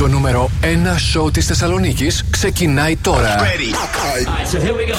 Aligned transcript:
Το 0.00 0.08
νούμερο 0.08 0.50
1 0.62 0.66
σοου 0.98 1.30
της 1.30 1.46
Θεσσαλονίκης 1.46 2.24
ξεκινάει 2.30 2.96
τώρα. 2.96 3.36
Ready. 3.38 3.74
so 4.52 4.58
here 4.58 4.74
we 4.74 4.92
go. 4.92 4.96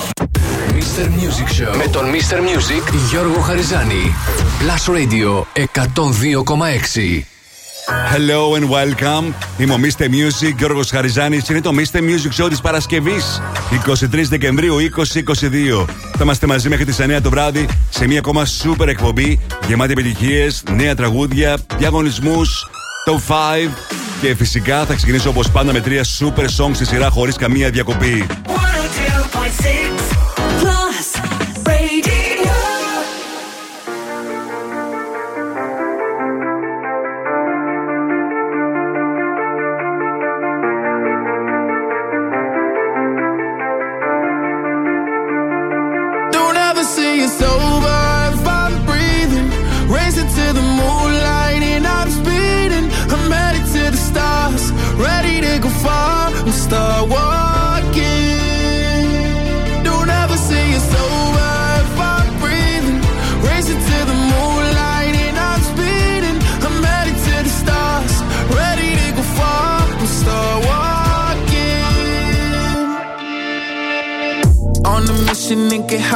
Mr. 0.73 1.05
Music 1.05 1.61
Show 1.61 1.75
με 1.77 1.87
τον 1.91 2.05
Mr. 2.05 2.35
Music 2.35 2.93
Γιώργο 3.09 3.39
Χαριζάνη. 3.39 4.13
Plus 4.59 4.93
Radio 4.93 5.43
102,6. 5.55 7.23
Hello 8.13 8.55
and 8.57 8.69
welcome. 8.69 9.33
Είμαι 9.57 9.73
ο 9.73 9.77
Mr. 9.81 10.03
Music, 10.03 10.53
Γιώργος 10.57 10.89
Χαριζάνης. 10.89 11.49
Είναι 11.49 11.61
το 11.61 11.71
Mr. 11.75 11.97
Music 11.97 12.43
Show 12.43 12.49
της 12.49 12.61
Παρασκευής, 12.61 13.41
23 13.69 14.29
Δεκεμβρίου 14.29 14.75
2022. 14.77 15.85
Θα 16.11 16.19
είμαστε 16.21 16.47
μαζί 16.47 16.69
μέχρι 16.69 16.85
τις 16.85 16.99
9 16.99 17.21
το 17.21 17.29
βράδυ 17.29 17.67
σε 17.89 18.07
μια 18.07 18.19
ακόμα 18.19 18.45
super 18.45 18.87
εκπομπή 18.87 19.39
γεμάτη 19.67 19.91
επιτυχίες, 19.91 20.63
νέα 20.71 20.95
τραγούδια, 20.95 21.57
διαγωνισμούς, 21.77 22.69
top 23.05 23.33
5 23.33 24.00
και 24.21 24.35
φυσικά 24.35 24.85
θα 24.85 24.93
ξεκινήσω 24.93 25.29
όπως 25.29 25.51
πάντα 25.51 25.73
με 25.73 25.79
τρία 25.81 26.03
super 26.03 26.45
songs 26.45 26.73
στη 26.73 26.85
σειρά 26.85 27.09
χωρίς 27.09 27.35
καμία 27.35 27.69
διακοπή. 27.69 28.25
102.6 28.47 30.00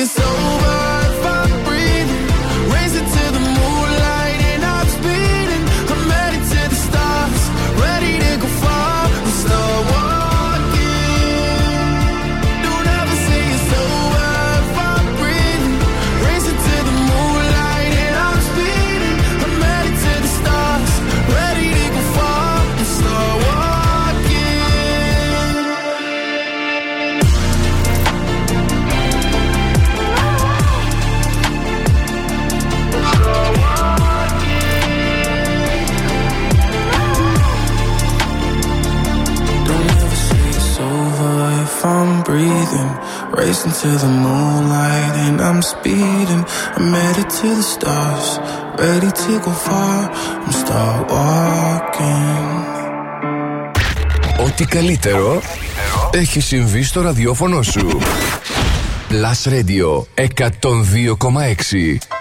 you 0.00 0.06
so 0.06 0.59
Racing 43.40 43.72
to 43.82 43.90
the 44.04 44.12
moonlight 44.24 45.14
and 45.26 45.40
I'm 45.40 45.60
speeding. 45.72 46.44
I'm 46.76 46.92
headed 46.92 47.30
to 47.38 47.48
the 47.60 47.66
stars, 47.74 48.28
ready 48.84 49.10
to 49.22 49.32
go 49.46 49.52
far. 49.66 49.98
I'm 50.44 50.52
start 50.62 51.00
walking. 51.10 52.40
Ό,τι 54.44 54.64
καλύτερο 54.64 55.40
έχει 56.10 56.40
συμβεί 56.40 56.82
στο 56.82 57.00
ραδιόφωνο 57.00 57.62
σου. 57.62 57.98
Plus 59.10 59.52
Radio 59.52 60.04
102,6. 60.14 62.19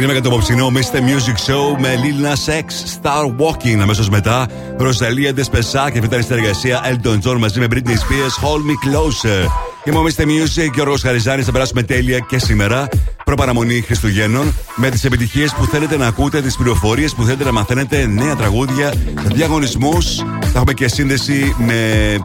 Ξεκινάμε 0.00 0.20
για 0.20 0.30
το 0.30 0.36
απόψινό 0.36 0.72
Mr. 0.74 0.98
Music 0.98 1.50
Show 1.50 1.78
με 1.78 1.94
Lil 2.02 2.26
Nas 2.26 2.52
X, 2.52 2.64
Star 3.00 3.24
Walking. 3.24 3.78
Αμέσως 3.80 4.08
μετά, 4.08 4.48
Ροζαλία 4.78 5.34
Ντεσπεσά 5.34 5.90
και 5.90 5.98
αυτή 5.98 6.04
ήταν 6.04 6.20
η 6.20 6.22
συνεργασία 6.22 6.80
Elton 6.84 7.18
John 7.22 7.36
μαζί 7.38 7.60
με 7.60 7.66
Britney 7.70 7.88
Spears, 7.88 8.44
Hold 8.44 8.62
Me 8.66 8.88
Closer. 8.88 9.46
Είμαι 9.84 9.98
ο 9.98 10.02
Mr. 10.02 10.22
Music 10.22 10.70
και 10.72 10.80
ο 10.80 10.84
Ρος 10.84 11.02
Χαριζάνης. 11.02 11.44
Θα 11.44 11.52
περάσουμε 11.52 11.82
τέλεια 11.82 12.18
και 12.18 12.38
σήμερα. 12.38 12.88
προπαραμονή 13.24 13.80
Χριστουγέννων 13.80 14.54
με 14.76 14.90
τις 14.90 15.04
επιτυχίες 15.04 15.54
που 15.54 15.66
θέλετε 15.66 15.96
να 15.96 16.06
ακούτε, 16.06 16.40
τις 16.40 16.56
πληροφορίες 16.56 17.14
που 17.14 17.24
θέλετε 17.24 17.44
να 17.44 17.52
μαθαίνετε, 17.52 18.06
νέα 18.06 18.36
τραγούδια, 18.36 18.92
διαγωνισμούς. 19.24 20.16
Θα 20.40 20.52
έχουμε 20.54 20.72
και 20.72 20.88
σύνδεση 20.88 21.54
με 21.58 22.18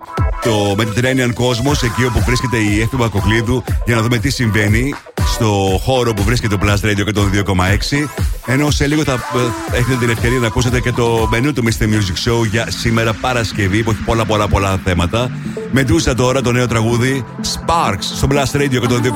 το 0.44 0.76
Mediterranean 0.78 1.34
Cosmos, 1.34 1.84
εκεί 1.84 2.06
όπου 2.06 2.24
βρίσκεται 2.26 2.58
η 2.58 2.82
Εύη 2.82 2.96
Μπακοκλίδου, 2.96 3.64
για 3.86 3.96
να 3.96 4.02
δούμε 4.02 4.18
τι 4.18 4.30
συμβαίνει 4.30 4.96
στο 5.26 5.80
χώρο 5.84 6.14
που 6.14 6.24
βρίσκεται 6.24 6.58
το 6.58 6.66
Plus 6.66 6.86
Radio 6.86 7.04
και 7.06 7.12
το 7.12 7.30
2,6. 7.34 8.08
Ενώ 8.46 8.72
σε 8.72 8.88
λίγο 8.88 9.04
θα 9.04 9.14
ε, 9.14 9.78
έχετε 9.78 9.96
την 9.96 10.10
ευκαιρία 10.10 10.40
να 10.40 10.48
ακούσετε 10.48 10.80
και 10.80 10.92
το 10.92 11.28
μενού 11.32 11.54
του 11.54 11.64
Mr. 11.64 11.84
Music 11.84 12.30
Show 12.30 12.46
για 12.50 12.66
σήμερα 12.72 13.14
Παρασκευή 13.14 13.84
που 13.84 13.92
έχει 13.92 14.02
πολλά 14.02 14.26
πολλά 14.26 14.48
πολλά 14.48 14.80
θέματα. 14.84 15.32
Με 15.72 15.84
τούσα 15.84 16.16
τώρα 16.16 16.42
το 16.42 16.52
νέο 16.52 16.68
τραγούδι 16.68 17.26
Sparks 17.42 18.04
στο 18.16 18.28
Blast 18.32 18.56
Radio 18.56 18.80
και 18.80 18.88
το 18.88 19.00
2,6. 19.04 19.12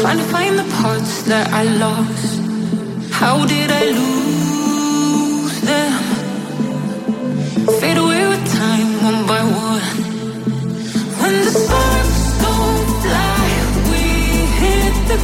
Trying 0.00 0.18
to 0.18 0.28
find 0.36 0.54
the 0.62 0.68
parts 0.80 1.22
that 1.30 1.46
I 1.60 1.64
lost. 1.84 2.30
How 3.20 3.36
did 3.46 3.68
I 3.70 3.84
lose; 3.96 4.17
But 15.08 15.16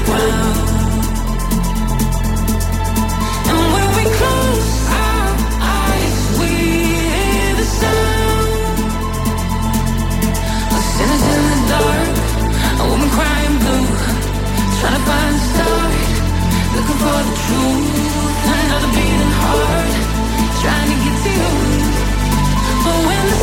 when 3.74 3.88
we 3.96 4.04
close 4.16 4.88
our 4.88 5.36
eyes, 5.60 6.16
we 6.40 6.46
hear 6.46 7.54
the 7.56 7.66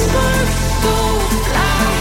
sparks 0.03 0.61
go 0.83 0.95
fly, 1.45 2.00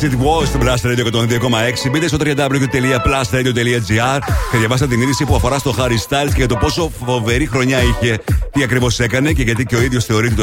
As 0.00 0.02
it 0.02 0.12
was 0.12 0.46
στην 0.46 0.60
Blast 0.62 0.82
Radio 0.82 1.04
102,6. 1.12 1.90
Μπείτε 1.90 2.08
στο 2.08 2.16
www.plusradio.gr 2.20 4.18
και 4.50 4.58
διαβάστε 4.58 4.86
την 4.86 5.00
είδηση 5.00 5.24
που 5.24 5.34
αφορά 5.34 5.58
στο 5.58 5.74
Harry 5.78 5.98
Styles 6.08 6.28
και 6.28 6.36
για 6.36 6.48
το 6.48 6.56
πόσο 6.56 6.90
φοβερή 7.04 7.46
χρονιά 7.46 7.78
είχε, 7.82 8.18
τι 8.52 8.62
ακριβώς 8.62 9.00
έκανε 9.00 9.32
και 9.32 9.42
γιατί 9.42 9.64
και 9.64 9.76
ο 9.76 9.82
ίδιος 9.82 10.04
θεωρεί 10.04 10.26
ότι 10.26 10.34
το 10.36 10.42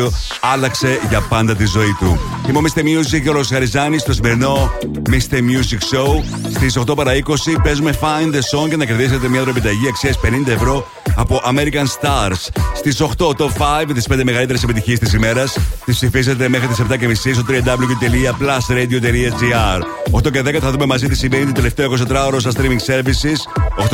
2022 0.00 0.08
άλλαξε 0.40 1.00
για 1.08 1.20
πάντα 1.20 1.54
τη 1.54 1.66
ζωή 1.66 1.96
του. 1.98 2.18
Είμαι 2.48 2.58
ο 2.58 2.62
Mr. 2.64 2.80
Music 2.80 3.20
και 3.22 3.30
ο 3.30 3.42
Χαριζάνης 3.42 4.00
στο 4.00 4.12
σημερινό 4.12 4.72
Mr. 5.10 5.34
Music 5.34 5.96
Show. 5.96 6.22
Στις 6.54 6.78
8 6.78 6.96
παρα 6.96 7.12
20 7.14 7.18
παίζουμε 7.62 7.94
Find 8.00 8.34
the 8.34 8.40
Song 8.58 8.68
και 8.68 8.76
να 8.76 8.84
κερδίσετε 8.84 9.28
μια 9.28 9.40
δωρεπιταγή 9.40 9.88
αξίας 9.88 10.18
50 10.22 10.48
ευρώ 10.48 10.86
από 11.16 11.42
American 11.44 11.86
Stars. 12.00 12.48
Στις 12.74 13.00
8 13.00 13.36
το 13.36 13.50
5 13.58 13.92
τις 13.94 14.06
5 14.10 14.20
μεγαλύτερες 14.24 14.62
επιτυχίες 14.62 14.98
της 14.98 15.12
ημέρας 15.12 15.58
τι 15.88 15.94
ψηφίσετε 15.94 16.48
μέχρι 16.48 16.66
τις 16.66 16.80
7.30 16.88 16.96
στο 17.14 17.44
www.plusradio.gr. 17.48 19.80
8 20.26 20.32
και 20.32 20.40
10 20.40 20.58
θα 20.60 20.70
δούμε 20.70 20.86
μαζί 20.86 21.08
τι 21.08 21.16
συμβαίνει 21.16 21.44
το 21.44 21.52
τελευταίο 21.52 21.90
24 21.90 21.94
ώρο 22.26 22.40
στα 22.40 22.50
streaming 22.50 22.80
services. 22.86 23.36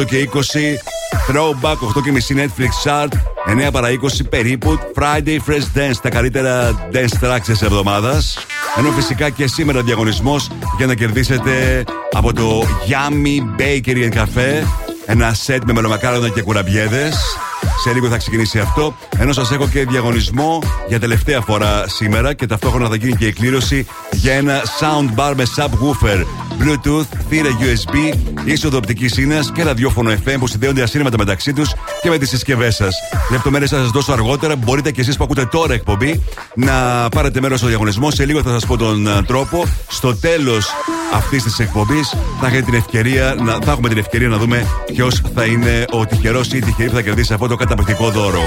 8 0.01 0.07
και 0.07 0.29
20 0.33 0.37
Throwback, 1.29 1.77
8 1.99 2.03
και 2.05 2.13
μισή 2.13 2.35
Netflix 2.39 2.69
Chart. 2.85 3.09
9 3.67 3.69
παρα 3.73 3.89
20 3.91 3.95
περίπου 4.31 4.79
Friday 4.95 5.39
Fresh 5.47 5.67
Dance, 5.75 5.97
τα 6.03 6.09
καλύτερα 6.09 6.73
dance 6.93 7.19
tracks 7.21 7.45
της 7.45 7.63
εβδομάδας. 7.63 8.39
Ενώ 8.79 8.91
φυσικά 8.91 9.31
και 9.31 9.47
σήμερα 9.47 9.83
διαγωνισμός 9.83 10.51
για 10.77 10.87
να 10.87 10.95
κερδίσετε 10.95 11.85
από 12.13 12.33
το 12.33 12.67
Yummy 12.89 13.41
Bakery 13.61 14.11
and 14.11 14.13
Cafe 14.13 14.65
ένα 15.07 15.35
σετ 15.35 15.65
με 15.65 15.73
μελομακάρονα 15.73 16.29
και 16.29 16.43
κουραμπιέδες. 16.43 17.17
Σε 17.83 17.93
λίγο 17.93 18.09
θα 18.09 18.17
ξεκινήσει 18.17 18.59
αυτό. 18.59 18.95
Ενώ 19.25 19.33
σας 19.33 19.51
έχω 19.51 19.69
και 19.69 19.85
διαγωνισμό 19.85 20.59
για 20.89 21.01
τελευταία 21.01 21.41
φορά 21.41 21.89
σήμερα 21.89 22.33
και 22.33 22.47
ταυτόχρονα 22.47 22.89
θα 22.89 22.97
γίνει 22.97 23.17
και 23.17 23.27
η 23.27 23.33
κλήρωση 23.33 23.87
για 24.13 24.33
ένα 24.33 24.63
soundbar 24.81 25.33
με 25.37 25.45
subwoofer, 25.57 26.25
Bluetooth, 26.61 27.07
θύρα 27.29 27.49
USB, 27.61 28.19
είσοδο 28.45 28.77
οπτικής 28.77 29.13
σύνας 29.13 29.53
και 29.53 29.63
ραδιόφωνο 29.63 30.11
FM 30.11 30.37
που 30.39 30.47
συνδέονται 30.47 30.83
ασύρματα 30.83 31.17
μεταξύ 31.19 31.53
τους 31.53 31.73
και 32.03 32.09
με 32.09 32.19
τις 32.19 32.29
συσκευές 32.29 32.75
σας. 32.75 32.95
Λεπτομέρειες 33.31 33.71
θα 33.71 33.77
σας 33.77 33.91
δώσω 33.91 34.13
αργότερα. 34.13 34.57
Μπορείτε 34.57 34.91
και 34.91 35.01
εσείς 35.01 35.17
που 35.17 35.25
ακούτε 35.25 35.45
τώρα 35.45 35.75
εκπομπή 35.75 36.23
να 36.55 37.09
πάρετε 37.09 37.41
μέρος 37.41 37.59
στο 37.59 37.69
διαγωνισμό. 37.69 38.11
Σε 38.11 38.25
λίγο 38.25 38.43
θα 38.43 38.51
σας 38.51 38.67
πω 38.67 38.77
τον 38.77 39.07
ε, 39.07 39.23
τρόπο. 39.23 39.65
Στο 39.89 40.17
τέλος 40.17 40.67
αυτής 41.15 41.43
της 41.43 41.59
εκπομπής 41.59 42.15
θα, 42.41 42.47
έχετε 42.47 42.63
την 42.63 42.75
ευκαιρία 42.75 43.37
να, 43.39 43.53
θα 43.53 43.71
έχουμε 43.71 43.89
την 43.89 43.99
ευκαιρία 43.99 44.29
να 44.29 44.37
δούμε 44.37 44.67
ποιος 44.93 45.21
θα 45.35 45.45
είναι 45.45 45.85
ο 45.91 46.07
τυχερός 46.07 46.53
ή 46.53 46.57
η 46.57 46.61
τυχερή 46.61 46.89
που 46.89 46.95
θα 46.95 47.03
κερδίσει 47.03 47.33
αυτό 47.33 47.47
το 47.47 47.57
καταπληκτικό 47.57 48.11
δώρο. 48.11 48.43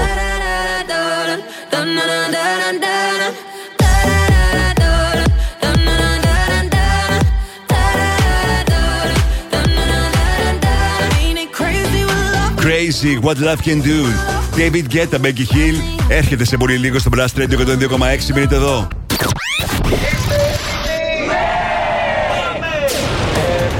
Crazy 12.98 13.16
What 13.18 13.38
Love 13.38 13.62
Can 13.62 13.80
Do. 13.80 13.98
David 14.56 14.86
Guetta, 14.88 15.18
Becky 15.18 15.46
Hill. 15.52 15.76
Έρχεται 16.08 16.44
σε 16.44 16.56
πολύ 16.56 16.76
λίγο 16.76 16.98
στο 16.98 17.10
Blast 17.16 17.38
Radio 17.38 17.58
102,6. 17.58 18.34
Μείνετε 18.34 18.54
εδώ. 18.54 18.88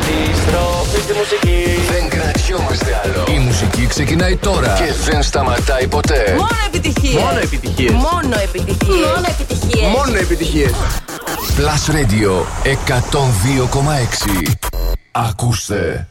Επιστροφή 0.08 1.00
στη 1.02 1.12
μουσική. 1.12 1.64
Δεν 1.90 2.08
κρατιόμαστε 2.08 3.00
άλλο. 3.04 3.24
Η 3.36 3.38
μουσική 3.38 3.86
ξεκινάει 3.86 4.36
τώρα 4.36 4.74
και 4.78 5.10
δεν 5.10 5.22
σταματάει 5.22 5.86
ποτέ. 5.86 6.34
Μόνο 6.36 6.48
επιτυχίες. 6.66 7.22
Μόνο 7.22 7.38
επιτυχίες. 7.42 7.92
Μόνο 7.92 8.36
επιτυχίες. 8.42 9.06
Μόνο 9.06 9.26
επιτυχίες. 9.28 9.90
Μόνο 9.96 10.18
επιτυχίες. 10.18 10.72
Plus 11.56 11.90
Radio 11.94 12.44
102,6. 12.64 14.52
Ακούστε. 15.10 16.08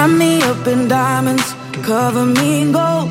Wrap 0.00 0.16
me 0.16 0.40
up 0.40 0.66
in 0.66 0.88
diamonds, 0.88 1.54
cover 1.82 2.24
me 2.24 2.62
in 2.62 2.72
gold. 2.72 3.10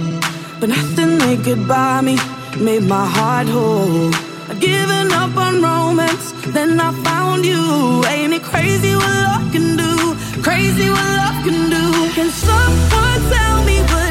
But 0.60 0.70
nothing 0.70 1.20
they 1.20 1.38
could 1.38 1.68
buy 1.68 2.02
me 2.02 2.18
made 2.60 2.82
my 2.82 3.06
heart 3.06 3.48
whole. 3.48 4.10
I'd 4.50 4.60
given 4.60 5.12
up 5.12 5.38
on 5.38 5.62
romance, 5.62 6.32
then 6.48 6.80
I 6.80 6.92
found 7.04 7.46
you. 7.46 8.04
Ain't 8.08 8.34
it 8.34 8.42
crazy 8.42 8.96
what 8.96 9.16
love 9.28 9.52
can 9.52 9.78
do? 9.78 9.94
Crazy 10.42 10.90
what 10.90 11.10
love 11.22 11.40
can 11.46 11.62
do. 11.78 11.86
Can 12.18 12.30
someone 12.32 13.22
tell 13.36 13.58
me 13.70 13.78
what 13.92 14.09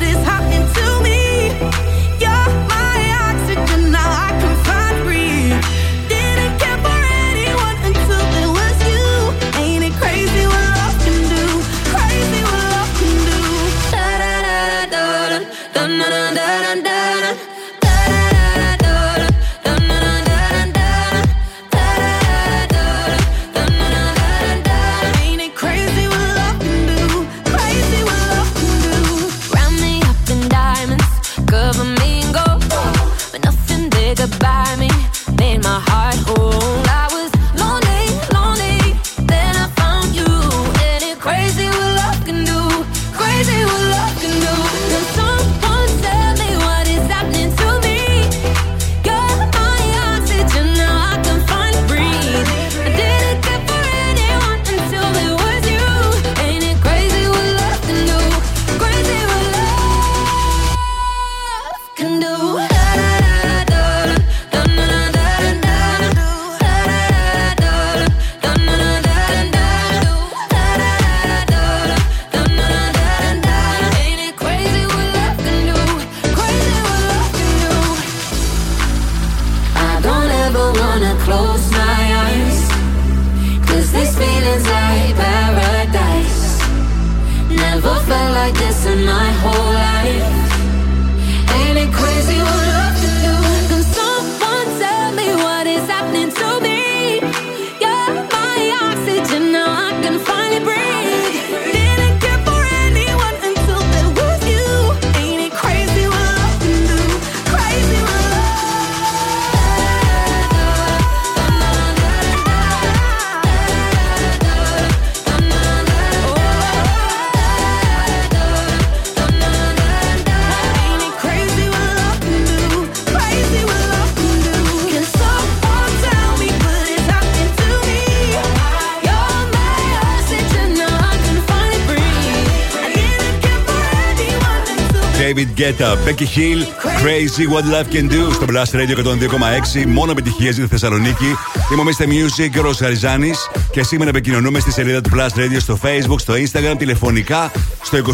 David 135.58 135.68
Guetta, 135.78 135.96
Becky 136.04 136.24
Hill, 136.24 136.64
Crazy 137.02 137.46
What 137.46 137.64
Love 137.64 137.88
Can 137.92 138.08
Do 138.12 138.32
στο 138.32 138.46
Blast 138.48 138.72
Radio 138.74 138.96
102,6. 139.04 139.86
Μόνο 139.86 140.10
επιτυχίε 140.10 140.50
για 140.50 140.62
τη 140.62 140.68
Θεσσαλονίκη. 140.68 141.24
Είμαι 141.72 141.80
ο 141.80 141.84
Mr. 141.84 142.04
Music 142.04 142.48
και 142.52 142.58
ο 142.58 142.72
Χαριζάνη 142.72 143.30
και 143.70 143.82
σήμερα 143.82 144.10
επικοινωνούμε 144.10 144.58
στη 144.58 144.72
σελίδα 144.72 145.00
του 145.00 145.10
Blast 145.12 145.34
Radio 145.38 145.56
στο 145.58 145.78
Facebook, 145.82 146.20
στο 146.20 146.34
Instagram, 146.34 146.74
τηλεφωνικά 146.78 147.52
στο 147.82 147.98
2310 147.98 148.00
26 148.00 148.04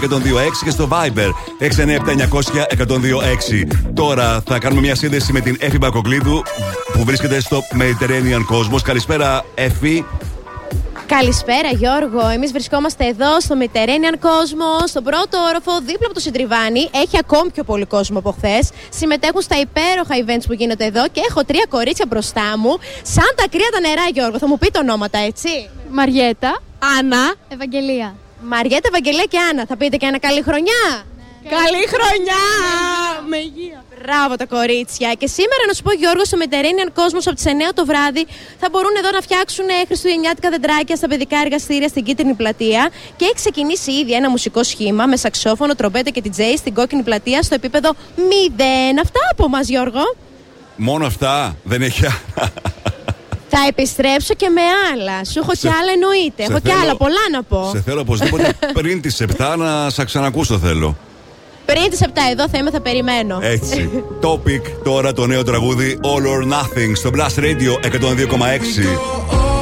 126 0.00 0.06
και 0.64 0.70
στο 0.70 0.88
Viber 0.90 1.30
697 1.60 1.66
Τώρα 3.94 4.42
θα 4.46 4.58
κάνουμε 4.58 4.80
μια 4.80 4.94
σύνδεση 4.94 5.32
με 5.32 5.40
την 5.40 5.56
Εφη 5.60 5.78
Μπακοκλίδου 5.78 6.42
που 6.92 7.04
βρίσκεται 7.04 7.40
στο 7.40 7.60
Mediterranean 7.72 8.44
Cosmos. 8.54 8.82
Καλησπέρα, 8.82 9.44
Εφη. 9.54 10.04
Καλησπέρα 11.06 11.68
Γιώργο, 11.68 12.28
εμείς 12.28 12.52
βρισκόμαστε 12.52 13.06
εδώ 13.06 13.40
στο 13.40 13.56
Mediterranean 13.60 14.16
Κόσμο, 14.20 14.86
στον 14.86 15.04
πρώτο 15.04 15.38
όροφο 15.48 15.78
δίπλα 15.78 16.06
από 16.06 16.14
το 16.14 16.20
Συντριβάνι. 16.20 16.90
Έχει 16.94 17.18
ακόμη 17.18 17.50
πιο 17.50 17.64
πολύ 17.64 17.84
κόσμο 17.84 18.18
από 18.18 18.30
χθες. 18.30 18.70
Συμμετέχουν 18.88 19.40
στα 19.42 19.56
υπέροχα 19.58 20.14
events 20.24 20.44
που 20.46 20.52
γίνονται 20.52 20.84
εδώ 20.84 21.08
και 21.08 21.20
έχω 21.28 21.44
τρία 21.44 21.66
κορίτσια 21.68 22.06
μπροστά 22.08 22.58
μου. 22.58 22.78
Σαν 23.02 23.30
τα 23.36 23.44
κρύα 23.50 23.68
τα 23.72 23.80
νερά 23.80 24.08
Γιώργο, 24.12 24.38
θα 24.38 24.48
μου 24.48 24.58
πει 24.58 24.70
τα 24.70 24.80
ονόματα 24.80 25.18
έτσι. 25.18 25.68
Μαριέτα. 25.90 26.60
Άννα. 26.98 27.34
Ευαγγελία. 27.48 28.14
Μαριέτα, 28.42 28.88
Ευαγγελία 28.88 29.24
και 29.24 29.38
Άννα. 29.50 29.64
Θα 29.66 29.76
πείτε 29.76 29.96
και 29.96 30.06
ένα 30.06 30.18
καλή 30.18 30.42
χρονιά. 30.42 31.04
Καλή 31.48 31.84
χρονιά! 31.94 32.42
Με 33.30 33.36
υγεία. 33.36 33.84
Μπράβο 34.02 34.36
τα 34.36 34.46
κορίτσια. 34.46 35.12
Και 35.20 35.26
σήμερα 35.26 35.62
να 35.68 35.72
σου 35.72 35.82
πω, 35.82 35.92
Γιώργος, 35.92 36.26
στο 36.26 36.38
Mediterranean 36.42 36.90
Κόσμος 36.94 37.26
από 37.26 37.36
τις 37.36 37.44
9 37.44 37.48
το 37.74 37.84
βράδυ 37.84 38.26
θα 38.60 38.68
μπορούν 38.70 38.90
εδώ 38.98 39.10
να 39.10 39.20
φτιάξουν 39.20 39.68
ε, 39.68 39.72
χριστουγεννιάτικα 39.86 40.50
δεντράκια 40.50 40.96
στα 40.96 41.08
παιδικά 41.08 41.36
εργαστήρια 41.44 41.88
στην 41.88 42.04
κίτρινη 42.04 42.34
πλατεία. 42.34 42.90
Και 43.16 43.24
έχει 43.24 43.34
ξεκινήσει 43.34 43.90
ήδη 43.92 44.12
ένα 44.14 44.30
μουσικό 44.30 44.62
σχήμα 44.62 45.06
με 45.06 45.16
σαξόφωνο, 45.16 45.74
τρομπέτα 45.74 46.10
και 46.10 46.22
DJ 46.24 46.40
στην 46.56 46.74
κόκκινη 46.74 47.02
πλατεία 47.02 47.42
στο 47.42 47.54
επίπεδο 47.54 47.90
0. 48.16 48.20
Αυτά 49.02 49.20
από 49.30 49.48
μας, 49.48 49.68
Γιώργο. 49.68 50.02
Μόνο 50.76 51.06
αυτά 51.06 51.56
δεν 51.64 51.82
έχει. 51.82 52.02
Θα 53.56 53.58
επιστρέψω 53.68 54.34
και 54.34 54.48
με 54.48 54.60
άλλα. 54.92 55.24
Σου 55.24 55.38
έχω 55.38 55.54
Σε- 55.54 55.60
και 55.68 55.74
άλλα 55.80 55.92
εννοείται. 55.92 56.42
σε 56.44 56.50
Έχω 56.50 56.60
και 56.60 56.68
θέλω- 56.68 56.82
άλλα 56.82 56.96
πολλά 56.96 57.24
να 57.32 57.42
πω. 57.42 57.68
Σε 57.72 57.80
θέλω 57.82 58.00
οπωσδήποτε 58.00 58.56
πριν 58.78 59.00
τις 59.00 59.20
7 59.38 59.54
να 59.58 59.90
σας 59.90 60.04
ξανακούσω 60.04 60.58
θέλω. 60.58 60.96
Πριν 61.66 61.90
τις 61.90 62.00
7 62.02 62.06
εδώ 62.30 62.48
θα 62.48 62.58
είμαι, 62.58 62.70
θα 62.70 62.80
περιμένω. 62.80 63.38
Έτσι. 63.42 63.90
Topic 64.26 64.62
τώρα 64.84 65.12
το 65.12 65.26
νέο 65.26 65.42
τραγούδι 65.44 65.98
All 66.02 66.26
or 66.26 66.52
Nothing 66.52 66.92
στο 66.94 67.10
Blast 67.14 67.40
Radio 67.40 67.72
102,6. 69.40 69.53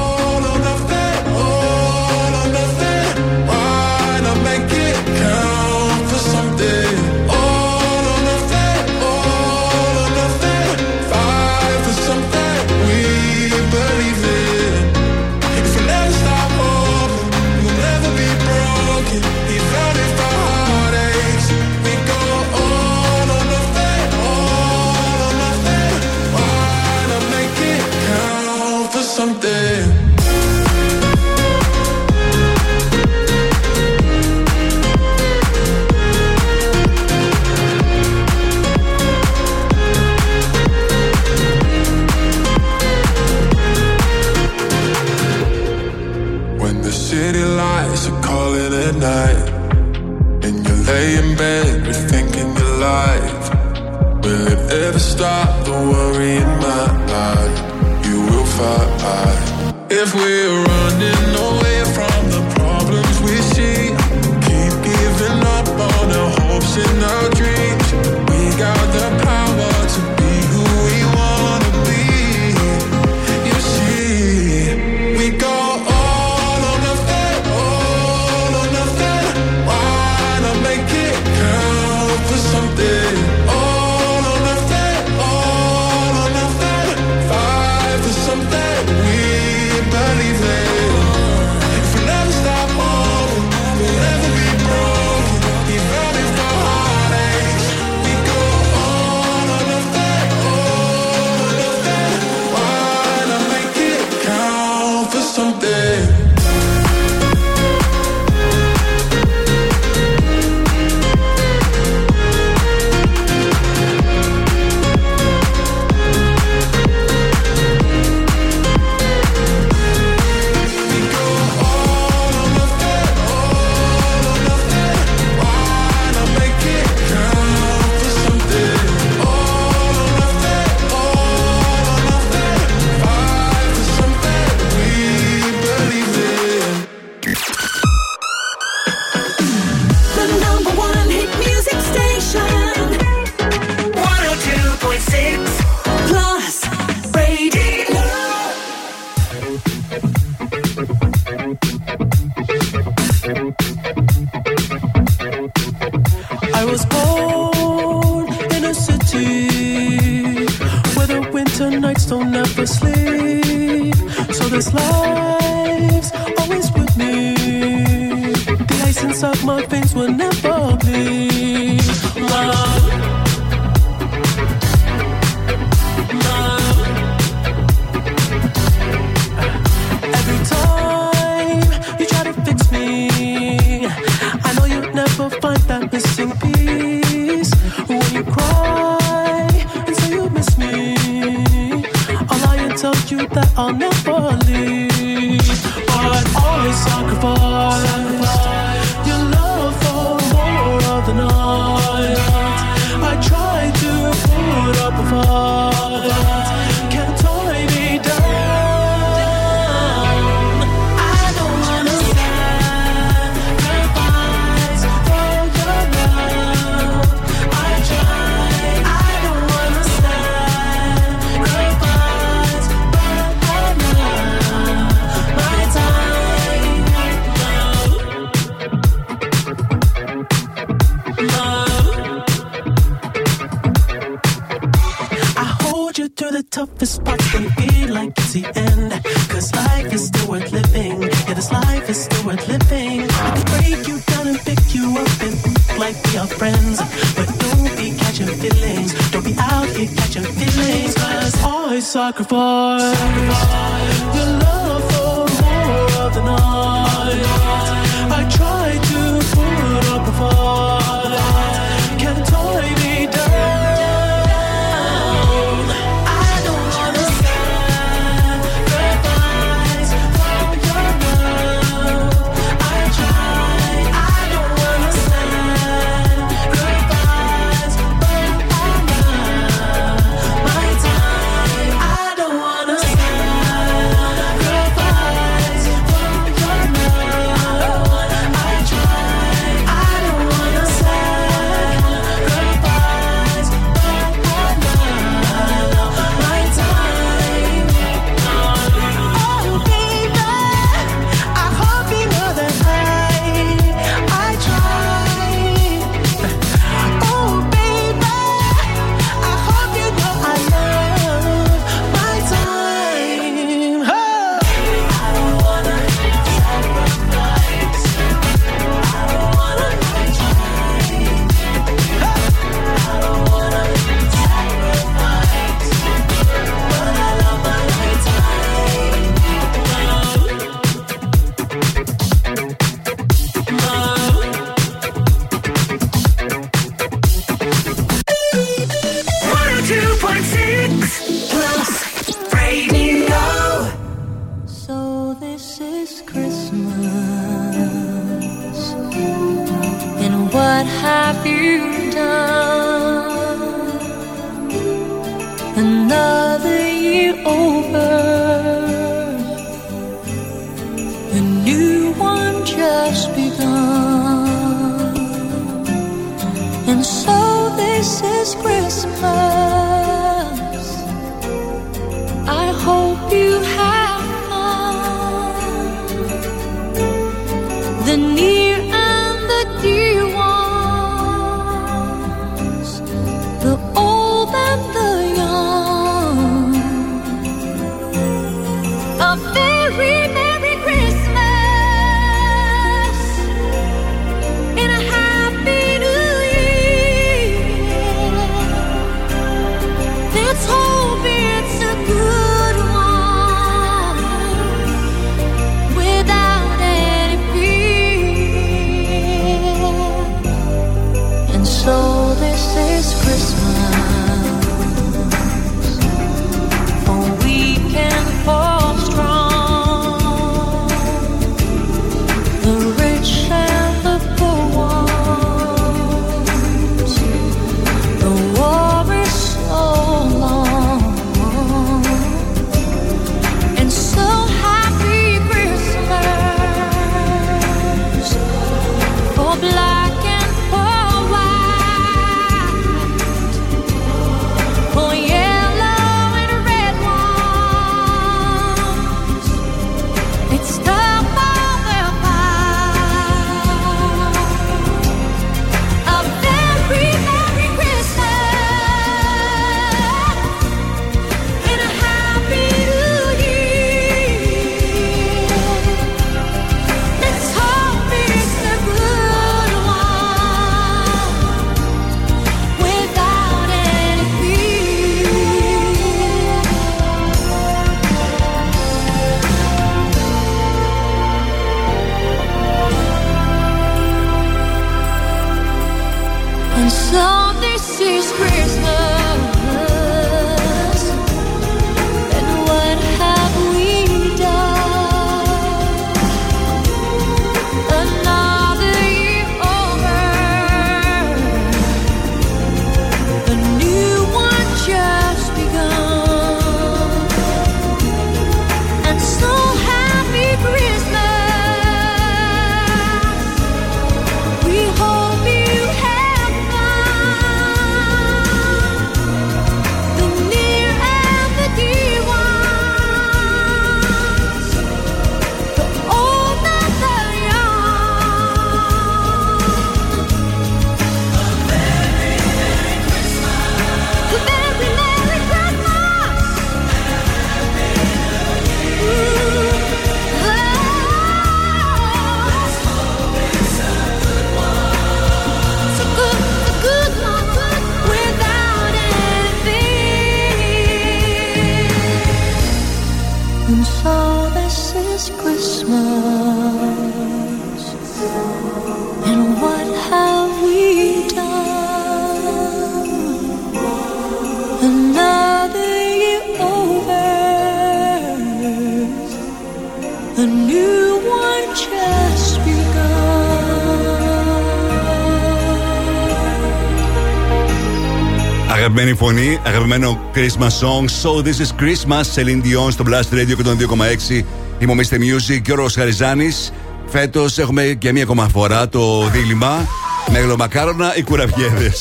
Christmas 580.15 580.55
song. 580.61 580.89
So 580.89 581.23
this 581.23 581.41
is 581.41 581.51
Christmas, 581.53 582.05
Celine 582.15 582.43
Dion 582.43 582.71
στο 582.71 582.85
Blast 582.87 583.15
Radio 583.15 583.37
και 583.37 583.43
τον 583.43 583.59
2,6. 583.59 584.25
Είμαι 584.59 584.73
ο 584.73 584.75
Mr. 584.79 584.95
Music 584.95 585.41
και 585.43 585.53
ο 585.53 585.55
Ρος 585.55 585.75
Χαριζάνης. 585.75 586.53
Φέτος 586.87 587.39
έχουμε 587.39 587.63
και 587.79 587.93
μία 587.93 588.03
ακόμα 588.03 588.29
φορά 588.29 588.69
το 588.69 589.09
δίλημα 589.09 589.67
Μεγλομακάρονα 590.11 590.97
ή 590.97 591.03
κουραβιέδε. 591.03 591.73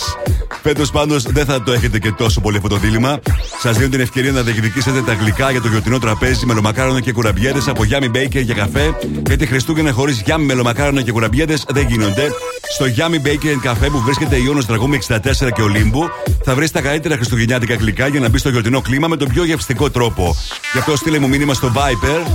Φέτος 0.61 0.91
πάντως 0.91 1.23
δεν 1.23 1.45
θα 1.45 1.63
το 1.63 1.71
έχετε 1.71 1.99
και 1.99 2.11
τόσο 2.11 2.41
πολύ 2.41 2.57
αυτό 2.57 2.69
το 2.69 2.77
δίλημα. 2.77 3.19
Σας 3.61 3.77
δίνω 3.77 3.89
την 3.89 3.99
ευκαιρία 3.99 4.31
να 4.31 4.41
διεκδικήσετε 4.41 5.01
τα 5.01 5.13
γλυκά 5.13 5.51
για 5.51 5.61
το 5.61 5.67
γιορτινό 5.67 5.99
τραπέζι 5.99 6.45
μελομακάρονα 6.45 7.01
και 7.01 7.11
κουραμπιέδε 7.11 7.59
από 7.67 7.83
Γιάμι 7.83 8.11
Baker 8.13 8.41
για 8.43 8.53
καφέ. 8.53 8.97
Γιατί 9.27 9.45
Χριστούγεννα 9.45 9.91
χωρίς 9.91 10.21
γιάμι 10.21 10.45
μελομακάρονα 10.45 11.01
και 11.01 11.11
κουραμπιέδε 11.11 11.57
δεν 11.67 11.87
γίνονται. 11.87 12.31
Στο 12.73 12.85
Γιάμι 12.85 13.21
Baker 13.25 13.67
Café 13.67 13.89
που 13.91 13.99
βρίσκεται 13.99 14.35
η 14.35 14.41
Ιόνο 14.45 14.63
Τραγούμη 14.63 14.99
64 15.07 15.17
και 15.55 15.61
Ολύμπου 15.61 16.09
θα 16.43 16.55
βρεις 16.55 16.71
τα 16.71 16.81
καλύτερα 16.81 17.15
χριστουγεννιάτικα 17.15 17.75
γλυκά 17.75 18.07
για 18.07 18.19
να 18.19 18.29
μπεις 18.29 18.39
στο 18.39 18.49
γιορτινό 18.49 18.81
κλίμα 18.81 19.07
με 19.07 19.17
τον 19.17 19.27
πιο 19.27 19.43
γευστικό 19.43 19.89
τρόπο. 19.89 20.35
Γι' 20.73 20.79
αυτό 20.79 20.95
στείλε 20.95 21.19
μου 21.19 21.27
μήνυμα 21.27 21.53
στο 21.53 21.71
Viper 21.75 22.31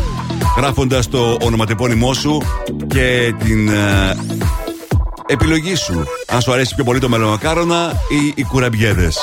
γράφοντας 0.56 1.08
το 1.08 1.36
ονοματεπώνυμό 1.40 2.14
σου 2.14 2.42
και 2.86 3.34
την 3.44 3.68
ε, 3.68 4.16
επιλογή 5.26 5.74
σου. 5.74 6.04
Αν 6.28 6.40
σου 6.40 6.52
αρέσει 6.52 6.74
πιο 6.74 6.84
πολύ 6.84 6.98
το 6.98 7.08
μελομακάρονα 7.08 7.92
ή 8.08 8.32
οι 8.34 8.42
κουραμπιέδες. 8.42 9.18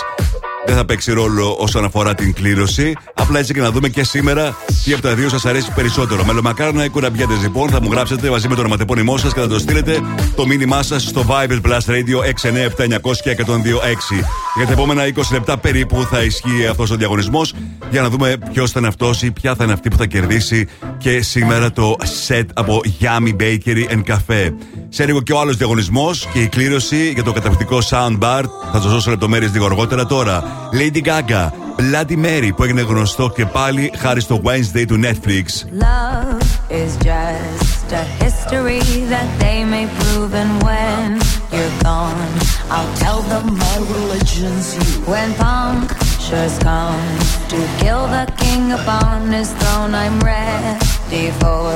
Δεν 0.66 0.76
θα 0.76 0.86
παίξει 0.86 1.12
ρόλο 1.12 1.56
όσον 1.60 1.86
αφορά 1.86 2.14
την 2.16 2.34
κλήρωση. 2.34 2.94
Απλά 3.14 3.40
έτσι 3.40 3.54
και 3.54 3.62
να 3.62 3.72
δούμε 3.72 3.90
και 3.90 4.04
σήμερα 4.04 4.56
τι 4.84 4.94
από 4.94 5.02
τα 5.02 5.16
δύο 5.16 5.30
σας 5.30 5.46
αρέσει 5.46 5.72
περισσότερο. 5.76 6.26
Μελομακάρονα 6.26 6.86
ή 6.86 6.90
κουραμπιέδε 6.90 7.34
λοιπόν. 7.42 7.70
Θα 7.70 7.82
μου 7.82 7.92
γράψετε 7.92 8.30
μαζί 8.30 8.48
με 8.48 8.56
το 8.56 8.60
ονοματεπώνυμό 8.60 9.18
σας 9.18 9.34
και 9.34 9.40
θα 9.40 9.48
το 9.48 9.60
στείλετε 9.60 10.00
το 10.36 10.46
μήνυμά 10.46 10.84
σας 10.84 11.04
στο 11.04 11.26
Viber 11.30 11.62
Plus 11.62 11.80
Radio 11.86 12.18
697-900 12.18 13.16
και 13.24 13.36
102.6. 13.38 14.26
Για 14.56 14.66
τα 14.66 14.72
επόμενα 14.72 15.04
20 15.16 15.22
λεπτά 15.32 15.58
περίπου 15.58 16.08
θα 16.10 16.24
ισχύει 16.24 16.68
αυτός 16.70 16.92
ο 16.92 16.96
διαγωνισμός 16.96 17.54
για 17.92 18.02
να 18.02 18.10
δούμε 18.10 18.38
ποιος 18.54 18.72
θα 18.72 18.80
είναι 18.80 18.88
αυτός 18.88 19.22
ή 19.22 19.32
ποια 19.32 19.56
θα 19.56 19.64
είναι 19.64 19.74
αυτή 19.74 19.90
που 19.90 19.98
θα 19.98 20.06
κερδίσει 20.06 20.68
και 20.98 21.22
σήμερα 21.22 21.72
το 21.72 21.96
set 22.28 22.46
από 22.54 22.82
Yummy 23.02 23.42
Bakery 23.42 23.90
and 23.90 24.04
Cafe. 24.08 24.54
Σε 24.90 25.06
λίγο 25.06 25.22
και 25.22 25.34
ο 25.34 25.40
άλλος 25.40 25.58
διαγωνισμός 25.58 26.28
και 26.34 26.40
η 26.40 26.48
κλήρωση 26.48 27.12
για 27.14 27.24
το 27.24 27.32
καταπληκτικό 27.32 27.78
soundbar. 27.90 28.44
Θα 28.72 28.82
σας 28.82 28.92
δώσω 28.92 29.10
λεπτομέρειες 29.10 29.52
λίγο 29.52 29.66
αργότερα 29.66 30.06
τώρα. 30.06 30.53
Lady 30.73 31.03
Gaga, 31.09 31.45
Bloody 31.79 32.17
Mary 32.25 32.51
που 32.57 32.63
έγινε 32.63 32.81
γνωστό 32.81 33.31
και 33.31 33.47
πάλι 33.47 33.93
χάρη 33.97 34.21
στο 34.21 34.41
Wednesday 34.45 34.85
του 34.87 35.01
Netflix. 35.05 35.47
Love 35.87 36.43
is 36.83 36.93
just 37.09 37.89
a 38.03 38.05
history 38.23 38.83
that 39.13 39.29
they 39.43 39.59
may 39.75 39.87
prove, 39.99 40.33
and 40.43 40.53
when 40.67 41.07
you're 41.55 41.77
gone, 41.91 42.33
I'll 42.75 42.95
tell 43.05 43.21
them 43.31 43.47
my 43.65 43.77
religion's 43.95 44.67
you. 44.77 44.91
When 45.13 45.29
punctures 45.45 46.57
come 46.69 47.05
to 47.53 47.59
kill 47.83 48.05
the 48.17 48.27
king 48.43 48.65
upon 48.79 49.15
his 49.39 49.51
throne, 49.59 49.93
I'm 50.03 50.19
ready 50.21 51.27
for 51.41 51.71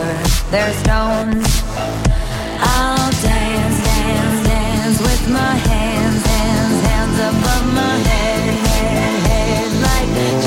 their 0.52 0.70
stones. 0.82 1.48
I'll 2.74 3.10
dance, 3.30 3.78
dance, 3.88 4.40
dance 4.52 4.98
with 5.08 5.24
my 5.40 5.54
hands, 5.70 6.22
hands, 6.34 6.78
hands 6.88 7.16
above 7.30 7.66
my 7.80 7.94
head, 7.96 8.06
head, 8.06 8.15
just 10.17 10.46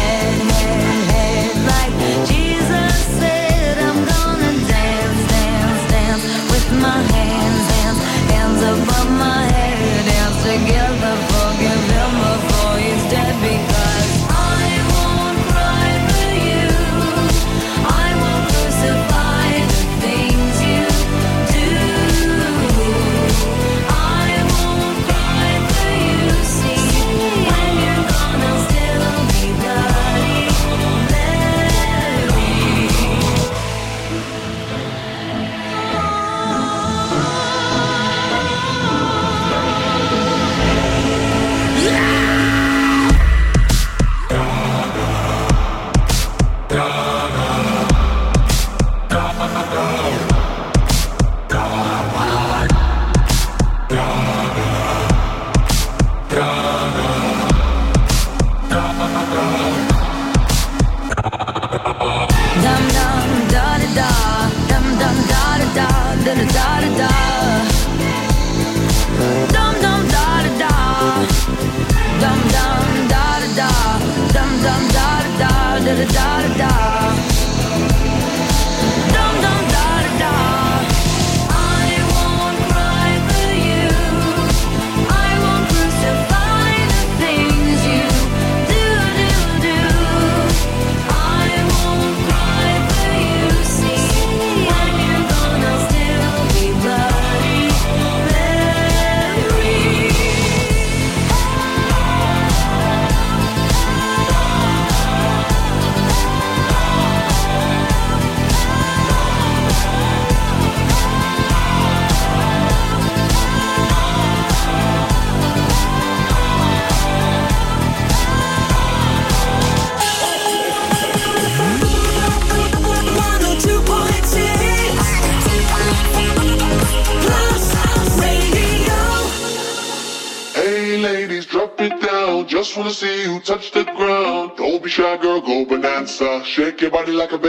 body 137.11 137.17
like 137.17 137.31
a 137.33 137.40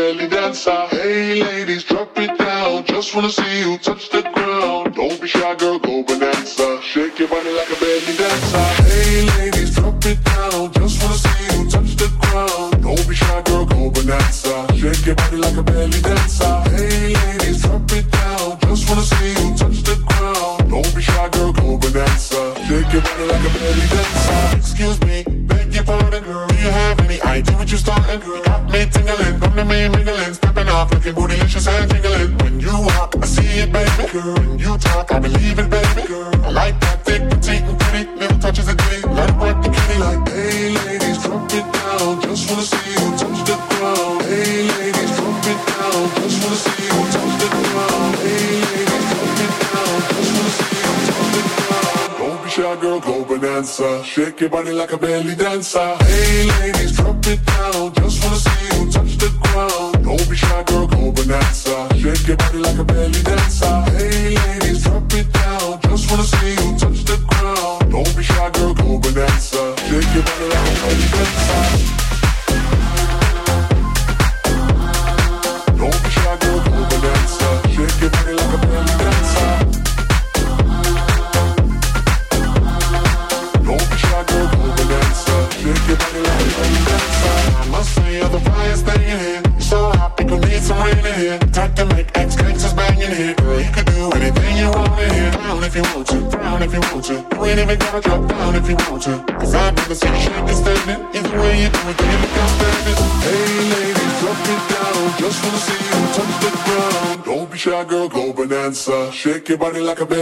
your 109.48 109.58
body 109.58 109.80
like 109.80 110.00
a 110.00 110.06
baby. 110.06 110.21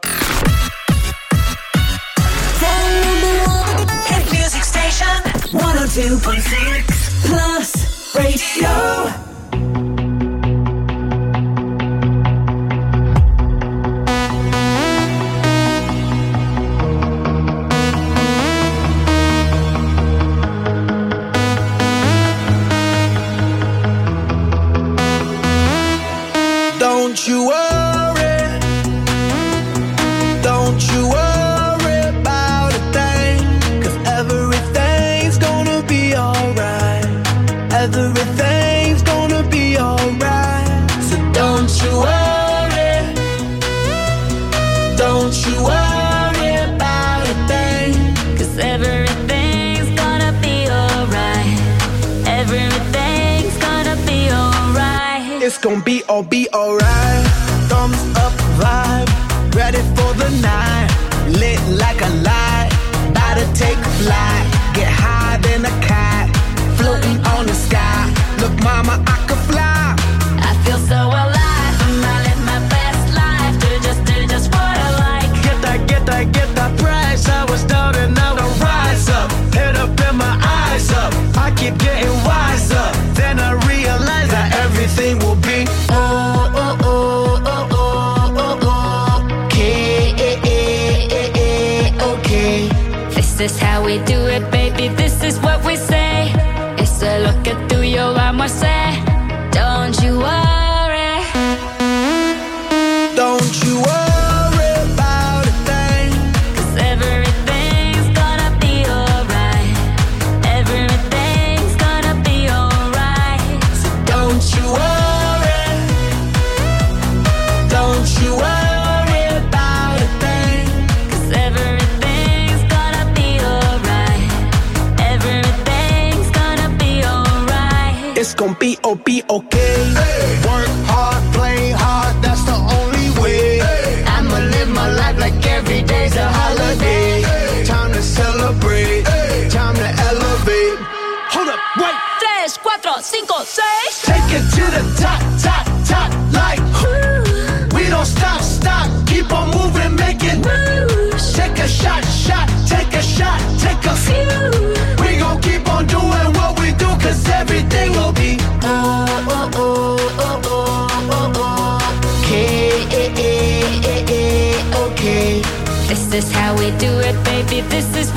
gonna 55.61 55.83
be 55.83 56.03
all 56.09 56.23
be 56.23 56.49
alright. 56.53 57.25
Thumbs 57.69 58.01
up 58.17 58.33
vibe, 58.57 59.09
ready 59.55 59.77
for 59.95 60.11
the 60.15 60.29
night. 60.41 60.89
Lit 61.27 61.59
like 61.77 62.01
a 62.01 62.09
light, 62.25 62.69
about 63.09 63.35
to 63.37 63.45
take 63.53 63.77
flight. 64.01 64.45
Get 64.73 64.89
high 64.89 65.37
than 65.37 65.65
a 65.65 65.73
kite, 65.85 66.29
floating 66.77 67.17
on 67.33 67.45
the 67.45 67.53
sky. 67.53 68.11
Look, 68.41 68.53
mama, 68.63 69.03
I 69.05 69.17
could 69.27 69.40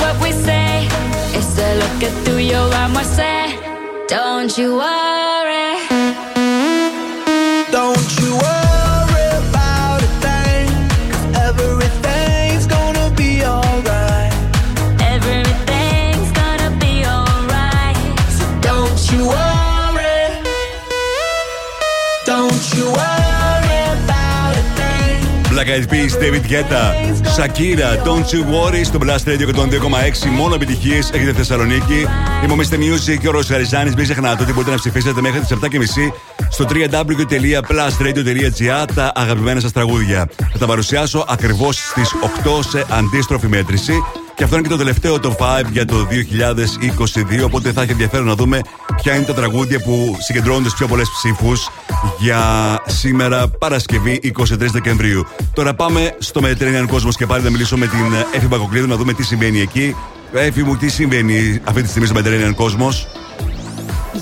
what 0.05 0.17
we 0.21 0.33
say. 0.33 0.87
It's 1.37 1.51
the 1.59 1.69
look 1.81 1.99
at 2.09 2.15
through 2.25 2.45
your 2.55 2.69
arm, 2.81 2.97
I 2.97 3.05
say. 3.19 3.41
Don't 4.17 4.53
you 4.59 4.69
worry. 4.85 5.71
Don't 7.79 8.11
you 8.21 8.31
worry 8.45 9.27
about 9.43 9.99
a 10.09 10.11
thing, 10.25 10.67
'cause 11.11 11.27
everything's 11.49 12.67
gonna 12.77 13.09
be 13.23 13.31
alright. 13.53 14.33
Everything's 15.15 16.31
gonna 16.41 16.71
be 16.85 16.95
alright. 17.15 17.99
So 18.37 18.45
don't 18.69 19.01
you 19.13 19.21
worry. 19.35 20.23
Don't 22.33 22.65
you 22.77 22.85
worry 23.01 23.79
about 23.97 24.53
a 24.63 24.65
thing. 24.79 25.19
Black 25.53 25.69
Eyed 25.75 25.87
Peas, 25.93 26.13
David 26.25 26.45
Guetta, 26.53 26.85
Shakira, 27.37 27.89
Don't 28.05 28.29
You 28.33 28.43
Worry 28.53 28.83
στο 28.85 28.99
Blast 29.03 29.25
Radio 29.29 29.47
102,6. 29.55 29.61
Μόνο 30.37 30.55
επιτυχίες 30.55 31.11
έχετε 31.11 31.33
Θεσσαλονίκη. 31.33 32.07
Είμαι 32.45 32.53
ο 32.53 32.57
Mr. 32.57 32.75
Music 32.75 33.19
και 33.21 33.29
ο 33.29 33.31
Ρος 33.31 33.47
Χαριζάνη. 33.47 33.93
Μην 33.97 34.05
ξεχνάτε 34.05 34.43
ότι 34.43 34.53
μπορείτε 34.53 34.71
να 34.71 34.77
ψηφίσετε 34.77 35.21
μέχρι 35.21 35.41
τις 35.41 35.51
7.30 35.51 35.57
στο 36.51 36.67
www.plusradio.gr 36.71 38.89
τα 38.95 39.13
αγαπημένα 39.15 39.61
σας 39.61 39.73
τραγούδια. 39.73 40.29
Θα 40.53 40.59
τα 40.59 40.67
παρουσιάσω 40.67 41.25
ακριβώς 41.29 41.77
στις 41.77 42.15
8 42.45 42.49
σε 42.69 42.85
αντίστροφη 42.91 43.49
μέτρηση. 43.49 44.03
Και 44.35 44.45
αυτό 44.45 44.57
είναι 44.57 44.65
και 44.65 44.71
το 44.73 44.79
τελευταίο 44.79 45.19
top 45.23 45.37
5 45.37 45.63
για 45.71 45.85
το 45.85 46.07
2022. 47.41 47.45
Οπότε 47.45 47.73
θα 47.73 47.83
έχει 47.83 47.91
ενδιαφέρον 47.91 48.27
να 48.27 48.35
δούμε 48.35 48.61
ποια 49.03 49.15
είναι 49.15 49.25
τα 49.25 49.35
τραγούδια 49.35 49.81
που 49.81 50.17
συγκεντρώνουν 50.19 50.65
τι 50.65 50.71
πιο 50.77 50.87
πολλές 50.87 51.11
ψήφους 51.11 51.69
για 52.19 52.43
σήμερα 52.87 53.49
Παρασκευή 53.49 54.21
23 54.39 54.43
Δεκεμβρίου. 54.59 55.27
Τώρα 55.55 55.75
πάμε 55.75 56.17
στο 56.19 56.41
Mediterranean 56.45 56.95
Cosmos 56.95 57.15
και 57.17 57.27
πάλι 57.27 57.45
να 57.45 57.51
μιλήσω 57.51 57.77
με 57.77 57.87
την 57.87 58.15
Εφη 58.35 58.47
Μπακοκλίδου 58.47 58.87
να 58.87 58.97
δούμε 58.97 59.13
τι 59.13 59.23
συμβαίνει 59.23 59.61
εκεί. 59.61 59.97
Εφη 60.33 60.63
μου, 60.63 60.77
τι 60.77 60.89
συμβαίνει 60.89 61.61
αυτή 61.65 61.83
τη 61.83 61.89
στιγμή 61.89 62.07
στο 62.09 62.21
Mediterranean 62.21 62.55
Cosmos. 62.55 63.24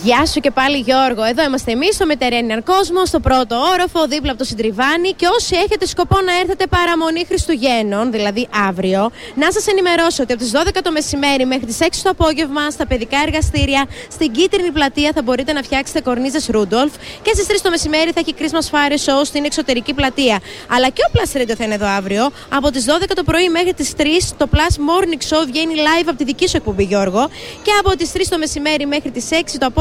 Γεια 0.01 0.27
σου 0.27 0.41
και 0.41 0.51
πάλι 0.51 0.77
Γιώργο. 0.79 1.25
Εδώ 1.25 1.43
είμαστε 1.43 1.73
εμείς 1.73 1.95
στο 1.95 2.07
Μετερένιαν 2.07 2.63
Κόσμο, 2.63 3.07
στο 3.07 3.21
πρώτο 3.21 3.57
όροφο, 3.73 4.07
δίπλα 4.07 4.31
από 4.31 4.39
το 4.39 4.45
Συντριβάνι. 4.45 5.13
Και 5.13 5.27
όσοι 5.37 5.57
έχετε 5.57 5.87
σκοπό 5.87 6.21
να 6.21 6.39
έρθετε 6.41 6.67
παραμονή 6.67 7.25
Χριστουγέννων, 7.27 8.11
δηλαδή 8.11 8.49
αύριο, 8.69 9.11
να 9.35 9.53
σας 9.53 9.67
ενημερώσω 9.67 10.23
ότι 10.23 10.33
από 10.33 10.43
τις 10.43 10.53
12 10.55 10.81
το 10.83 10.93
μεσημέρι 10.93 11.45
μέχρι 11.47 11.67
τις 11.67 11.79
6 11.81 12.03
το 12.03 12.11
απόγευμα 12.11 12.71
στα 12.71 12.87
παιδικά 12.87 13.19
εργαστήρια 13.27 13.87
στην 14.11 14.33
κίτρινη 14.33 14.71
πλατεία 14.71 15.11
θα 15.15 15.23
μπορείτε 15.23 15.53
να 15.53 15.63
φτιάξετε 15.63 16.01
κορνίζες 16.01 16.47
Ρούντολφ. 16.47 16.93
Και 17.23 17.31
στις 17.35 17.47
3 17.47 17.51
το 17.63 17.71
μεσημέρι 17.71 18.11
θα 18.11 18.21
έχει 18.21 18.35
Christmas 18.39 18.67
Fire 18.75 18.97
Show 19.07 19.21
στην 19.25 19.45
εξωτερική 19.45 19.95
πλατεία. 19.95 20.41
Αλλά 20.69 20.89
και 20.89 21.03
ο 21.09 21.11
Plus 21.15 21.41
Radio 21.41 21.55
θα 21.59 21.65
είναι 21.65 21.75
εδώ 21.75 21.87
αύριο. 21.87 22.31
Από 22.49 22.71
τις 22.71 22.85
12 22.89 23.15
το 23.15 23.23
πρωί 23.23 23.49
μέχρι 23.49 23.75
τις 23.75 23.93
3 23.97 24.03
το 24.37 24.49
Plus 24.53 24.75
Morning 24.89 25.23
Show 25.31 25.45
βγαίνει 25.47 25.75
live 25.77 26.07
από 26.09 26.17
τη 26.17 26.25
δική 26.25 26.49
σου 26.49 26.57
εκπομπή, 26.57 26.85
Γιώργο. 26.85 27.29
Και 27.63 27.71
από 27.81 27.97
τις 27.97 28.13
3 28.13 28.21
το 28.29 28.39
μεσημέρι 28.39 28.87
μέχρι 28.87 29.11
τις 29.11 29.29
6 29.31 29.35
το 29.59 29.67
απόγευμα 29.67 29.81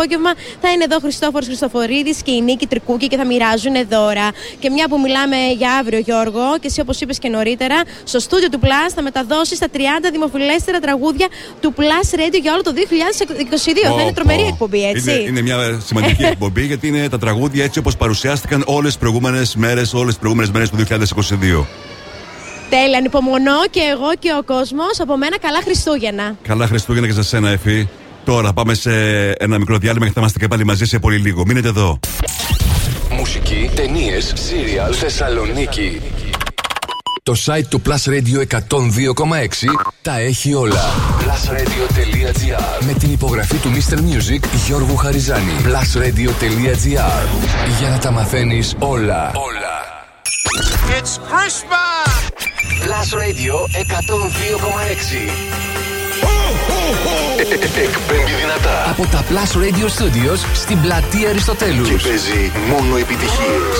θα 0.61 0.71
είναι 0.71 0.83
εδώ 0.83 0.99
Χριστόφορος 0.99 1.45
Χριστοφορίδης 1.45 2.21
και 2.21 2.31
η 2.31 2.41
Νίκη 2.41 2.67
Τρικούκη 2.67 3.07
και 3.07 3.17
θα 3.17 3.25
μοιράζουν 3.25 3.73
δώρα. 3.89 4.27
Και 4.59 4.69
μια 4.69 4.87
που 4.87 4.99
μιλάμε 4.99 5.35
για 5.57 5.71
αύριο, 5.79 5.99
Γιώργο, 5.99 6.57
και 6.61 6.67
εσύ 6.67 6.79
όπως 6.81 7.01
είπες 7.01 7.19
και 7.19 7.29
νωρίτερα, 7.29 7.81
στο 8.03 8.19
στούντιο 8.19 8.49
του 8.49 8.59
Plus 8.63 8.91
θα 8.95 9.01
μεταδώσεις 9.01 9.59
τα 9.59 9.67
30 9.73 9.77
δημοφιλέστερα 10.11 10.79
τραγούδια 10.79 11.27
του 11.61 11.73
Plus 11.77 12.15
Radio 12.19 12.39
για 12.41 12.53
όλο 12.53 12.61
το 12.61 12.73
2022. 12.75 13.95
θα 13.95 14.01
είναι 14.01 14.13
τρομερή 14.13 14.41
εκπομπή, 14.41 14.87
έτσι. 14.89 15.11
Είναι, 15.11 15.21
είναι 15.21 15.41
μια 15.41 15.79
σημαντική 15.85 16.23
εκπομπή 16.33 16.65
γιατί 16.65 16.87
είναι 16.87 17.09
τα 17.09 17.19
τραγούδια 17.19 17.63
έτσι 17.63 17.79
όπως 17.79 17.97
παρουσιάστηκαν 17.97 18.63
όλες 18.65 18.91
τις 18.91 18.97
προηγούμενες 18.97 19.55
μέρες, 19.55 19.93
όλες 19.93 20.07
τις 20.07 20.17
προηγούμενες 20.17 20.51
μέρες 20.51 20.69
του 20.69 20.77
2022. 20.77 21.65
Τέλεια, 22.69 22.97
ανυπομονώ 22.97 23.67
και 23.69 23.79
εγώ 23.79 24.11
και 24.19 24.31
ο 24.39 24.43
κόσμος. 24.43 24.99
Από 24.99 25.17
μένα, 25.17 25.39
καλά 25.39 25.61
Χριστούγεννα. 25.63 26.35
Καλά 26.47 26.67
Χριστούγεννα 26.67 27.07
και 27.07 27.13
σε 27.13 27.23
σένα, 27.23 27.49
Εφη. 27.49 27.87
Τώρα 28.23 28.53
πάμε 28.53 28.73
σε 28.73 28.91
ένα 29.31 29.57
μικρό 29.57 29.77
διάλειμμα 29.77 30.05
και 30.05 30.11
θα 30.11 30.19
είμαστε 30.19 30.39
και 30.39 30.47
πάλι 30.47 30.65
μαζί 30.65 30.85
σε 30.85 30.99
πολύ 30.99 31.17
λίγο. 31.17 31.45
Μείνετε 31.45 31.67
εδώ. 31.67 31.99
Μουσική, 33.11 33.69
ταινίες, 33.75 34.33
σύριαλ, 34.35 34.93
Θεσσαλονίκη. 34.97 36.01
Το 37.23 37.35
site 37.45 37.65
του 37.69 37.81
Plus 37.85 38.09
Radio 38.09 38.43
102,6 38.47 38.57
τα 40.01 40.19
έχει 40.19 40.53
όλα. 40.53 40.81
Plusradio.gr 41.19 42.85
Με 42.85 42.93
την 42.93 43.11
υπογραφή 43.11 43.55
του 43.55 43.69
Mr. 43.69 43.97
Music 43.97 44.43
Γιώργου 44.65 44.95
Χαριζάνη. 44.95 45.51
Plusradio.gr 45.63 47.25
Για 47.79 47.89
να 47.89 47.97
τα 47.97 48.11
μαθαίνεις 48.11 48.75
όλα. 48.79 49.31
Όλα. 49.35 49.79
It's 50.97 51.17
Christmas! 51.31 52.11
Plus 52.83 53.09
Radio 53.23 53.53
102,6 55.47 56.00
Εκπέμπει 57.87 58.33
δυνατά 58.41 58.89
από 58.89 59.05
τα 59.11 59.23
Plus 59.29 59.51
Radio 59.63 59.87
Studios 59.97 60.39
στην 60.53 60.81
πλατεία 60.81 61.29
Αριστοτέλους 61.29 61.89
και 61.89 61.95
παίζει 62.07 62.51
μόνο 62.69 62.97
επιτυχίες. 62.97 63.75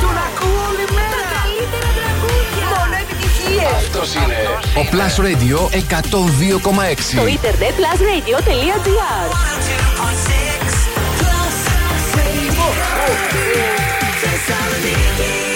Τον 0.00 0.16
ακούω 0.28 0.60
όλη 0.68 0.86
μέρα! 0.98 1.20
Τα 1.22 1.40
καλύτερα 1.42 1.90
τραγούδια! 1.98 2.66
Μόνο 2.74 2.94
επιτυχίες! 3.04 3.72
Αυτός 3.82 4.08
είναι 4.14 4.38
ο 4.80 4.82
Plus 4.92 5.14
Radio 5.26 5.58
102,6 5.74 6.98
Στο 7.12 7.26
ίντερνετ 7.26 7.74
plusradio.gr 7.80 9.26
It's 15.18 15.55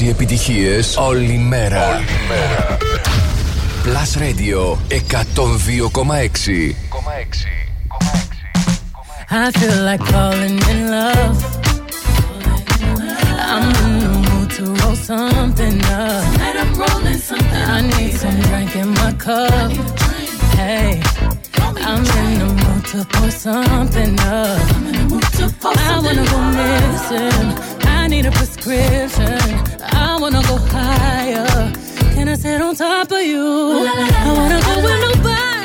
Οι 0.00 0.08
επιτυχίε 0.08 0.80
όλη 0.96 1.38
μέρα. 1.38 1.94
Όλη 1.94 2.04
μέρα. 2.28 2.76
Plus 3.84 4.10
Radio 4.22 4.76
102,6. 4.90 6.74
I 9.30 9.50
feel 9.58 9.78
like 9.88 10.04
falling 10.12 10.58
in 10.72 10.80
love. 10.96 11.36
I'm 13.52 13.66
in 13.84 13.92
the 14.02 14.12
mood 14.26 14.48
to 14.56 14.64
roll 14.78 14.96
something 15.10 15.78
up. 16.02 16.22
Tonight 16.32 16.56
I'm 16.62 16.72
rolling 16.82 17.20
something. 17.30 17.64
I 17.76 17.80
need 17.92 18.14
some 18.22 18.38
drink 18.46 18.72
in 18.82 18.88
my 19.00 19.12
cup. 19.26 19.70
Hey, 20.60 20.90
I'm 21.88 22.04
in 22.20 22.30
the 22.42 22.48
mood 22.60 22.82
to 22.90 22.98
pour 23.12 23.30
something 23.46 24.14
up. 24.40 24.60
I 25.82 26.00
wanna 26.04 26.24
go 26.32 26.38
missing. 26.58 27.75
I 28.06 28.08
need 28.08 28.24
a 28.24 28.30
prescription. 28.30 29.36
I 29.82 30.16
wanna 30.20 30.40
go 30.42 30.58
higher. 30.58 31.72
Can 32.14 32.28
I 32.28 32.36
sit 32.36 32.62
on 32.62 32.76
top 32.76 33.10
of 33.10 33.20
you? 33.20 33.44
I 33.44 34.32
wanna 34.32 34.60
go 34.60 34.74
with 34.80 35.16
nobody. 35.16 35.55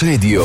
Σε 0.00 0.16
δύο. 0.16 0.44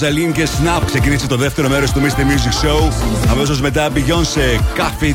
Ροζαλίν 0.00 0.32
και 0.32 0.48
Snap 0.48 0.82
ξεκίνησε 0.86 1.26
το 1.26 1.36
δεύτερο 1.36 1.68
μέρος 1.68 1.92
του 1.92 2.00
Mr. 2.00 2.20
Music 2.20 2.66
Show. 2.66 2.92
Αμέσως 3.30 3.60
μετά 3.60 3.90
Beyoncé, 3.94 4.22
σε 4.22 4.40
It. 5.00 5.14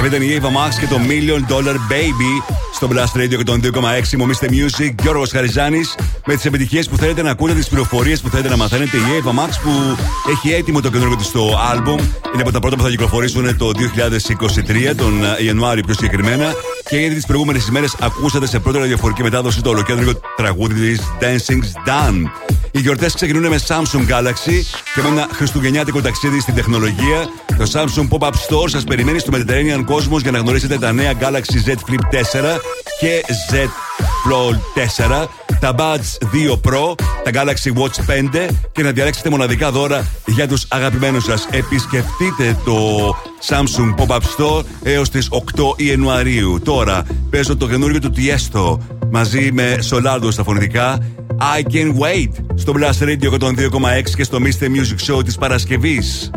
Και 0.00 0.06
ήταν 0.06 0.22
η 0.22 0.38
Eva 0.40 0.46
Max 0.46 0.74
και 0.80 0.86
το 0.86 0.96
Million 1.08 1.52
Dollar 1.52 1.74
Baby 1.74 2.54
στο 2.74 2.88
Blast 2.92 3.18
Radio 3.18 3.36
και 3.36 3.42
τον 3.42 3.60
2,6 3.64 4.16
μου 4.16 4.26
Mr. 4.26 4.44
Music. 4.44 4.94
Γιώργος 5.02 5.30
Χαριζάνης 5.30 5.94
με 6.26 6.34
τις 6.34 6.44
επιτυχίες 6.44 6.88
που 6.88 6.96
θέλετε 6.96 7.22
να 7.22 7.30
ακούτε, 7.30 7.54
τις 7.54 7.68
πληροφορίες 7.68 8.20
που 8.20 8.28
θέλετε 8.28 8.48
να 8.48 8.56
μαθαίνετε. 8.56 8.96
Η 8.96 9.00
Eva 9.22 9.30
Max 9.30 9.50
που 9.62 9.70
έχει 10.30 10.54
έτοιμο 10.54 10.80
το 10.80 10.90
καινούργιο 10.90 11.16
της 11.16 11.26
στο 11.26 11.50
album. 11.74 11.98
Είναι 12.32 12.42
από 12.42 12.52
τα 12.52 12.60
πρώτα 12.60 12.76
που 12.76 12.82
θα 12.82 12.90
κυκλοφορήσουν 12.90 13.56
το 13.56 13.70
2023, 14.90 14.94
τον 14.96 15.12
Ιανουάριο 15.44 15.82
πιο 15.82 15.94
συγκεκριμένα. 15.94 16.52
Και 16.88 17.00
ήδη 17.00 17.14
τις 17.14 17.26
προηγούμενες 17.26 17.66
ημέρες 17.66 17.96
ακούσατε 18.00 18.46
σε 18.46 18.58
πρώτη 18.58 18.78
ραδιοφορική 18.78 19.22
μετάδοση 19.22 19.62
το 19.62 19.70
ολοκέντρο 19.70 20.12
τραγούδι 20.36 20.74
της 20.74 21.00
Dancing's 21.20 21.88
Done. 21.88 22.47
Οι 22.70 22.80
γιορτές 22.80 23.14
ξεκινούν 23.14 23.48
με 23.48 23.60
Samsung 23.66 24.10
Galaxy 24.10 24.62
και 24.94 25.02
με 25.02 25.08
ένα 25.08 25.28
χριστουγεννιάτικο 25.32 26.00
ταξίδι 26.00 26.40
στην 26.40 26.54
τεχνολογία. 26.54 27.28
Το 27.58 27.70
Samsung 27.72 28.08
Pop-Up 28.08 28.30
Store 28.30 28.68
σας 28.68 28.84
περιμένει 28.84 29.18
στο 29.18 29.32
Mediterranean 29.34 29.94
Cosmos 29.94 30.20
για 30.22 30.30
να 30.30 30.38
γνωρίσετε 30.38 30.78
τα 30.78 30.92
νέα 30.92 31.12
Galaxy 31.20 31.68
Z 31.68 31.70
Flip 31.70 32.16
4 32.54 32.58
και 33.00 33.24
Z 33.50 33.54
Flow 33.98 34.54
4, 35.20 35.26
τα 35.60 35.74
Buds 35.78 36.26
2 36.48 36.52
Pro, 36.52 36.94
τα 37.24 37.30
Galaxy 37.34 37.82
Watch 37.82 38.28
5 38.36 38.48
και 38.72 38.82
να 38.82 38.90
διαλέξετε 38.90 39.30
μοναδικά 39.30 39.70
δώρα 39.70 40.06
για 40.26 40.48
τους 40.48 40.66
αγαπημένους 40.68 41.24
σας. 41.24 41.48
Επισκεφτείτε 41.50 42.56
το 42.64 42.76
Samsung 43.48 43.94
Pop-Up 43.96 44.20
Store 44.20 44.64
έως 44.82 45.10
τις 45.10 45.28
8 45.30 45.74
Ιανουαρίου. 45.76 46.60
Τώρα 46.64 47.02
παίζω 47.30 47.56
το 47.56 47.68
καινούργιο 47.68 48.00
του 48.00 48.12
Tiesto 48.16 48.78
μαζί 49.10 49.52
με 49.52 49.78
Solardo 49.90 50.28
στα 50.28 50.44
φωνητικά 50.44 50.98
I 51.40 51.62
Can 51.62 51.98
Wait 51.98 52.44
στο 52.54 52.72
Blast 52.76 53.04
Radio 53.04 53.38
102,6 53.38 54.10
και 54.16 54.24
στο 54.24 54.38
Mr. 54.38 54.64
Music 54.64 55.14
Show 55.14 55.24
της 55.24 55.36
Παρασκευής. 55.36 56.30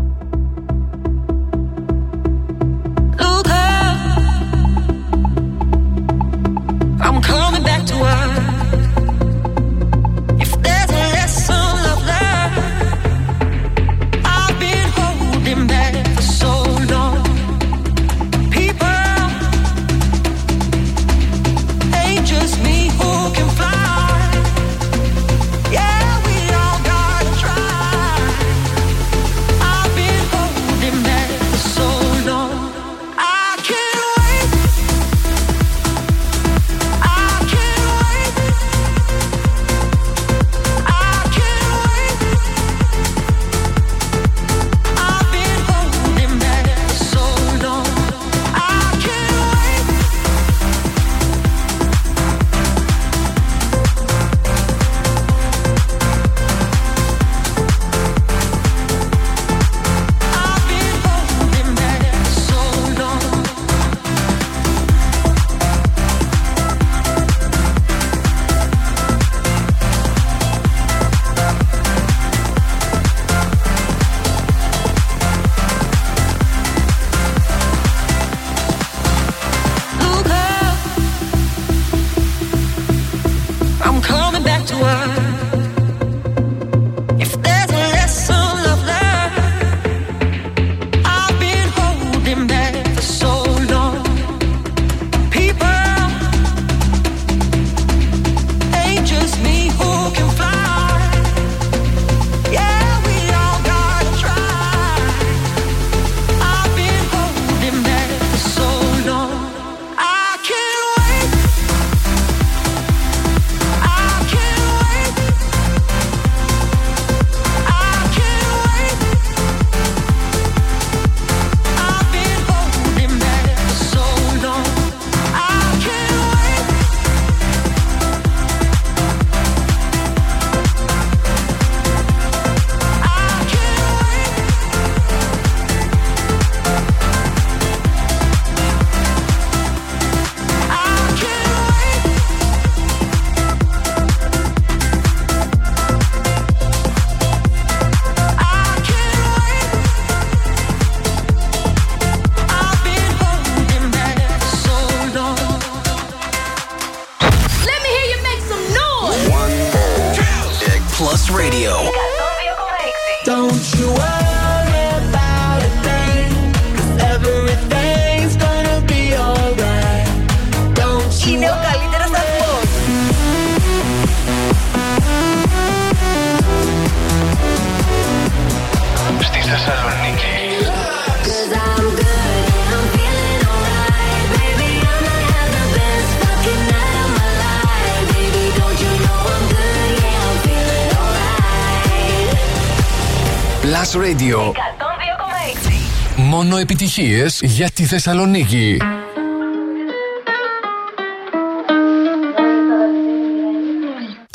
επιτυχίες 197.01 197.41
για 197.43 197.71
τη 197.75 197.85
Θεσσαλονίκη. 197.85 198.77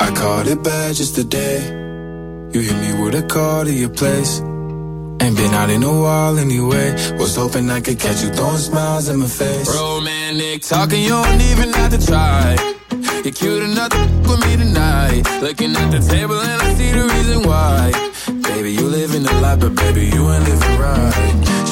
I 0.06 0.10
caught 0.20 0.46
it 0.52 0.60
bad 0.68 0.90
just 1.00 1.14
today. 1.20 1.58
You 2.52 2.60
hit 2.68 2.78
me 2.84 2.90
with 3.00 3.14
a 3.22 3.24
call 3.34 3.64
to 3.68 3.72
your 3.82 3.94
place. 4.00 4.32
Ain't 5.22 5.36
been 5.40 5.54
out 5.60 5.70
in 5.76 5.82
a 5.92 5.94
while 6.04 6.36
anyway. 6.46 6.88
Was 7.20 7.32
hoping 7.42 7.66
I 7.76 7.80
could 7.84 7.98
catch 8.04 8.20
you 8.24 8.30
throwing 8.36 8.62
smiles 8.70 9.06
in 9.12 9.16
my 9.24 9.30
face. 9.42 9.68
Romantic 9.80 10.58
talking, 10.72 11.02
you 11.08 11.14
don't 11.26 11.42
even 11.50 11.68
have 11.78 11.90
to 11.96 12.00
try. 12.10 12.44
You're 13.24 13.36
cute 13.40 13.62
enough 13.70 13.90
to 13.96 14.00
f- 14.06 14.12
with 14.28 14.40
me 14.46 14.52
tonight. 14.64 15.22
Looking 15.46 15.72
at 15.82 15.88
the 15.94 16.00
table 16.12 16.38
and 16.50 16.58
I 16.66 16.68
see 16.78 16.90
the 16.98 17.04
reason 17.14 17.38
why. 17.50 17.80
Baby, 18.48 18.70
you 18.78 18.86
live 18.98 19.10
in 19.18 19.22
the 19.28 19.34
light, 19.44 19.58
but 19.62 19.72
baby, 19.82 20.04
you 20.14 20.22
ain't 20.34 20.44
living 20.50 20.76
right. 20.86 21.14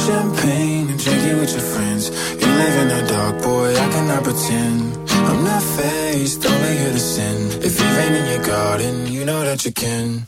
Champagne 0.07 0.84
and 0.96 1.04
drinking 1.04 1.40
with 1.40 1.52
your 1.52 1.62
friends. 1.62 2.10
You 2.42 2.48
live 2.48 2.76
in 2.84 2.88
the 2.88 3.08
dark, 3.08 3.42
boy, 3.42 3.72
I 3.72 3.88
cannot 3.92 4.24
pretend. 4.24 5.10
I'm 5.10 5.44
not 5.44 5.64
faced, 5.64 6.46
only 6.46 6.78
here 6.78 6.92
to 6.92 7.00
sin. 7.00 7.38
If 7.64 7.80
you 7.80 7.88
rain 7.98 8.14
in 8.14 8.26
your 8.34 8.46
garden, 8.46 9.08
you 9.12 9.26
know 9.26 9.44
that 9.44 9.66
you 9.66 9.72
can. 9.72 10.28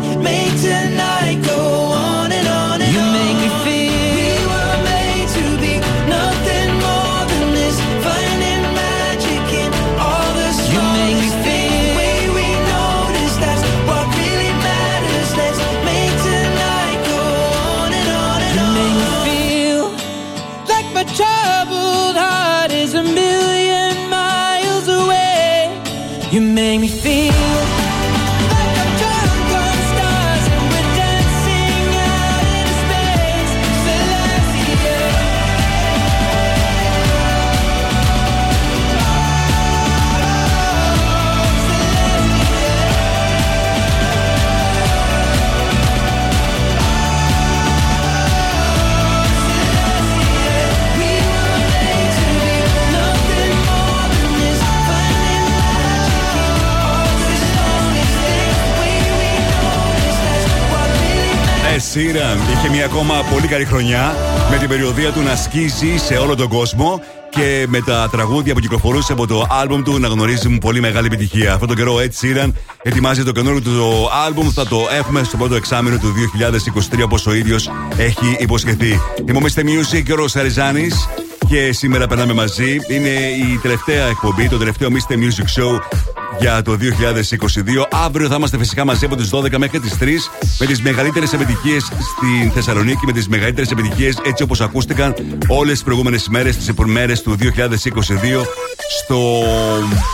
make 0.00 0.60
tonight 0.60 1.40
go 1.44 1.56
on 1.56 1.95
Ε, 61.96 61.98
Sheeran 61.98 62.56
είχε 62.56 62.68
μια 62.68 62.84
ακόμα 62.84 63.14
πολύ 63.32 63.46
καλή 63.46 63.64
χρονιά 63.64 64.14
με 64.50 64.56
την 64.56 64.68
περιοδία 64.68 65.12
του 65.12 65.20
να 65.20 65.36
σκίζει 65.36 65.96
σε 65.96 66.14
όλο 66.14 66.34
τον 66.34 66.48
κόσμο 66.48 67.00
και 67.30 67.66
με 67.68 67.80
τα 67.80 68.08
τραγούδια 68.10 68.54
που 68.54 68.60
κυκλοφορούσε 68.60 69.12
από 69.12 69.26
το 69.26 69.46
άλμπουμ 69.50 69.82
του 69.82 69.98
να 69.98 70.08
γνωρίζει 70.08 70.58
πολύ 70.58 70.80
μεγάλη 70.80 71.06
επιτυχία. 71.06 71.52
Αυτό 71.52 71.66
τον 71.66 71.76
καιρό 71.76 71.94
ο 71.94 71.98
Ed 71.98 72.10
Sheeran 72.20 72.52
ετοιμάζει 72.82 73.24
το 73.24 73.32
καινούργιο 73.32 73.60
του 73.60 74.08
άλμπουμ. 74.26 74.48
Θα 74.48 74.66
το 74.66 74.78
έχουμε 74.98 75.22
στο 75.22 75.36
πρώτο 75.36 75.54
εξάμεινο 75.54 75.98
του 75.98 76.14
2023 76.96 77.00
όπως 77.04 77.26
ο 77.26 77.34
ίδιος 77.34 77.70
έχει 77.96 78.36
υποσχεθεί. 78.38 79.00
Είμαι 79.28 79.38
ο 79.38 79.42
Mr. 79.42 79.60
Music 79.60 80.02
και 80.02 80.12
ο 80.12 80.16
Ρο 80.16 80.26
Αριζάνη 80.34 80.88
και 81.48 81.72
σήμερα 81.72 82.06
περνάμε 82.06 82.32
μαζί. 82.32 82.80
Είναι 82.88 83.08
η 83.52 83.58
τελευταία 83.62 84.06
εκπομπή, 84.06 84.48
το 84.48 84.58
τελευταίο 84.58 84.88
Mr. 84.92 85.12
Music 85.12 85.60
Show 85.60 85.80
για 86.40 86.62
το 86.62 86.76
2022. 86.76 87.86
Αύριο 88.04 88.28
θα 88.28 88.34
είμαστε 88.34 88.58
φυσικά 88.58 88.84
μαζί 88.84 89.04
από 89.04 89.16
τις 89.16 89.30
12 89.32 89.56
μέχρι 89.56 89.80
τις 89.80 89.96
3 90.00 90.30
με 90.58 90.66
τις 90.66 90.82
μεγαλύτερες 90.82 91.32
επιτυχίες 91.32 91.84
στην 91.84 92.50
Θεσσαλονίκη, 92.54 93.06
με 93.06 93.12
τις 93.12 93.28
μεγαλύτερες 93.28 93.70
επιτυχίες 93.70 94.18
έτσι 94.24 94.42
όπως 94.42 94.60
ακούστηκαν 94.60 95.14
όλες 95.48 95.72
τις 95.72 95.82
προηγούμενες 95.82 96.24
ημέρες, 96.24 96.56
τις 96.56 96.70
ημέρε 96.86 97.12
του 97.12 97.36
2022 97.36 98.46
στο 99.02 99.42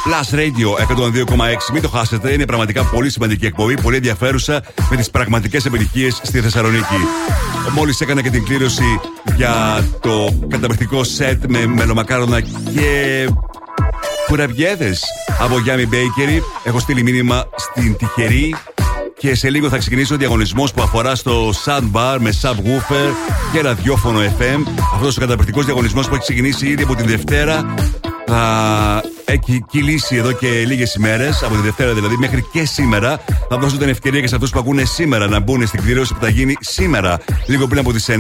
Plus 0.04 0.34
Radio 0.34 0.76
102,6. 0.76 1.72
Μην 1.72 1.82
το 1.82 1.88
χάσετε, 1.88 2.32
είναι 2.32 2.46
πραγματικά 2.46 2.84
πολύ 2.84 3.10
σημαντική 3.10 3.46
εκπομπή, 3.46 3.80
πολύ 3.80 3.96
ενδιαφέρουσα 3.96 4.62
με 4.90 4.96
τις 4.96 5.10
πραγματικές 5.10 5.64
επιτυχίες 5.64 6.20
στη 6.22 6.40
Θεσσαλονίκη. 6.40 6.96
Μόλις 7.74 8.00
έκανα 8.00 8.22
και 8.22 8.30
την 8.30 8.44
κλήρωση 8.44 9.00
για 9.36 9.84
το 10.00 10.38
καταπληκτικό 10.48 11.04
σετ 11.04 11.44
με 11.48 11.66
μελομακάρονα 11.66 12.40
και 12.40 13.28
κουραβιέδε 14.32 14.96
από 15.40 15.58
Γιάννη 15.58 15.86
Μπέικερη. 15.86 16.42
Έχω 16.64 16.78
στείλει 16.78 17.02
μήνυμα 17.02 17.44
στην 17.56 17.96
τυχερή 17.96 18.54
και 19.18 19.34
σε 19.34 19.50
λίγο 19.50 19.68
θα 19.68 19.78
ξεκινήσει 19.78 20.14
ο 20.14 20.16
διαγωνισμός 20.16 20.72
που 20.72 20.82
αφορά 20.82 21.14
στο 21.14 21.52
Soundbar 21.64 22.16
με 22.18 22.32
subwoofer 22.42 23.12
και 23.52 23.60
ραδιόφωνο 23.60 24.20
FM. 24.20 24.60
Αυτός 24.94 25.16
ο 25.16 25.20
καταπληκτικός 25.20 25.64
διαγωνισμός 25.64 26.08
που 26.08 26.14
έχει 26.14 26.22
ξεκινήσει 26.22 26.68
ήδη 26.68 26.82
από 26.82 26.94
την 26.94 27.06
Δευτέρα. 27.06 27.74
Θα 28.26 29.02
έχει 29.32 29.64
κυλήσει 29.70 30.16
εδώ 30.16 30.32
και 30.32 30.46
λίγες 30.46 30.94
ημέρες, 30.94 31.42
από 31.42 31.54
τη 31.54 31.60
Δευτέρα 31.60 31.92
δηλαδή 31.92 32.16
μέχρι 32.16 32.44
και 32.52 32.64
σήμερα. 32.64 33.20
Θα 33.48 33.58
δώσω 33.58 33.76
την 33.76 33.88
ευκαιρία 33.88 34.20
και 34.20 34.26
σε 34.26 34.34
αυτούς 34.34 34.50
που 34.50 34.58
ακούνε 34.58 34.84
σήμερα 34.84 35.28
να 35.28 35.40
μπουν 35.40 35.66
στην 35.66 35.82
κλήρωση 35.82 36.14
που 36.14 36.20
θα 36.20 36.28
γίνει 36.28 36.54
σήμερα, 36.60 37.18
λίγο 37.46 37.66
πριν 37.66 37.80
από 37.80 37.92
τις 37.92 38.08
9, 38.08 38.12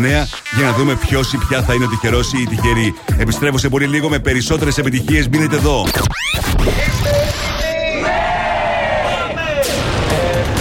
για 0.56 0.64
να 0.64 0.72
δούμε 0.72 0.94
ποιος 0.94 1.32
ή 1.32 1.36
ποια 1.36 1.62
θα 1.62 1.74
είναι 1.74 1.84
ο 1.84 1.88
τυχερός 1.88 2.32
ή 2.32 2.38
η 2.40 2.46
τυχερή. 2.46 2.94
Επιστρέφω 3.18 3.58
σε 3.58 3.68
πολύ 3.68 3.86
λίγο 3.86 4.08
με 4.08 4.18
περισσότερες 4.18 4.78
επιτυχίες. 4.78 5.28
Μείνετε 5.28 5.56
εδώ. 5.56 5.86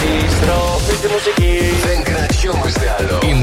Επιστροφή 0.02 0.94
στη 0.94 1.08
μουσική. 1.12 1.61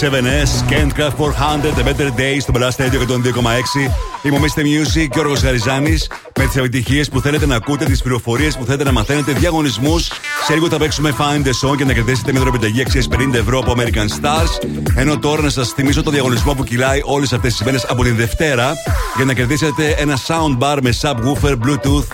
7S, 0.00 0.62
Kent 0.70 0.92
Craft 0.96 1.16
400, 1.16 1.74
The 1.74 1.82
Better 1.82 2.10
days 2.16 2.40
στο 2.40 2.52
Blast 2.56 2.76
Radio 2.76 3.00
102,6. 3.00 3.90
Είμαι 4.22 4.36
ο 4.36 4.40
Mr. 4.40 4.60
Music 4.60 5.08
και 5.10 5.18
ο 5.18 5.32
Γαριζάνης 5.42 6.10
με 6.38 6.44
τις 6.44 6.56
επιτυχίες 6.56 7.08
που 7.08 7.20
θέλετε 7.20 7.46
να 7.46 7.56
ακούτε, 7.56 7.84
τις 7.84 8.02
πληροφορίες 8.02 8.56
που 8.56 8.64
θέλετε 8.64 8.84
να 8.84 8.92
μαθαίνετε, 8.92 9.32
διαγωνισμούς. 9.32 10.10
Σε 10.46 10.54
λίγο 10.54 10.68
θα 10.68 10.78
παίξουμε 10.78 11.14
Find 11.18 11.46
the 11.46 11.68
Song 11.68 11.76
και 11.76 11.84
να 11.84 11.92
κερδίσετε 11.92 12.32
μια 12.32 12.40
δρομηταγή 12.40 12.80
αξίας 12.80 13.08
50 13.08 13.34
ευρώ 13.34 13.58
από 13.58 13.74
American 13.76 14.06
Stars. 14.20 14.68
Ενώ 14.94 15.18
τώρα 15.18 15.42
να 15.42 15.50
σας 15.50 15.68
θυμίσω 15.68 16.02
το 16.02 16.10
διαγωνισμό 16.10 16.54
που 16.54 16.64
κυλάει 16.64 17.00
όλες 17.04 17.32
αυτές 17.32 17.52
τις 17.52 17.64
μέρες 17.64 17.84
από 17.88 18.02
την 18.02 18.16
Δευτέρα 18.16 18.72
για 19.16 19.24
να 19.24 19.32
κερδίσετε 19.32 19.94
ένα 19.98 20.18
soundbar 20.26 20.78
με 20.82 20.94
subwoofer, 21.00 21.52
Bluetooth, 21.52 22.06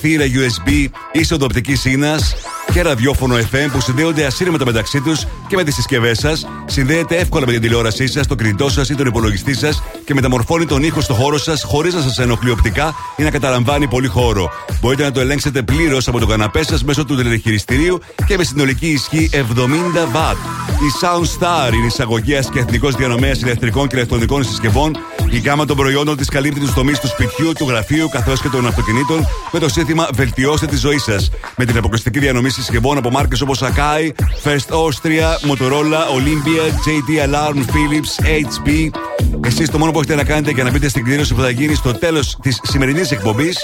θύρα 0.00 0.24
USB, 0.24 0.88
είσοδο 1.12 1.44
οπτικής 1.44 1.80
σύνας 1.80 2.34
και 2.72 2.82
ραδιόφωνο 2.82 3.36
FM 3.36 3.68
που 3.72 3.80
συνδέονται 3.80 4.24
ασύρματα 4.24 4.64
μεταξύ 4.64 5.00
τους 5.00 5.26
και 5.48 5.56
με 5.56 5.64
τις 5.64 5.74
συσκευές 5.74 6.18
σας. 6.18 6.46
Συνδέεται 6.70 7.16
εύκολα 7.16 7.46
με 7.46 7.52
την 7.52 7.60
τηλεόρασή 7.60 8.06
σας, 8.06 8.26
το 8.26 8.34
κινητό 8.34 8.68
σας 8.68 8.88
ή 8.88 8.94
τον 8.94 9.06
υπολογιστή 9.06 9.54
σας 9.54 9.82
και 10.04 10.14
μεταμορφώνει 10.14 10.66
τον 10.66 10.82
ήχο 10.82 11.00
στο 11.00 11.14
χώρο 11.14 11.38
σας 11.38 11.62
χωρίς 11.62 11.94
να 11.94 12.00
σας 12.00 12.18
ενοχλεί 12.18 12.50
οπτικά 12.50 12.94
ή 13.16 13.22
να 13.22 13.30
καταλαμβάνει 13.30 13.88
πολύ 13.88 14.06
χώρο. 14.06 14.50
Μπορείτε 14.80 15.02
να 15.02 15.10
το 15.10 15.20
ελέγξετε 15.20 15.62
πλήρως 15.62 16.08
από 16.08 16.18
το 16.18 16.26
καναπέ 16.26 16.64
σας 16.64 16.84
μέσω 16.84 17.04
του 17.04 17.16
τηλεχειριστηρίου 17.16 18.00
και 18.26 18.36
με 18.36 18.44
συνολική 18.44 18.88
ισχύ 18.88 19.30
70 19.32 19.36
W. 19.36 20.36
Η 20.70 20.90
Soundstar 21.00 21.74
είναι 21.74 21.86
εισαγωγέας 21.86 22.50
και 22.50 22.58
εθνικός 22.58 22.94
διανομέας 22.94 23.40
ηλεκτρικών 23.40 23.88
και 23.88 23.96
ηλεκτρονικών 23.96 24.44
συσκευών. 24.44 24.96
Η 25.30 25.38
γάμα 25.38 25.64
των 25.64 25.76
προϊόντων 25.76 26.16
της 26.16 26.28
καλύπτει 26.28 26.60
του 26.60 26.72
τομεί 26.74 26.92
του 26.92 27.06
σπιτιού, 27.06 27.52
του 27.52 27.68
γραφείου 27.68 28.08
καθώς 28.08 28.40
και 28.40 28.48
των 28.48 28.66
αυτοκινήτων 28.66 29.26
με 29.52 29.58
το 29.58 29.68
σύνθημα 29.68 30.08
Βελτιώστε 30.14 30.66
τη 30.66 30.76
ζωή 30.76 30.98
σας. 30.98 31.30
Με 31.56 31.64
την 31.64 31.78
αποκλειστική 31.78 32.18
διανομή 32.18 32.50
συσκευών 32.50 32.98
από 32.98 33.10
μάρκες 33.10 33.40
όπως 33.40 33.62
Akai, 33.62 34.08
First 34.44 34.74
Austria, 34.74 35.28
Motorola, 35.48 36.02
Olympia, 36.16 36.64
JD 36.84 37.28
Alarm, 37.28 37.56
Philips, 37.56 38.24
HP. 38.24 38.90
Εσείς 39.44 39.70
το 39.70 39.78
μόνο 39.78 39.92
που 39.92 39.98
έχετε 39.98 40.14
να 40.14 40.24
κάνετε 40.24 40.50
για 40.50 40.64
να 40.64 40.70
μπείτε 40.70 40.88
στην 40.88 41.04
κλήρωση 41.04 41.34
που 41.34 41.40
θα 41.40 41.50
γίνει 41.50 41.74
στο 41.74 41.92
τέλος 41.94 42.36
της 42.42 42.60
σημερινής 42.62 43.10
εκπομπής 43.10 43.58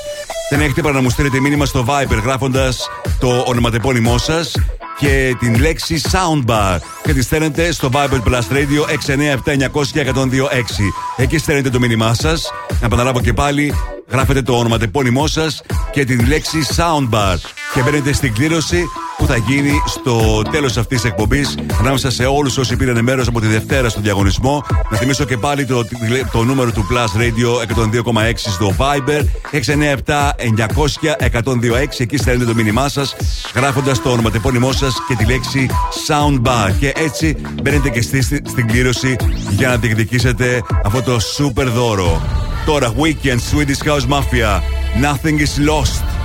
δεν 0.50 0.60
έχετε 0.60 0.82
παρά 0.82 0.94
να 0.94 1.00
μου 1.00 1.10
στείλετε 1.10 1.40
μήνυμα 1.40 1.64
στο 1.64 1.84
Viber 1.88 2.22
γράφοντας 2.22 2.88
το 3.20 3.44
ονοματεπώνυμό 3.46 4.18
σας 4.18 4.52
και 4.98 5.36
την 5.38 5.60
λέξη 5.60 6.00
Soundbar 6.10 6.78
και 7.02 7.12
τη 7.12 7.22
στέλνετε 7.22 7.72
στο 7.72 7.90
Viber 7.92 8.20
Plus 8.28 8.40
Radio 8.52 8.82
697-900-1026. 9.06 10.48
Εκεί 11.16 11.38
στέλνετε 11.38 11.70
το 11.70 11.78
μήνυμά 11.78 12.14
σας. 12.14 12.50
Να 12.80 12.86
επαναλάβω 12.86 13.20
και 13.20 13.32
πάλι, 13.32 13.74
γράφετε 14.08 14.42
το 14.42 14.58
ονοματεπώνυμό 14.58 15.26
σας 15.26 15.62
και 15.92 16.04
την 16.04 16.26
λέξη 16.28 16.58
Soundbar 16.76 17.36
και 17.74 17.82
μπαίνετε 17.82 18.12
στην 18.12 18.34
κλήρωση 18.34 18.84
που 19.26 19.32
θα 19.32 19.38
γίνει 19.38 19.82
στο 19.86 20.42
τέλος 20.50 20.76
αυτής 20.76 21.00
της 21.00 21.10
εκπομπής 21.10 21.54
ανάμεσα 21.80 22.10
σε 22.10 22.24
όλους 22.24 22.58
όσοι 22.58 22.76
πήραν 22.76 23.04
μέρος 23.04 23.28
από 23.28 23.40
τη 23.40 23.46
Δευτέρα 23.46 23.88
στο 23.88 24.00
διαγωνισμό. 24.00 24.64
Να 24.90 24.96
θυμίσω 24.96 25.24
και 25.24 25.36
πάλι 25.36 25.64
το, 25.64 25.84
το 26.32 26.44
νούμερο 26.44 26.72
του 26.72 26.86
Plus 26.90 27.06
Radio 27.20 27.62
102,6 28.12 28.32
στο 28.36 28.74
Viber 28.78 29.24
697-900-1026. 29.52 29.58
Εκεί 31.98 32.16
στέλνετε 32.16 32.50
το 32.50 32.54
μήνυμά 32.54 32.88
σας 32.88 33.16
γράφοντας 33.54 34.02
το 34.02 34.10
ονοματεπώνυμό 34.10 34.72
σας 34.72 34.96
και 35.08 35.14
τη 35.14 35.24
λέξη 35.24 35.70
Soundbar. 36.06 36.70
Και 36.78 36.92
έτσι 36.96 37.36
μπαίνετε 37.62 37.88
και 37.88 38.02
στη, 38.02 38.22
στην 38.22 38.66
κλήρωση 38.66 39.16
για 39.50 39.68
να 39.68 39.76
διεκδικήσετε 39.76 40.62
αυτό 40.84 41.02
το 41.02 41.18
super 41.38 41.66
δώρο. 41.74 42.22
Τώρα, 42.66 42.92
Weekend 42.94 43.40
Swedish 43.52 43.82
House 43.88 44.06
Mafia. 44.08 44.60
Nothing 45.02 45.38
is 45.38 45.58
lost. 45.68 46.15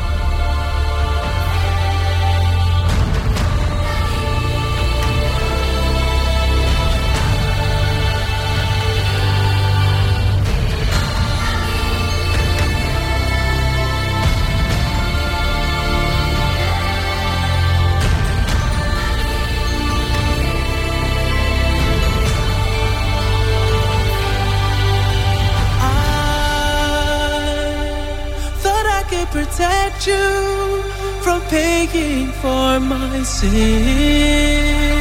You 30.07 30.81
from 31.21 31.41
paying 31.49 32.27
for 32.41 32.79
my 32.79 33.23
sins. 33.23 35.00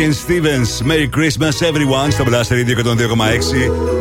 Shaken 0.00 0.14
Stevens, 0.14 0.82
Merry 0.82 1.08
Christmas 1.16 1.60
everyone 1.60 2.10
στο 2.10 2.24
Blast 2.26 2.48
Radio 2.48 2.76
102,6. 2.84 2.90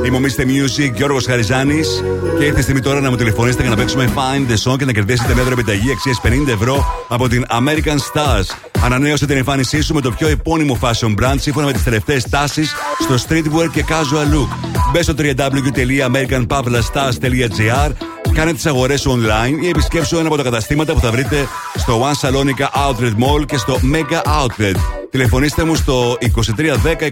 Είμαι 0.06 0.18
ο 0.18 0.20
Mr. 0.24 0.42
Music, 0.42 0.94
Γιώργος 0.96 1.26
Χαριζάνης 1.26 2.04
και 2.38 2.46
ήρθε 2.46 2.60
η 2.60 2.62
στιγμή 2.62 2.82
τώρα 2.82 3.02
να 3.02 3.10
μου 3.10 3.16
τηλεφωνήσετε 3.16 3.62
για 3.62 3.72
να 3.72 3.78
παίξουμε 3.78 4.14
Find 4.16 4.48
the 4.52 4.58
Song 4.64 4.78
και 4.78 4.86
να 4.86 4.92
κερδίσετε 4.92 5.34
μια 5.34 5.44
επιταγή 5.52 5.92
αξίας 5.92 6.22
50 6.24 6.30
ευρώ 6.48 7.06
από 7.08 7.28
την 7.28 7.46
American 7.50 7.96
Stars. 7.96 8.46
Ανανέωσε 8.84 9.26
την 9.26 9.38
εμφάνισή 9.38 9.82
σου 9.82 9.94
με 9.94 10.02
το 10.02 10.12
πιο 10.12 10.28
επώνυμο 10.28 10.78
fashion 10.82 11.16
brand 11.22 11.36
σύμφωνα 11.40 11.66
με 11.66 11.74
τις 11.74 11.84
τελευταίες 11.84 12.24
τάσεις 12.30 12.74
στο 13.00 13.16
streetwear 13.28 13.70
και 13.74 13.86
casual 13.88 14.34
look. 14.36 14.50
Μπες 14.92 15.04
στο 15.04 15.14
www.americanpavlastars.gr 15.18 17.92
Κάνε 18.34 18.54
τις 18.54 18.66
αγορές 18.66 19.02
σου 19.02 19.22
online 19.22 19.64
ή 19.64 19.70
επισκέψου 19.70 20.18
ένα 20.18 20.28
από 20.28 20.38
τα 20.38 20.44
καταστήματα 20.44 20.94
που 20.94 21.00
θα 21.00 21.12
βρείτε 21.12 21.48
στο 21.76 22.02
One 22.02 22.16
Salonica 22.28 22.68
Outlet 22.90 23.14
Mall 23.14 23.46
και 23.46 23.58
στο 23.58 23.80
Mega 23.94 24.22
Outlet. 24.22 24.99
Τηλεφωνήστε 25.10 25.64
μου 25.64 25.76
στο 25.76 26.18
2310 26.22 26.22
26 26.22 26.27
126. 26.27 27.10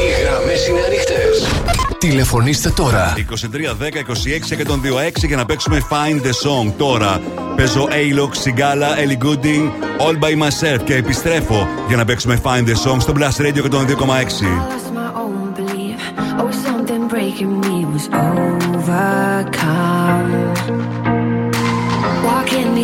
Οι 0.00 0.22
γραμμές 0.22 0.66
είναι 0.68 0.80
ανοιχτές. 0.86 1.48
Τηλεφωνήστε 1.98 2.70
τώρα. 2.70 3.14
2310 3.16 3.22
26 3.98 4.56
126 5.22 5.26
για 5.26 5.36
να 5.36 5.44
παίξουμε 5.44 5.86
Find 5.90 6.16
the 6.26 6.30
Song. 6.30 6.72
Τώρα 6.76 7.20
παίζω 7.56 7.88
A-Lock, 7.90 8.32
Sigala, 8.44 8.96
Ellie 8.98 9.18
Gooding, 9.26 9.70
All 9.98 10.18
by 10.24 10.34
Myself 10.42 10.80
και 10.84 10.94
επιστρέφω 10.94 11.68
για 11.88 11.96
να 11.96 12.04
παίξουμε 12.04 12.40
Find 12.44 12.64
the 12.68 12.74
Song 12.90 13.00
στο 13.00 13.12
Blast 13.18 13.40
Radio 13.40 13.62
102,6. 13.70 13.80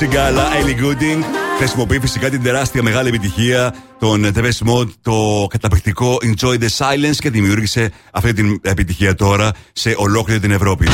myself. 0.00 0.12
Hey, 0.12 0.16
Lox, 0.16 0.34
Sigala, 0.34 0.54
Ellie 0.54 0.80
Gooding. 0.80 1.24
Χρησιμοποιεί 1.58 2.00
φυσικά 2.00 2.30
την 2.30 2.42
τεράστια 2.42 2.82
μεγάλη 2.82 3.08
επιτυχία 3.08 3.74
των 3.98 4.32
TV 4.34 4.44
Mod, 4.44 4.88
το 5.02 5.46
καταπληκτικό 5.50 6.18
Enjoy 6.22 6.58
the 6.58 6.68
Silence 6.78 7.16
και 7.18 7.30
δημιούργησε 7.30 7.92
αυτή 8.10 8.32
την 8.32 8.60
επιτυχία 8.62 9.14
τώρα 9.14 9.52
σε 9.72 9.94
ολόκληρη 9.96 10.40
την 10.40 10.50
Ευρώπη. 10.50 10.86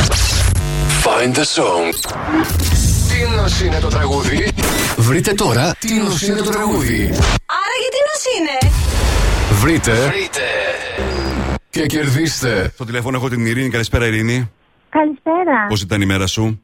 Find 1.03 1.35
the 1.35 1.39
song. 1.39 2.11
Τι 3.09 3.35
νος 3.35 3.61
είναι 3.61 3.79
το 3.79 3.87
τραγούδι; 3.87 4.51
Βρείτε 4.97 5.33
τώρα 5.33 5.75
τι 5.79 5.93
νος 5.93 6.21
είναι 6.21 6.41
το 6.41 6.49
τραγούδι. 6.49 7.01
Άρα 7.45 7.75
γιατί 7.81 7.97
νος 8.07 8.23
είναι; 8.37 8.71
Βρείτε. 9.61 9.91
Βρείτε. 9.91 10.41
Και 11.69 11.85
κερδίστε. 11.85 12.71
Στο 12.73 12.85
τηλέφωνο 12.85 13.17
έχω 13.17 13.29
την 13.29 13.45
Ειρήνη. 13.45 13.69
Καλησπέρα, 13.69 14.05
Ειρήνη. 14.05 14.51
Καλησπέρα. 14.89 15.67
Πώς 15.67 15.81
ήταν 15.81 16.01
η 16.01 16.05
μέρα 16.05 16.27
σου; 16.27 16.61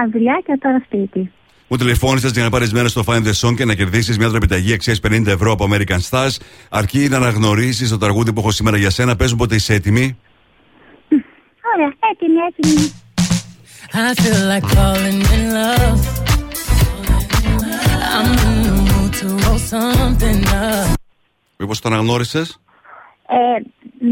Καλά, 0.00 0.10
δουλειά 0.12 0.42
και 0.46 0.58
τώρα 0.60 0.82
σπίτι. 0.84 1.32
Μου 1.68 1.76
τηλεφώνησες 1.76 2.30
για 2.30 2.42
να 2.42 2.50
πάρεις 2.50 2.72
μέρος 2.72 2.90
στο 2.90 3.02
Find 3.06 3.22
the 3.22 3.32
Song 3.40 3.54
και 3.56 3.64
να 3.64 3.74
κερδίσεις 3.74 4.18
μια 4.18 4.28
τραπεταγή 4.28 4.72
αξίας 4.72 5.00
50 5.08 5.26
ευρώ 5.26 5.52
από 5.52 5.68
American 5.70 5.98
Stars. 6.10 6.36
Αρκεί 6.70 7.08
να 7.08 7.16
αναγνωρίσεις 7.16 7.90
το 7.90 7.98
τραγούδι 7.98 8.32
που 8.32 8.40
έχω 8.40 8.50
σήμερα 8.50 8.76
για 8.76 8.90
σένα. 8.90 9.16
Πες 9.16 9.30
μου 9.32 9.38
πότε 9.38 9.54
είσαι 9.54 9.74
έτοιμη. 9.74 10.18
Ωραία, 11.74 11.94
έτοιμη, 12.12 12.38
έτοιμη. 12.48 12.92
I 13.92 14.14
feel 14.22 14.42
like 14.52 14.66
falling 14.76 15.20
in 15.36 15.44
love. 15.58 16.00
I'm 18.16 18.30
in 18.46 18.56
the 18.66 18.74
mood 18.88 19.12
to 19.20 19.26
roll 19.42 19.58
something 19.58 20.40
up. 20.46 20.94
Μήπως 21.56 21.80
το 21.80 21.88
αναγνώρισες; 21.88 22.60
Ε, 23.26 23.36
μ, 23.98 24.08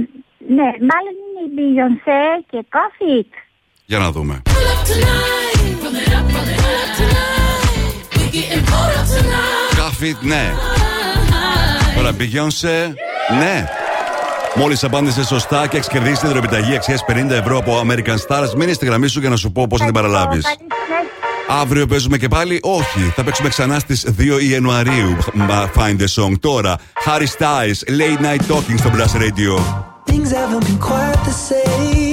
ναι, 0.55 0.69
μάλλον 0.90 1.15
είναι 1.24 1.43
η 1.47 1.51
Beyoncé 1.56 2.44
και 2.51 2.66
Coffee 2.70 3.23
It. 3.23 3.48
Για 3.90 3.98
να 3.98 4.10
δούμε. 4.10 4.43
Pull 4.44 4.51
up 4.51 4.85
tonight. 4.90 5.82
Roll 5.82 5.97
it 5.97 6.12
up, 6.19 6.27
roll 6.35 6.48
it 6.55 6.62
up 6.82 6.90
tonight. 6.98 8.16
We 8.16 8.24
getting 8.36 8.65
pulled 8.70 8.94
up 8.98 9.06
tonight. 9.16 9.77
Κάφιτ, 9.77 10.16
ναι. 10.23 10.52
Τώρα 11.97 12.10
Beyoncé, 12.10 12.94
ναι. 13.39 13.69
Μόλις 14.55 14.85
απάντησε 14.85 15.24
σωστά 15.24 15.66
και 15.66 15.77
έχεις 15.77 15.89
κερδίσει 15.89 16.20
την 16.20 16.28
τροπιταγή 16.31 16.74
αξίας 16.74 17.05
50 17.09 17.31
ευρώ 17.31 17.59
από 17.59 17.81
American 17.86 18.16
Stars, 18.28 18.55
μείνε 18.56 18.73
στη 18.73 18.86
γραμμή 18.86 19.09
σου 19.09 19.20
για 19.20 19.28
να 19.28 19.36
σου 19.36 19.52
πω 19.52 19.66
πώς 19.66 19.78
θα 19.78 19.85
την 19.85 19.94
παραλάβεις. 19.94 20.44
Αύριο 21.48 21.86
παίζουμε 21.86 22.16
και 22.16 22.28
πάλι. 22.28 22.60
Όχι, 22.62 23.12
θα 23.16 23.24
παίξουμε 23.24 23.48
ξανά 23.48 23.78
στις 23.78 24.06
2 24.19 24.39
Ιανουαρίου. 24.51 25.16
Μα, 25.35 25.70
Find 25.74 26.01
the 26.01 26.23
song 26.23 26.32
τώρα. 26.40 26.77
Harry 27.06 27.27
Styles, 27.39 27.98
Late 27.98 28.20
Night 28.24 28.55
Talking 28.55 28.78
στο 28.78 28.90
Blast 28.94 29.16
Radio. 29.20 29.59
Things 30.10 30.31
haven't 30.32 30.65
been 30.66 30.78
quite 30.78 31.20
the 31.24 31.35
same. 31.48 32.08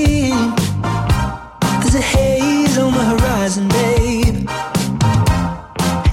There's 1.96 2.14
a 2.14 2.18
haze 2.18 2.78
on 2.78 2.92
the 2.92 3.06
horizon, 3.06 3.70
babe. 3.70 4.50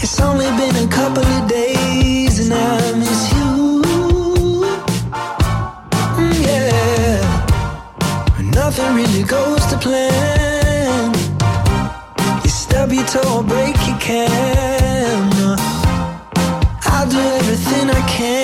It's 0.00 0.20
only 0.20 0.46
been 0.56 0.76
a 0.76 0.86
couple 0.86 1.24
of 1.24 1.48
days, 1.48 2.38
and 2.38 2.54
I 2.54 2.92
miss 3.00 3.32
you. 3.32 3.82
Mm, 6.20 6.38
yeah, 6.46 7.18
nothing 8.54 8.94
really 8.94 9.24
goes 9.24 9.66
to 9.70 9.76
plan. 9.76 11.12
You 12.44 12.50
stub 12.50 12.92
your 12.92 13.04
toe, 13.06 13.38
or 13.38 13.42
break 13.42 13.74
your 13.84 13.98
camera. 13.98 15.56
I'll 16.92 17.08
do 17.08 17.18
everything 17.18 17.90
I 17.90 18.02
can 18.06 18.41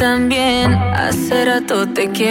también. 0.00 0.72
Hace 0.72 1.44
rato 1.44 1.86
te 1.86 2.08
quiero 2.08 2.29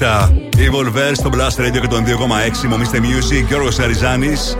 Ανίτα, 0.00 0.32
Evil 0.56 0.86
Verse 0.86 1.14
στο 1.14 1.30
Blast 1.32 1.66
Radio 1.66 1.80
και 1.80 1.86
τον 1.86 2.04
2,6 2.04 2.68
Μομίστε 2.68 3.00
Music, 3.02 3.46
Γιώργος 3.48 3.74
Σαριζάνης. 3.74 4.56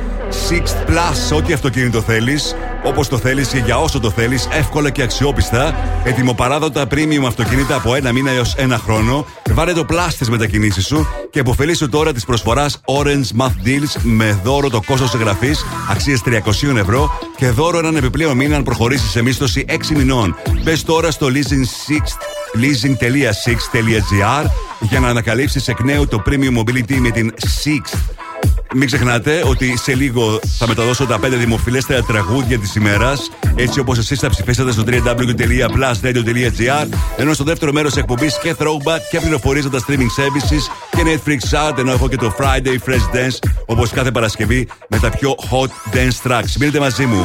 6 0.51 0.75
Plus, 0.87 1.37
ό,τι 1.37 1.53
αυτοκίνητο 1.53 2.01
θέλεις 2.01 2.55
όπως 2.85 3.09
το 3.09 3.19
θέλεις 3.19 3.49
και 3.49 3.59
για 3.59 3.79
όσο 3.79 4.01
το 4.01 4.11
θέλεις 4.11 4.49
εύκολα 4.53 4.91
και 4.91 5.03
αξιόπιστα. 5.03 5.75
Ετοιμοπαράδοτα 6.05 6.87
premium 6.91 7.25
αυτοκίνητα 7.27 7.75
από 7.75 7.95
ένα 7.95 8.13
μήνα 8.13 8.31
έως 8.31 8.55
ένα 8.55 8.79
χρόνο. 8.79 9.27
Βάλε 9.51 9.73
το 9.73 9.85
Plus 9.91 10.07
στις 10.11 10.31
μετακινήσεις 10.31 10.87
σου 10.87 11.07
και 11.31 11.41
αποφελήσου 11.41 11.89
τώρα 11.89 12.13
της 12.13 12.25
προσφοράς 12.25 12.81
Orange 12.85 13.41
Math 13.41 13.67
Deals 13.67 14.01
με 14.03 14.41
δώρο 14.45 14.71
το 14.71 14.81
κόστος 14.87 15.15
εγγραφής 15.15 15.65
αξίες 15.91 16.23
300 16.25 16.77
ευρώ 16.77 17.19
και 17.37 17.51
δώρο 17.51 17.79
έναν 17.79 17.97
επιπλέον 17.97 18.37
μήνα 18.37 18.57
αν 18.57 18.63
προχωρήσεις 18.63 19.11
σε 19.11 19.23
μίσθωση 19.23 19.65
6 19.69 19.95
μηνών. 19.97 20.37
Μπες 20.63 20.83
τώρα 20.85 21.11
στο 21.11 21.27
Leasing 21.27 21.65
6 21.89 22.01
leasing.six.gr 22.55 24.47
για 24.81 25.01
να 25.01 25.09
ανακαλύψεις 25.09 25.69
εκ 25.69 25.81
νέου 25.81 26.07
το 26.07 26.23
Premium 26.27 26.59
Mobility 26.59 26.97
με 26.99 27.11
την 27.11 27.35
Six. 27.65 27.99
Μην 28.75 28.87
ξεχνάτε 28.87 29.43
ότι 29.45 29.79
σε 29.79 29.95
λίγο 29.95 30.41
θα 30.59 30.67
μεταδώσω 30.67 31.07
τα 31.07 31.19
5 31.19 31.21
δημοφιλέστερα 31.39 32.03
τραγούδια 32.03 32.59
της 32.59 32.75
ημέρας 32.75 33.31
έτσι 33.55 33.81
όπως 33.81 33.99
εσείς 33.99 34.19
θα 34.19 34.31
ψηφίσατε 34.31 34.73
στο 34.73 34.83
www.plusradio.gr 34.87 36.87
ενώ 37.17 37.33
στο 37.33 37.45
δεύτερο 37.45 37.73
μέρος 37.73 37.97
εκπομπής 37.97 38.39
και 38.43 38.55
throwback 38.59 39.01
και 39.11 39.21
πληροφορίες 39.21 39.65
για 39.65 39.81
τα 39.81 39.87
streaming 39.87 39.93
services 39.93 40.63
και 40.91 41.03
Netflix 41.05 41.39
Chart 41.51 41.79
ενώ 41.79 41.93
έχω 41.93 42.09
και 42.09 42.17
το 42.17 42.35
Friday 42.39 42.79
Fresh 42.89 43.09
Dance 43.15 43.39
όπως 43.67 43.91
κάθε 43.91 44.11
Παρασκευή 44.11 44.69
με 44.89 44.99
τα 44.99 45.11
πιο 45.11 45.35
hot 45.51 45.71
dance 45.97 46.19
tracks. 46.31 46.53
Μείνετε 46.59 46.81
μαζί 46.81 47.07
μου. 47.07 47.25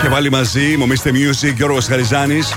Και 0.00 0.08
πάλι 0.08 0.30
μαζί, 0.30 0.76
Μομίστε 0.78 1.10
Music, 1.10 1.54
Γιώργος 1.54 1.86
Χαριζάνης 1.86 2.54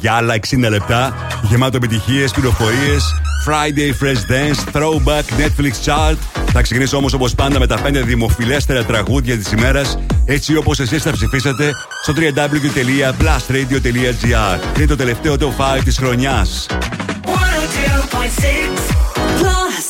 για 0.00 0.12
άλλα 0.12 0.34
60 0.34 0.68
λεπτά, 0.68 1.14
γεμάτο 1.42 1.76
επιτυχίες, 1.76 2.32
πληροφορίες, 2.32 3.14
Friday 3.46 3.92
Fresh 4.02 4.22
Dance, 4.30 4.64
Throwback, 4.72 5.24
Netflix 5.38 5.72
Chart. 5.84 6.16
Θα 6.52 6.62
ξεκινήσω 6.62 6.96
όμως 6.96 7.12
όπως 7.12 7.34
πάντα 7.34 7.58
με 7.58 7.66
τα 7.66 7.76
5 7.76 8.04
δημοφιλέστερα 8.04 8.84
τραγούδια 8.84 9.36
της 9.36 9.52
ημέρας, 9.52 9.98
έτσι 10.24 10.56
όπως 10.56 10.80
εσείς 10.80 11.02
θα 11.02 11.12
ψηφίσατε 11.12 11.70
στο 12.02 12.12
www.plusradio.gr. 12.16 14.58
Είναι 14.76 14.86
το 14.86 14.96
τελευταίο 14.96 15.34
top 15.34 15.56
5 15.78 15.82
της 15.84 15.96
χρονιάς. 15.96 16.66
102.6 17.24 17.28
Plus 19.40 19.86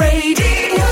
Radio. 0.00 0.86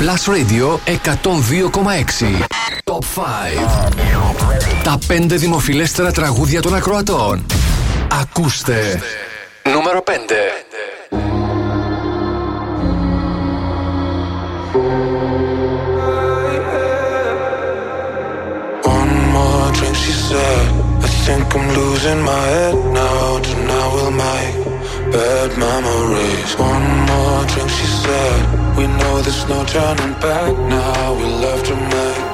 Plus 0.00 0.22
Radio 0.34 0.66
102,6. 0.84 2.63
Τα 4.82 4.98
πέντε 5.06 5.36
δημοφιλέστερα 5.36 6.12
τραγούδια 6.12 6.62
των 6.62 6.74
ακροατών. 6.74 7.46
Ακούστε. 8.20 9.02
Νούμερο 9.72 10.02
5. 10.06 10.12
One 18.96 19.14
more 19.34 19.70
drink, 19.76 19.96
think 21.24 21.54
I'm 21.56 21.66
losing 21.74 22.20
my 22.22 22.44
head 22.54 22.76
now. 22.92 23.38
Tonight 23.46 23.90
we'll 23.94 24.10
make 24.10 24.56
bad 25.12 25.50
memories. 25.66 26.50
One 26.58 26.86
more 27.08 27.44
drink, 27.50 27.70
she 27.78 27.86
said. 28.02 28.76
We 28.76 28.84
know 28.98 29.14
there's 29.24 29.48
no 29.48 29.64
turning 29.64 30.14
back 30.20 30.52
now. 30.76 31.14
We 31.18 31.24
love 31.44 31.62
to 31.70 31.76
make. 31.92 32.33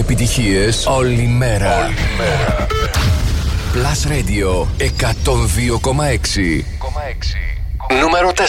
Επιτυχίες 0.00 0.86
όλη 0.86 1.26
μέρα. 1.26 1.84
Όλη 1.84 1.94
μέρα. 2.18 2.66
Plus 3.74 4.10
102,6 4.78 6.64
Νούμερο 8.00 8.32
4 8.36 8.40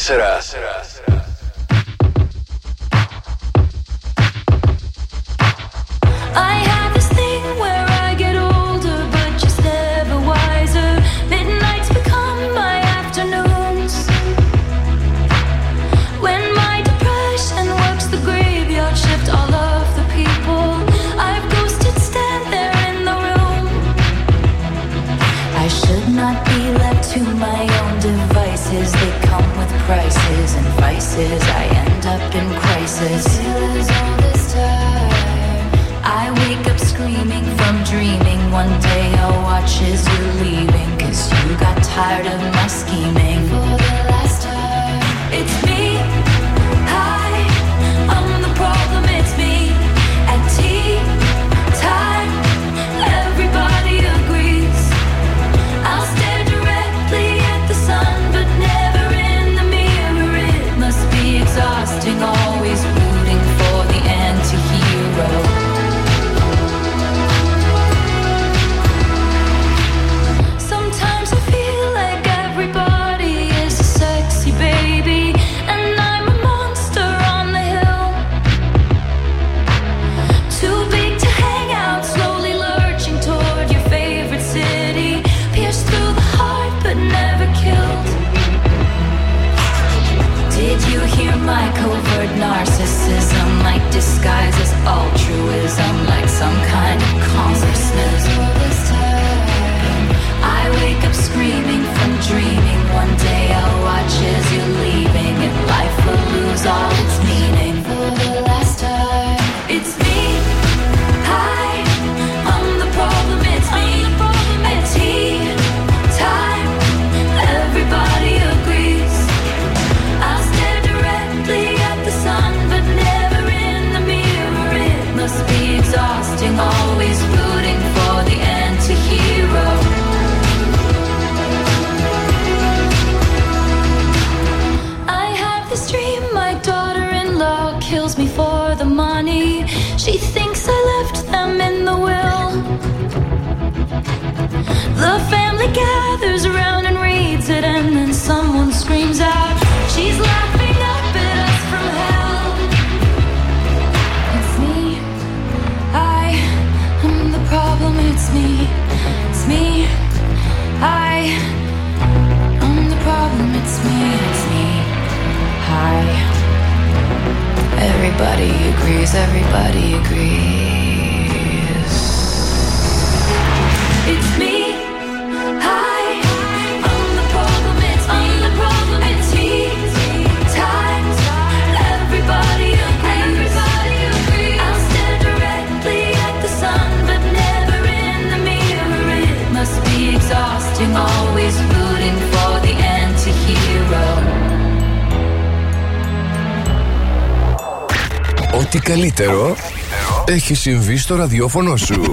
στο 201.11 201.17
ραδιόφωνο 201.17 201.77
σου. 201.77 202.13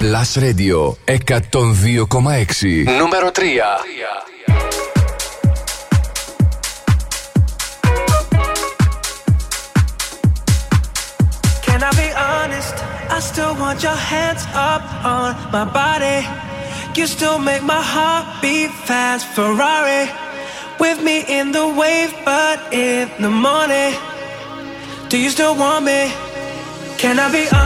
Plus 0.00 0.42
Radio 0.42 0.94
102,6 1.06 1.38
Νούμερο 2.98 3.30
3 3.34 3.42
Can 11.66 11.80
I 11.82 11.90
be 12.02 12.08
honest? 12.30 12.74
I 13.16 13.18
still 13.30 13.54
want 13.62 13.78
your 13.86 14.00
hands 14.12 14.44
up 14.72 14.82
on 15.14 15.28
my 15.56 15.64
body. 15.80 16.18
You 16.96 17.06
still 17.06 17.38
make 17.50 17.62
my 17.74 17.82
heart 17.94 18.26
beat 18.42 18.72
fast. 18.88 19.24
Ferrari 19.36 20.04
with 20.82 20.98
me 21.08 21.16
in 21.38 21.52
the 21.52 21.66
wave, 21.80 22.12
but 22.24 22.58
in 22.72 23.08
the 23.24 23.32
morning. 23.46 23.92
Do 25.10 25.16
you 25.24 25.30
still 25.36 25.54
want 25.64 25.82
me? 25.90 26.00
Can 27.02 27.18
I 27.18 27.28
be 27.32 27.44
honest? 27.50 27.65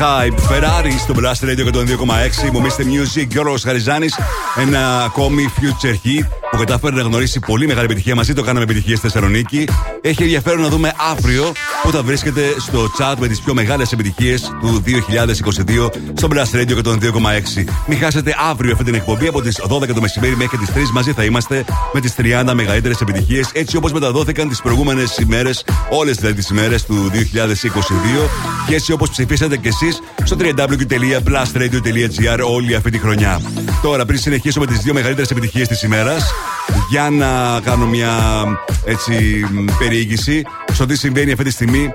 Hype, 0.00 0.38
Ferrari 0.50 0.92
στο 0.98 1.14
Blast 1.16 1.48
Radio 1.48 1.74
102,6. 1.74 2.50
Μομίστε 2.52 2.84
Music, 2.84 3.26
Γιώργο 3.28 3.54
Χαριζάνη. 3.62 4.06
Ένα 4.56 5.02
ακόμη 5.02 5.52
future 5.60 5.92
hit 5.92 6.26
που 6.50 6.56
κατάφερε 6.56 6.96
να 6.96 7.02
γνωρίσει 7.02 7.40
πολύ 7.40 7.66
μεγάλη 7.66 7.84
επιτυχία 7.84 8.14
μαζί. 8.14 8.32
Το 8.32 8.42
κάναμε 8.42 8.64
επιτυχία 8.64 8.96
στη 8.96 9.08
Θεσσαλονίκη. 9.08 9.68
Έχει 10.00 10.22
ενδιαφέρον 10.22 10.60
να 10.60 10.68
δούμε 10.68 10.92
αύριο 11.10 11.52
που 11.82 11.90
θα 11.90 12.02
βρίσκεται 12.02 12.54
στο 12.58 12.90
chat 12.98 13.14
με 13.18 13.28
τις 13.28 13.40
πιο 13.40 13.54
μεγάλες 13.54 13.92
επιτυχίες 13.92 14.52
του 14.60 14.82
2022 14.86 15.88
στο 16.14 16.28
Blast 16.30 16.56
Radio 16.56 16.82
102,6. 16.84 17.64
Μην 17.86 17.98
χάσετε 17.98 18.34
αύριο 18.50 18.72
αυτή 18.72 18.84
την 18.84 18.94
εκπομπή 18.94 19.26
από 19.26 19.42
τις 19.42 19.60
12 19.68 19.94
το 19.94 20.00
μεσημέρι 20.00 20.36
μέχρι 20.36 20.56
τις 20.56 20.68
3 20.74 20.78
μαζί 20.92 21.12
θα 21.12 21.24
είμαστε 21.24 21.64
με 21.92 22.00
τις 22.00 22.14
30 22.18 22.52
μεγαλύτερες 22.54 23.00
επιτυχίες 23.00 23.50
έτσι 23.52 23.76
όπως 23.76 23.92
μεταδόθηκαν 23.92 24.48
τις 24.48 24.62
προηγούμενες 24.62 25.16
ημέρες, 25.16 25.64
όλες 25.90 26.16
δηλαδή 26.16 26.34
τις 26.34 26.48
ημέρες 26.48 26.84
του 26.84 27.10
2022 27.12 28.28
και 28.68 28.74
έτσι 28.74 28.92
όπως 28.92 29.10
ψηφίσατε 29.10 29.56
κι 29.56 29.68
εσείς 29.68 30.02
στο 30.24 30.36
www.blastradio.gr 30.40 32.38
όλη 32.54 32.74
αυτή 32.74 32.90
τη 32.90 32.98
χρονιά. 32.98 33.40
Τώρα, 33.82 34.04
πριν 34.04 34.18
συνεχίσω 34.18 34.60
με 34.60 34.66
τις 34.66 34.78
δύο 34.78 34.92
μεγαλύτερες 34.92 35.30
επιτυχίες 35.30 35.68
της 35.68 35.82
ημέρας, 35.82 36.32
για 36.90 37.10
να 37.10 37.60
κάνω 37.60 37.86
μια 37.86 38.12
έτσι 38.84 39.12
μ, 39.50 39.64
περιήγηση 39.78 40.42
στο 40.72 40.86
τι 40.86 40.96
συμβαίνει 40.96 41.32
αυτή 41.32 41.44
τη 41.44 41.50
στιγμή 41.50 41.92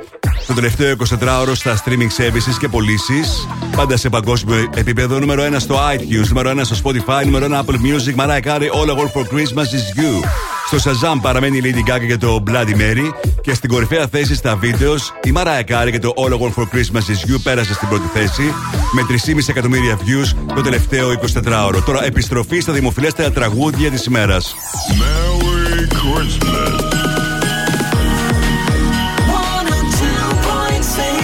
το 0.47 0.53
τελευταίο 0.53 0.95
24ωρο 0.97 1.51
στα 1.53 1.83
streaming 1.83 2.09
services 2.21 2.57
και 2.59 2.67
πωλήσεις. 2.67 3.47
Πάντα 3.75 3.97
σε 3.97 4.09
παγκόσμιο 4.09 4.69
επίπεδο. 4.75 5.19
Νούμερο 5.19 5.43
1 5.43 5.55
στο 5.59 5.79
iTunes, 5.95 6.27
νούμερο 6.27 6.49
1 6.49 6.61
στο 6.61 6.75
Spotify, 6.83 7.21
νούμερο 7.25 7.45
1 7.45 7.59
Apple 7.59 7.75
Music, 7.75 8.15
Mariah 8.15 8.41
Carey, 8.41 8.69
All 8.69 8.89
I 8.89 8.95
Want 8.99 9.11
for 9.13 9.23
Christmas 9.33 9.67
is 9.67 9.99
You. 9.99 10.23
Στο 10.67 10.77
Shazam 10.91 11.17
παραμένει 11.21 11.57
η 11.57 11.61
Lady 11.63 11.91
Gaga 11.91 12.07
και 12.07 12.17
το 12.17 12.43
Bloody 12.47 12.75
Mary. 12.75 13.32
Και 13.43 13.53
στην 13.53 13.69
κορυφαία 13.69 14.07
θέση 14.07 14.35
στα 14.35 14.55
βίντεος, 14.55 15.13
η 15.23 15.33
Mariah 15.35 15.63
Carey 15.71 15.91
και 15.91 15.99
το 15.99 16.13
All 16.15 16.31
I 16.31 16.37
Want 16.39 16.53
for 16.53 16.63
Christmas 16.75 17.05
is 17.09 17.31
You 17.31 17.39
πέρασε 17.43 17.73
στην 17.73 17.87
πρώτη 17.87 18.07
θέση 18.13 18.53
με 18.93 19.01
3,5 19.09 19.49
εκατομμύρια 19.49 19.97
views 19.97 20.53
το 20.55 20.61
τελευταίο 20.61 21.09
24ωρο. 21.11 21.83
Τώρα 21.85 22.03
επιστροφή 22.03 22.59
στα 22.59 22.73
δημοφιλέστερα 22.73 23.31
τραγούδια 23.31 23.91
της 23.91 24.05
ημέρας. 24.05 24.55
Merry 24.99 25.87
Christmas. 25.93 26.83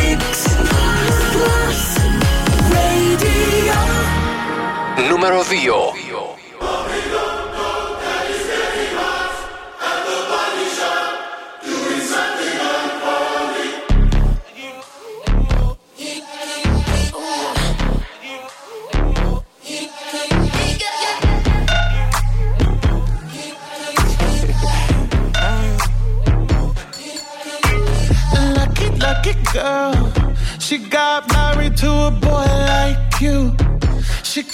102.6 0.09 0.49
Plus 1.33 1.79
Radio. 2.73 3.79
Νούμερο 5.09 5.39
2 5.41 5.98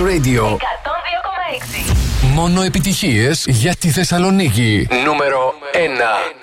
Radio 0.00 0.44
102,6. 0.44 0.62
Μόνο 2.34 2.62
επιτυχίες 2.62 3.44
για 3.48 3.74
τη 3.74 3.88
Θεσσαλονίκη. 3.90 4.88
Νούμερο 5.04 5.54
1. 5.72 6.37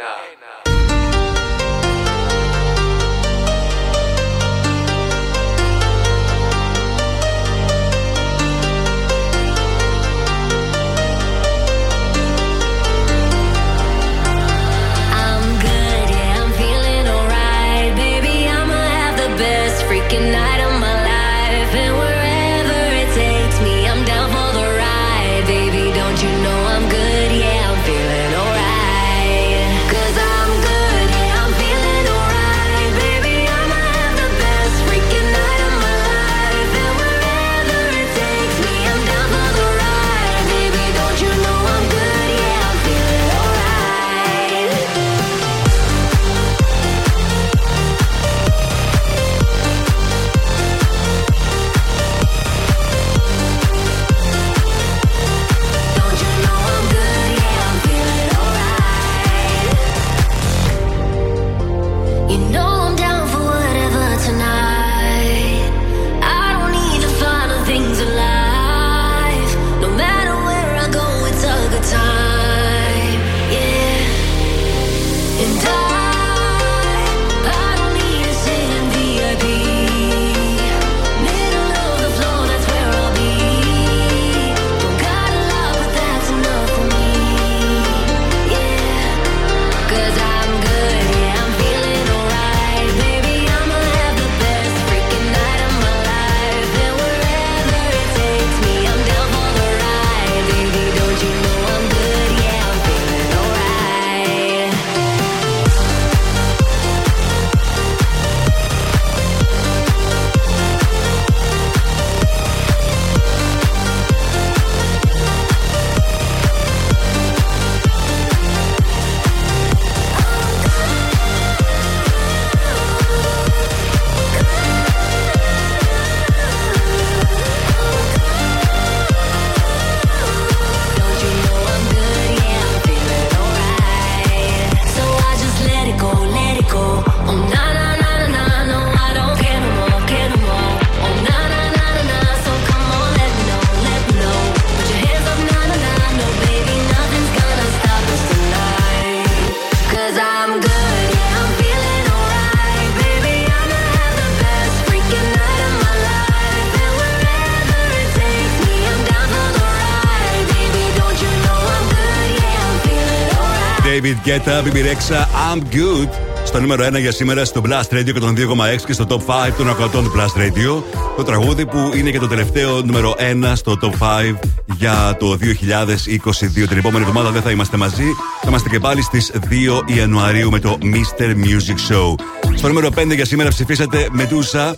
David 164.35 164.43
Guetta, 164.43 164.61
BB 164.63 164.83
Rexa, 164.83 165.27
I'm 165.33 165.59
good. 165.75 166.09
Στο 166.45 166.59
νούμερο 166.61 166.85
1 166.85 166.99
για 166.99 167.11
σήμερα 167.11 167.45
στο 167.45 167.61
Blast 167.65 167.95
Radio 167.95 168.13
και 168.13 168.19
τον 168.19 168.35
2,6 168.37 168.85
και 168.85 168.93
στο 168.93 169.05
top 169.09 169.49
5 169.49 169.53
των 169.57 169.69
ακροατών 169.69 170.03
του 170.03 170.11
Blast 170.15 170.39
Radio. 170.41 170.83
Το 171.17 171.23
τραγούδι 171.23 171.65
που 171.65 171.91
είναι 171.95 172.11
και 172.11 172.19
το 172.19 172.27
τελευταίο 172.27 172.81
νούμερο 172.81 173.15
1 173.17 173.51
στο 173.55 173.77
top 173.81 173.89
5 173.89 174.35
για 174.77 175.15
το 175.19 175.37
2022. 175.41 176.67
Την 176.67 176.77
επόμενη 176.77 177.05
εβδομάδα 177.05 177.31
δεν 177.31 177.41
θα 177.41 177.51
είμαστε 177.51 177.77
μαζί. 177.77 178.05
Θα 178.41 178.47
είμαστε 178.47 178.69
και 178.69 178.79
πάλι 178.79 179.01
στις 179.01 179.31
2 179.49 179.83
Ιανουαρίου 179.85 180.51
με 180.51 180.59
το 180.59 180.77
Mr. 180.81 181.29
Music 181.29 181.93
Show. 181.93 182.15
Στο 182.55 182.67
νούμερο 182.67 182.89
5 182.95 183.15
για 183.15 183.25
σήμερα 183.25 183.49
ψηφίσατε 183.49 184.09
Medusa 184.17 184.73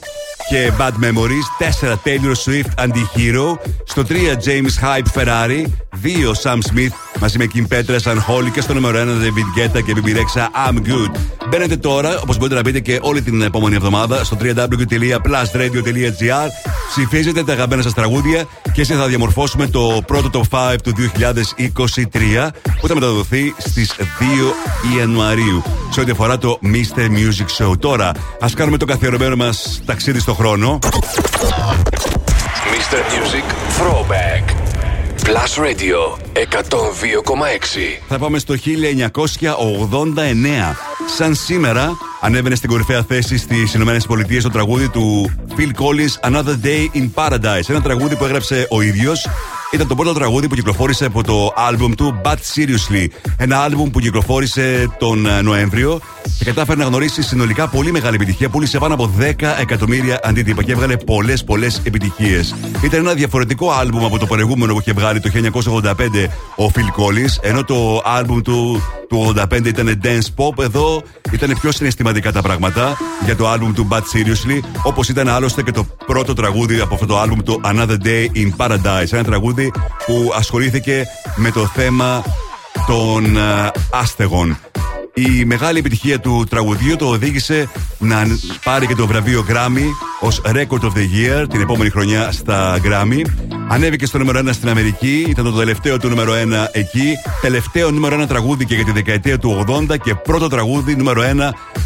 και 0.49 0.71
Bad 0.77 1.05
Memories. 1.05 1.47
4 1.81 1.91
Taylor 1.91 2.35
Swift 2.45 2.85
Anti-Hero. 2.85 3.57
Στο 3.85 4.03
3 4.09 4.13
James 4.45 4.84
Hype 4.84 5.21
Ferrari. 5.21 5.65
2 6.03 6.07
Sam 6.43 6.57
Smith 6.57 6.93
μαζί 7.19 7.37
με 7.37 7.47
Kim 7.53 7.67
Petras 7.73 8.01
Unholy. 8.03 8.51
Και 8.53 8.61
στο 8.61 8.73
νούμερο 8.73 8.99
1 8.99 9.03
David 9.03 9.59
Guetta 9.59 9.83
και 9.83 9.93
BB 9.95 10.07
Rexha 10.07 10.47
I'm 10.69 10.75
Good. 10.75 11.11
Μπαίνετε 11.49 11.77
τώρα, 11.77 12.19
όπως 12.19 12.37
μπορείτε 12.37 12.55
να 12.55 12.61
μπείτε 12.61 12.79
και 12.79 12.99
όλη 13.01 13.21
την 13.21 13.41
επόμενη 13.41 13.75
εβδομάδα, 13.75 14.23
στο 14.23 14.37
www.plusradio.gr. 14.41 16.47
Ψηφίζετε 16.89 17.43
τα 17.43 17.53
αγαπημένα 17.53 17.81
σας 17.81 17.93
τραγούδια 17.93 18.45
και 18.73 18.81
έτσι 18.81 18.93
θα 18.93 19.07
διαμορφώσουμε 19.07 19.67
το 19.67 20.01
πρώτο 20.07 20.29
top 20.33 20.41
5 20.73 20.75
του 20.83 20.93
2023 20.95 20.99
που 22.81 22.87
θα 22.87 22.93
μεταδοθεί 22.93 23.53
στις 23.57 23.95
2 23.99 24.03
Ιανουαρίου 24.97 25.63
σε 25.89 25.99
ό,τι 25.99 26.11
αφορά 26.11 26.37
το 26.37 26.59
Mr. 26.63 26.99
Music 26.99 27.47
Show. 27.57 27.79
Τώρα, 27.79 28.11
ας 28.39 28.53
κάνουμε 28.53 28.77
το 28.77 28.85
καθιερωμένο 28.85 29.35
μας 29.35 29.81
ταξίδι 29.85 30.19
στο 30.19 30.33
χρόνο. 30.33 30.79
Mr. 32.73 32.99
Music 33.13 33.45
Throwback. 33.77 34.26
Plus 35.27 35.57
Radio 35.57 36.17
102,6. 36.33 36.39
Θα 38.07 38.17
πάμε 38.19 38.39
στο 38.39 38.55
1989. 38.55 38.57
Σαν 41.17 41.35
σήμερα 41.35 41.97
ανέβαινε 42.21 42.55
στην 42.55 42.69
κορυφαία 42.69 43.03
θέση 43.03 43.37
στις 43.37 43.73
Ηνωμένες 43.73 44.05
Πολιτείες 44.05 44.43
το 44.43 44.49
τραγούδι 44.49 44.89
του 44.89 45.31
Phil 45.57 45.71
Collins 45.81 46.31
Another 46.31 46.55
Day 46.63 46.97
in 46.97 47.09
Paradise. 47.13 47.69
Ένα 47.69 47.81
τραγούδι 47.81 48.15
που 48.15 48.25
έγραψε 48.25 48.67
ο 48.69 48.81
ίδιος. 48.81 49.27
Ήταν 49.72 49.88
το 49.88 49.95
πρώτο 49.95 50.14
τραγούδι 50.14 50.48
που 50.48 50.56
κυκλοφόρησε 50.56 51.06
από 51.06 51.23
το 51.23 51.53
άλμπουμ 51.56 51.94
του 51.94 52.22
But 52.23 52.35
Seriously. 52.35 53.07
Ένα 53.38 53.60
άλμπουμ 53.60 53.89
που 53.89 53.99
κυκλοφόρησε 53.99 54.89
τον 54.99 55.26
ε, 55.26 55.41
Νοέμβριο 55.41 55.99
και 56.38 56.45
κατάφερε 56.45 56.80
να 56.80 56.85
γνωρίσει 56.85 57.22
συνολικά 57.22 57.68
πολύ 57.68 57.91
μεγάλη 57.91 58.15
επιτυχία. 58.15 58.49
Πούλησε 58.49 58.77
πάνω 58.77 58.94
από 58.94 59.11
10 59.19 59.31
εκατομμύρια 59.60 60.19
αντίτυπα 60.23 60.64
και 60.64 60.72
έβγαλε 60.72 60.98
πολλές 60.98 61.44
πολλές 61.44 61.81
επιτυχίες. 61.84 62.56
Ήταν 62.84 62.99
ένα 62.99 63.14
διαφορετικό 63.14 63.72
άλμπουμ 63.72 64.06
από 64.06 64.18
το 64.18 64.26
προηγούμενο 64.26 64.73
που 64.73 64.80
είχε 64.80 64.94
βγάλει 64.94 65.19
το 65.19 65.30
1985 65.84 65.91
ο 66.56 66.72
Phil 66.76 67.02
Collins, 67.02 67.38
ενώ 67.41 67.64
το 67.64 68.02
άλμπουμ 68.06 68.41
του 68.41 68.81
του 69.07 69.34
85 69.35 69.65
ήταν 69.65 70.02
dance 70.03 70.27
pop. 70.35 70.64
Εδώ 70.64 71.03
ήταν 71.31 71.57
πιο 71.61 71.72
συναισθηματικά 71.72 72.31
τα 72.31 72.41
πράγματα 72.41 72.98
για 73.26 73.35
το 73.35 73.48
άλμπουμ 73.48 73.73
του 73.73 73.88
Bad 73.91 73.98
Seriously, 73.98 74.60
όπως 74.84 75.10
ήταν 75.10 75.30
άλλωστε 75.30 75.64
και 75.64 75.72
το 75.72 75.85
πρώτο 76.06 76.34
τραγούδι 76.34 76.80
από 76.80 76.94
αυτό 76.94 77.06
το 77.06 77.19
άλμπουμ 77.19 77.39
το 77.44 77.60
Another 77.64 77.98
Day 78.06 78.27
in 78.35 78.49
Paradise. 78.57 79.11
Ένα 79.11 79.23
τραγούδι 79.23 79.56
που 80.05 80.31
ασχολήθηκε 80.35 81.05
με 81.35 81.51
το 81.51 81.67
θέμα 81.67 82.23
των 82.88 83.38
ε, 83.38 83.71
άστεγων. 83.91 84.57
Η 85.18 85.45
μεγάλη 85.45 85.80
επιτυχία 85.80 86.19
του 86.19 86.45
τραγουδιού 86.49 86.95
το 86.95 87.06
οδήγησε 87.06 87.69
να 87.98 88.27
πάρει 88.64 88.88
και 88.88 88.95
το 88.95 89.07
βραβείο 89.07 89.45
Grammy 89.49 89.85
ως 90.19 90.41
Record 90.45 90.81
of 90.81 90.91
the 90.95 91.07
Year 91.15 91.45
την 91.49 91.61
επόμενη 91.61 91.89
χρονιά 91.89 92.31
στα 92.31 92.80
Grammy. 92.84 93.22
Ανέβηκε 93.68 94.06
στο 94.06 94.18
νούμερο 94.18 94.39
1 94.39 94.49
στην 94.52 94.69
Αμερική, 94.69 95.26
ήταν 95.30 95.45
το 95.45 95.52
τελευταίο 95.52 95.99
του 95.99 96.10
νούμερο 96.10 96.34
1 96.34 96.35
εκεί. 96.72 97.14
Τελευταίο 97.41 97.91
νούμερο 97.91 98.23
1 98.23 98.27
τραγούδι 98.27 98.65
και 98.65 98.76
για 98.76 98.84
τη 98.84 98.91
δεκαετία 98.91 99.39
του 99.39 99.65
80 99.89 99.98
και 100.03 100.15
πρώτο 100.15 100.48
τραγούδι 100.48 100.95
νούμερο 100.95 101.22
1 101.22 101.26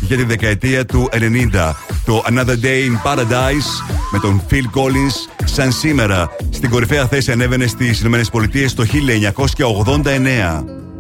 για 0.02 0.18
τη 0.18 0.24
δεκαετία 0.24 0.86
του 0.86 1.10
90. 1.12 1.74
Το 2.06 2.24
Another 2.30 2.66
Day 2.66 2.90
in 2.90 3.02
Paradise 3.06 3.70
με 4.12 4.20
τον 4.20 4.42
Phil 4.50 4.80
Collins 4.80 5.44
σαν 5.44 5.72
σήμερα. 5.72 6.30
Στην 6.50 6.70
κορυφαία 6.70 7.08
θέση 7.08 7.32
ανέβαινε 7.32 7.68
στις 7.68 8.02
ΗΠΑ 8.02 8.22
το 8.76 8.84
1989. 8.84 10.91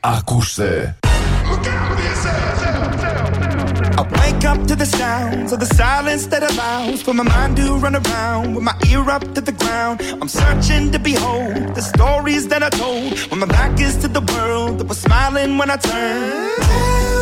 Ακούστε. 0.00 0.98
I 3.98 4.02
wake 4.18 4.44
up 4.52 4.60
to 4.66 4.74
the 4.74 4.86
sounds 4.86 5.52
of 5.52 5.58
the 5.60 5.66
silence 5.66 6.24
that 6.32 6.42
allows 6.50 7.02
for 7.02 7.12
my 7.12 7.24
mind 7.34 7.56
to 7.58 7.66
run 7.84 7.96
around 8.02 8.54
with 8.54 8.64
my 8.64 8.74
ear 8.90 9.04
up 9.16 9.24
to 9.34 9.42
the 9.42 9.52
ground. 9.62 10.00
I'm 10.20 10.30
searching 10.40 10.90
to 10.94 10.98
behold 10.98 11.74
the 11.78 11.82
stories 11.82 12.44
that 12.48 12.62
I 12.68 12.70
told 12.70 13.10
when 13.28 13.40
my 13.40 13.50
back 13.58 13.78
is 13.78 13.94
to 13.98 14.08
the 14.08 14.24
world 14.32 14.78
that 14.78 14.86
was 14.92 14.98
smiling 15.06 15.58
when 15.58 15.68
I 15.70 15.76
turned. 15.76 17.21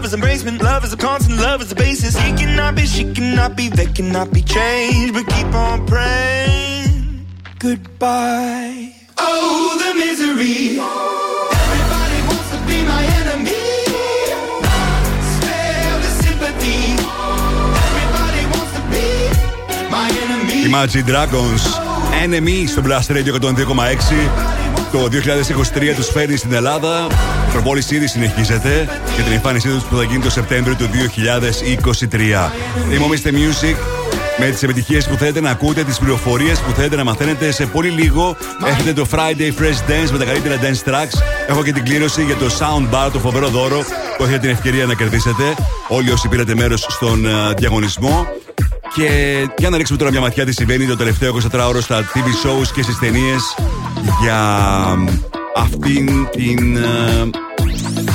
Love 0.00 0.04
is 0.04 0.14
embracement. 0.14 0.60
Love 0.62 0.84
is 0.84 0.92
a 0.92 0.96
constant. 0.96 1.38
Love 1.38 1.62
is 1.62 1.68
the 1.68 1.74
basis. 1.74 2.16
He 2.16 2.32
cannot 2.32 2.74
be, 2.74 2.86
she 2.86 3.04
cannot 3.12 3.56
be, 3.56 3.68
they 3.68 3.86
cannot 3.86 4.32
be 4.32 4.42
changed. 4.42 5.14
But 5.14 5.26
keep 5.26 5.54
on 5.54 5.86
praying. 5.86 7.26
Goodbye. 7.58 8.92
Oh, 9.18 9.76
the 9.82 9.94
misery. 9.98 10.78
Everybody 11.64 12.18
wants 12.28 12.48
to 12.54 12.58
be 12.68 12.78
my 12.84 13.02
enemy. 13.20 13.64
Spare 15.32 15.96
the 16.04 16.10
sympathy. 16.22 16.80
Everybody 17.88 18.42
wants 18.54 18.72
to 18.78 18.82
be 18.92 19.06
my 19.90 20.08
enemy. 20.24 20.64
Imagine 20.64 21.04
Dragons. 21.06 21.62
Enemy 22.22 22.66
στο 22.66 22.80
Blast 22.80 23.10
Radio 23.10 23.34
102,6. 23.34 24.69
Το 24.91 25.07
2023 25.11 25.95
τους 25.95 26.07
φέρνει 26.09 26.35
στην 26.35 26.53
Ελλάδα. 26.53 27.07
Η 27.47 27.51
προπόληση 27.51 27.95
ήδη 27.95 28.07
συνεχίζεται 28.07 28.89
και 29.15 29.21
την 29.21 29.31
εμφάνισή 29.31 29.67
τους 29.67 29.83
που 29.83 29.95
θα 29.95 30.03
γίνει 30.03 30.23
το 30.23 30.29
Σεπτέμβριο 30.29 30.75
του 30.75 30.89
2023. 32.11 32.51
Είμαι 32.93 33.03
ο 33.03 33.09
Mr. 33.09 33.27
Music 33.27 33.75
με 34.39 34.49
τις 34.49 34.63
επιτυχίες 34.63 35.07
που 35.07 35.15
θέλετε 35.15 35.41
να 35.41 35.49
ακούτε, 35.49 35.83
τις 35.83 35.99
πληροφορίες 35.99 36.59
που 36.59 36.71
θέλετε 36.71 36.95
να 36.95 37.03
μαθαίνετε. 37.03 37.51
Σε 37.51 37.65
πολύ 37.65 37.89
λίγο 37.89 38.37
έχετε 38.65 38.93
το 38.93 39.05
Friday 39.11 39.61
Fresh 39.61 39.89
Dance 39.89 40.09
με 40.11 40.17
τα 40.17 40.25
καλύτερα 40.25 40.55
dance 40.55 40.89
tracks. 40.89 41.21
Έχω 41.47 41.63
και 41.63 41.71
την 41.71 41.83
κλήρωση 41.83 42.23
για 42.23 42.35
το 42.35 42.45
Soundbar, 42.59 43.09
το 43.11 43.19
φοβερό 43.19 43.47
δώρο 43.47 43.83
που 44.17 44.23
έχετε 44.23 44.39
την 44.39 44.49
ευκαιρία 44.49 44.85
να 44.85 44.93
κερδίσετε. 44.93 45.43
Όλοι 45.87 46.11
όσοι 46.11 46.27
πήρατε 46.27 46.55
μέρος 46.55 46.85
στον 46.89 47.25
ε, 47.25 47.53
διαγωνισμό. 47.57 48.27
Και 48.95 49.09
για 49.57 49.69
να 49.69 49.77
ρίξουμε 49.77 49.97
τώρα 49.97 50.11
μια 50.11 50.21
ματιά 50.21 50.45
τι 50.45 50.53
συμβαίνει 50.53 50.85
το 50.85 50.95
τελευταίο 50.95 51.35
24ωρο 51.51 51.81
στα 51.81 52.03
TV 52.13 52.47
shows 52.47 52.67
και 52.73 52.81
στις 52.81 52.99
ταινίες 52.99 53.55
για 54.21 54.57
αυτήν 55.55 56.27
την. 56.31 56.77
Ε, 56.77 57.29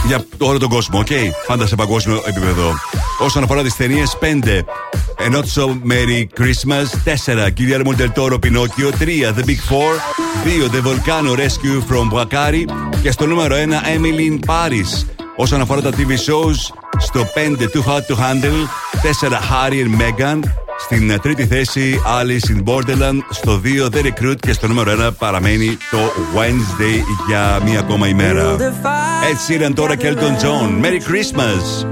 για 0.06 0.24
όλο 0.38 0.58
τον 0.58 0.68
κόσμο, 0.68 0.98
Οκ. 0.98 1.06
Πάντα 1.46 1.66
σε 1.66 1.74
παγκόσμιο 1.74 2.22
επίπεδο. 2.26 2.72
Όσον 3.18 3.42
αφορά 3.42 3.62
τις 3.62 3.76
ταινίες, 3.76 4.16
5. 4.20 4.64
A 5.16 5.27
Not 5.27 5.58
So 5.58 5.78
Merry 5.88 6.40
Christmas. 6.40 6.84
4. 7.04 7.50
Γκιγιέρμο 7.50 7.80
ντελ 7.84 8.11
Τόρο 8.11 8.38
Πινόκιο. 8.38 8.90
3. 8.98 9.32
The 9.36 9.44
Big 9.44 9.60
Four. 9.70 9.92
2. 10.44 10.68
The 10.68 10.82
Volcano: 10.82 11.36
Rescue 11.36 11.82
from 11.90 12.18
Whakaari. 12.18 12.64
Και 13.02 13.10
στο 13.10 13.26
νούμερο 13.26 13.56
1, 13.56 13.58
Emily 13.58 14.30
In 14.30 14.50
Paris. 14.50 15.06
Όσον 15.36 15.60
αφορά 15.60 15.82
τα 15.82 15.90
TV 15.90 16.10
shows, 16.10 16.74
στο 16.98 17.26
5. 17.34 17.62
Too 17.62 17.82
hard 17.82 18.04
to 18.06 18.16
handle. 18.16 18.68
4. 19.02 19.40
Harry 19.50 19.80
and 19.82 20.00
Meghan. 20.00 20.65
Στην 20.78 21.10
ε, 21.10 21.18
τρίτη 21.18 21.46
θέση 21.46 22.00
Alice 22.20 22.56
in 22.56 22.64
Borderland. 22.64 23.18
Στο 23.30 23.60
2 23.64 23.94
The 23.94 24.04
Recruit. 24.04 24.36
Και 24.40 24.52
στο 24.52 24.66
νούμερο 24.66 25.08
1 25.08 25.10
παραμένει 25.18 25.76
το 25.90 25.98
Wednesday 26.36 27.00
για 27.28 27.60
μία 27.64 27.78
ακόμα 27.78 28.08
ημέρα. 28.08 28.56
Ed 28.56 29.66
Sheeran 29.66 29.72
τώρα 29.74 29.96
και 29.96 30.12
Elton 30.12 30.44
John. 30.44 30.84
Merry 30.84 31.00
Christmas! 31.00 31.86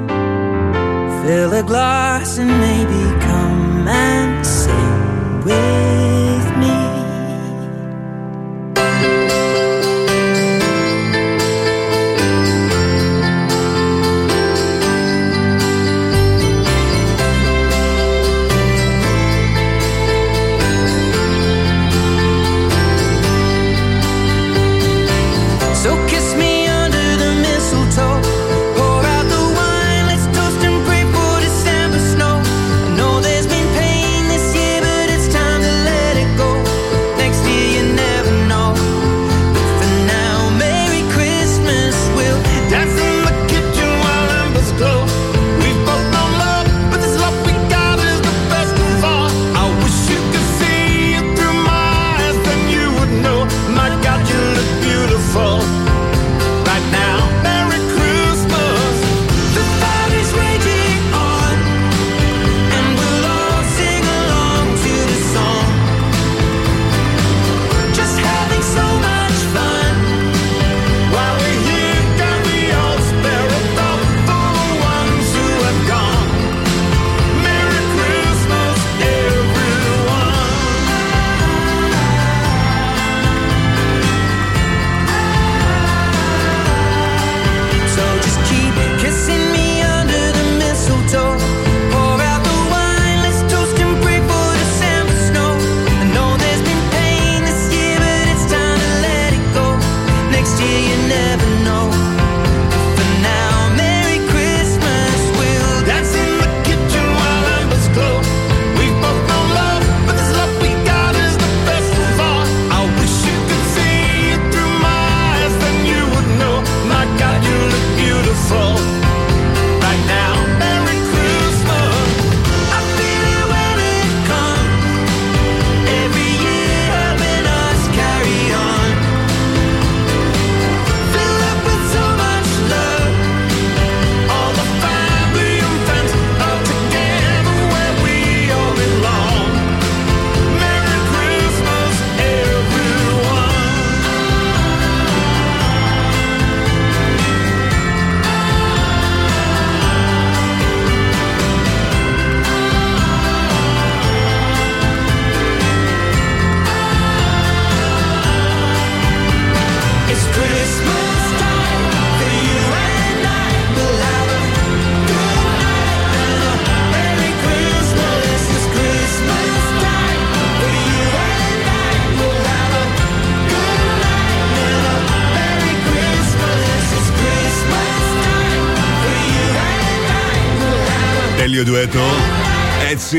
Fill 1.27 1.53
a 1.55 1.63
glass 1.63 2.39
and 2.39 2.53
maybe 2.61 3.34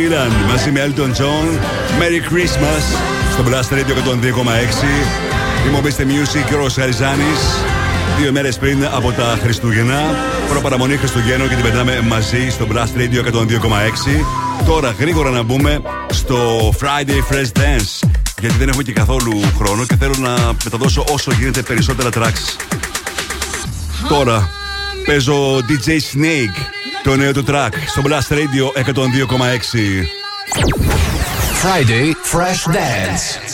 Sheeran 0.05 0.47
μαζί 0.47 0.71
με 0.71 0.85
Elton 0.87 1.09
John. 1.09 1.47
Merry 1.99 2.33
Christmas 2.33 2.83
στο 3.31 3.43
Blast 3.47 3.73
Radio 3.73 3.91
102,6. 3.91 5.67
Είμαι 5.67 5.77
ο 5.77 5.81
Mr. 5.83 6.01
Music 6.01 6.45
και 6.49 6.55
ο 6.55 6.69
Χαριζάνη. 6.69 7.23
Δύο 8.19 8.31
μέρες 8.31 8.57
πριν 8.57 8.85
από 8.85 9.11
τα 9.11 9.37
Χριστούγεννα. 9.41 10.01
Προπαραμονή 10.49 10.97
Χριστουγέννων 10.97 11.49
και 11.49 11.55
την 11.55 11.63
πετάμε 11.63 12.01
μαζί 12.01 12.49
στο 12.49 12.67
Blast 12.71 12.99
Radio 12.99 13.33
102,6. 13.33 14.25
Τώρα 14.65 14.95
γρήγορα 14.99 15.29
να 15.29 15.43
μπούμε 15.43 15.81
στο 16.09 16.69
Friday 16.79 17.33
Fresh 17.33 17.59
Dance. 17.59 18.09
Γιατί 18.39 18.55
δεν 18.57 18.67
έχουμε 18.67 18.83
και 18.83 18.93
καθόλου 18.93 19.41
χρόνο 19.57 19.85
και 19.85 19.95
θέλω 19.95 20.15
να 20.19 20.53
μεταδώσω 20.63 21.03
όσο 21.09 21.31
γίνεται 21.31 21.61
περισσότερα 21.61 22.09
tracks. 22.13 22.75
Τώρα 24.09 24.49
παίζω 25.05 25.57
DJ 25.57 25.87
Snake, 25.87 26.64
το 27.04 27.16
νέο 27.16 27.32
του 27.32 27.44
track, 27.48 27.72
στο 27.86 28.02
Blast 28.04 28.32
Radio 28.32 28.84
102,6. 28.94 30.06
Friday 31.62 32.14
Fresh 32.32 32.72
Dance. 32.74 33.53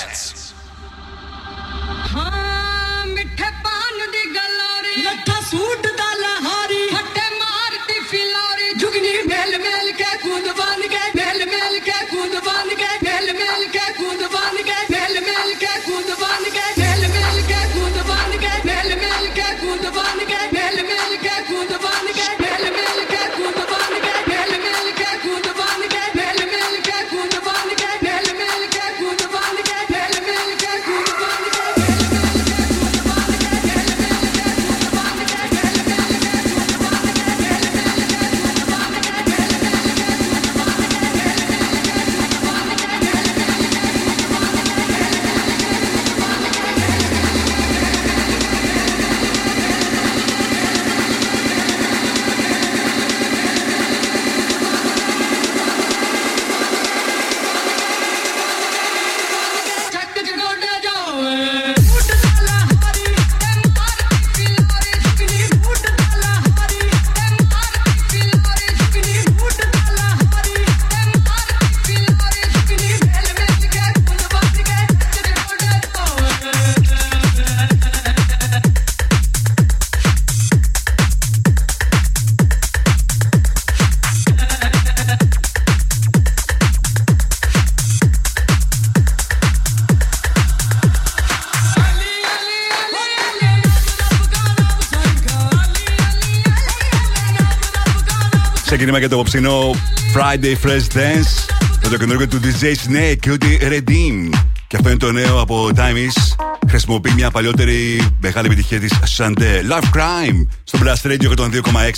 Ξεκινήμα 98.91 99.09
για 99.09 99.17
το 99.17 99.45
απόψινό 99.45 99.75
Friday 100.15 100.67
Fresh 100.67 100.97
Dance 100.97 101.53
με 101.83 101.89
το 101.89 101.97
καινούργιο 101.97 102.27
του 102.27 102.39
DJ 102.39 102.63
Snake 102.63 103.17
και 103.19 103.31
ότι 103.31 103.59
Redeem. 103.61 104.29
Και 104.67 104.75
αυτό 104.75 104.89
είναι 104.89 104.97
το 104.97 105.11
νέο 105.11 105.39
από 105.39 105.69
Time 105.75 105.95
Is. 105.95 106.35
Χρησιμοποιεί 106.67 107.11
μια 107.13 107.31
παλιότερη 107.31 108.07
μεγάλη 108.19 108.47
επιτυχία 108.47 108.79
της 108.79 108.91
Sante. 109.17 109.71
Love 109.71 109.97
Crime 109.97 110.45
στο 110.63 110.79
Blast 110.83 111.11
Radio 111.11 111.35
102,6 111.35 111.51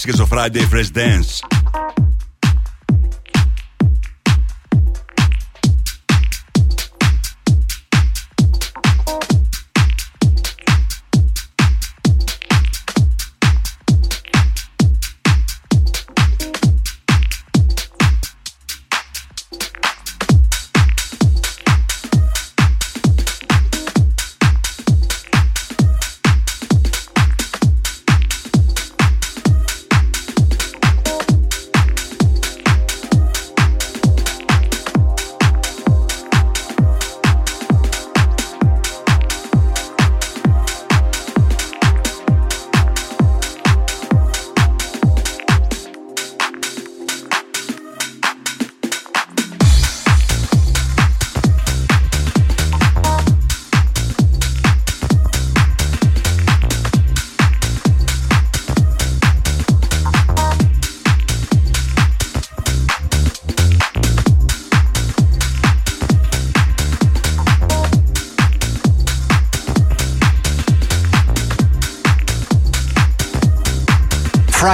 και 0.03 0.11
στο 0.11 0.27
Friday 0.31 0.73
Fresh 0.73 0.97
Dance. 0.97 1.62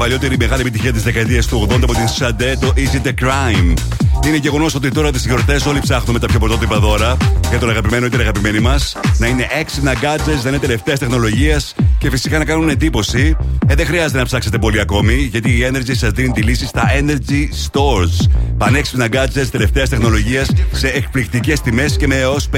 Παλιότερη 0.00 0.36
μεγάλη 0.36 0.60
επιτυχία 0.60 0.92
της 0.92 1.02
δεκαετίας 1.02 1.46
του 1.46 1.66
80 1.70 1.82
από 1.82 1.94
την 1.94 2.08
Σαντέ, 2.08 2.56
το 2.60 2.72
Is 2.76 2.96
It 2.96 3.08
a 3.08 3.24
Crime. 3.24 3.74
Είναι 4.26 4.36
γεγονός 4.36 4.74
ότι 4.74 4.90
τώρα 4.90 5.10
τις 5.10 5.26
γιορτές 5.26 5.66
όλοι 5.66 5.80
ψάχνουμε 5.80 6.18
τα 6.18 6.26
πιο 6.26 6.38
πρωτότυπα 6.38 6.78
δώρα 6.78 7.16
για 7.48 7.58
τον 7.58 7.70
αγαπημένο 7.70 8.06
ή 8.06 8.08
την 8.08 8.20
αγαπημένη 8.20 8.60
μας. 8.60 8.96
Να 9.18 9.26
είναι 9.26 9.46
έξυπνα 9.58 9.94
gadgets, 9.94 10.42
να 10.42 10.48
είναι 10.48 10.58
τελευταία 10.58 10.96
τεχνολογία 10.96 11.60
και 11.98 12.10
φυσικά 12.10 12.38
να 12.38 12.44
κάνουν 12.44 12.68
εντύπωση. 12.68 13.36
Ε, 13.66 13.74
δεν 13.74 13.86
χρειάζεται 13.86 14.18
να 14.18 14.24
ψάξετε 14.24 14.58
πολύ 14.58 14.80
ακόμη, 14.80 15.14
γιατί 15.14 15.50
η 15.50 15.70
Energy 15.72 15.96
σας 15.96 16.10
δίνει 16.10 16.30
τη 16.30 16.42
λύση 16.42 16.66
στα 16.66 16.82
Energy 17.00 17.48
Stores. 17.70 18.28
Πανέξυπνα 18.58 19.06
gadgets 19.12 19.48
τελευταία 19.50 19.86
τεχνολογία 19.86 20.46
σε 20.72 20.88
εκπληκτικές 20.88 21.60
τιμές 21.60 21.96
και 21.96 22.06
με 22.06 22.16
έως 22.16 22.48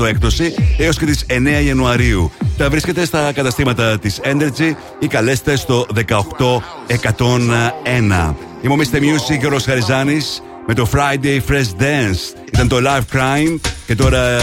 50% 0.00 0.06
έκπτωση 0.06 0.54
έως 0.78 0.98
και 0.98 1.04
τις 1.04 1.24
9 1.28 1.64
Ιανουαρίου. 1.66 2.32
Τα 2.58 2.70
βρίσκετε 2.70 3.04
στα 3.04 3.32
καταστήματα 3.32 3.98
της 3.98 4.20
Energy 4.22 4.72
ή 4.98 5.06
καλέστε 5.06 5.56
στο 5.56 5.86
18101. 5.94 8.34
Είμαι 8.62 8.72
ο 8.72 8.76
Mr. 8.76 8.96
Music 8.96 9.38
και 9.40 9.46
ο 9.46 9.48
Ρος 9.48 9.64
Χαριζάνης 9.64 10.42
με 10.66 10.74
το 10.74 10.88
Friday 10.92 11.40
Fresh 11.48 11.82
Dance. 11.82 12.38
Ήταν 12.52 12.68
το 12.68 12.76
Live 12.76 13.16
Crime 13.16 13.58
και 13.86 13.94
τώρα 13.94 14.38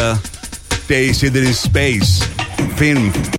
Day 0.88 1.12
Cinder 1.22 1.44
in 1.44 1.72
Space. 1.72 2.28
Film. 2.80 3.35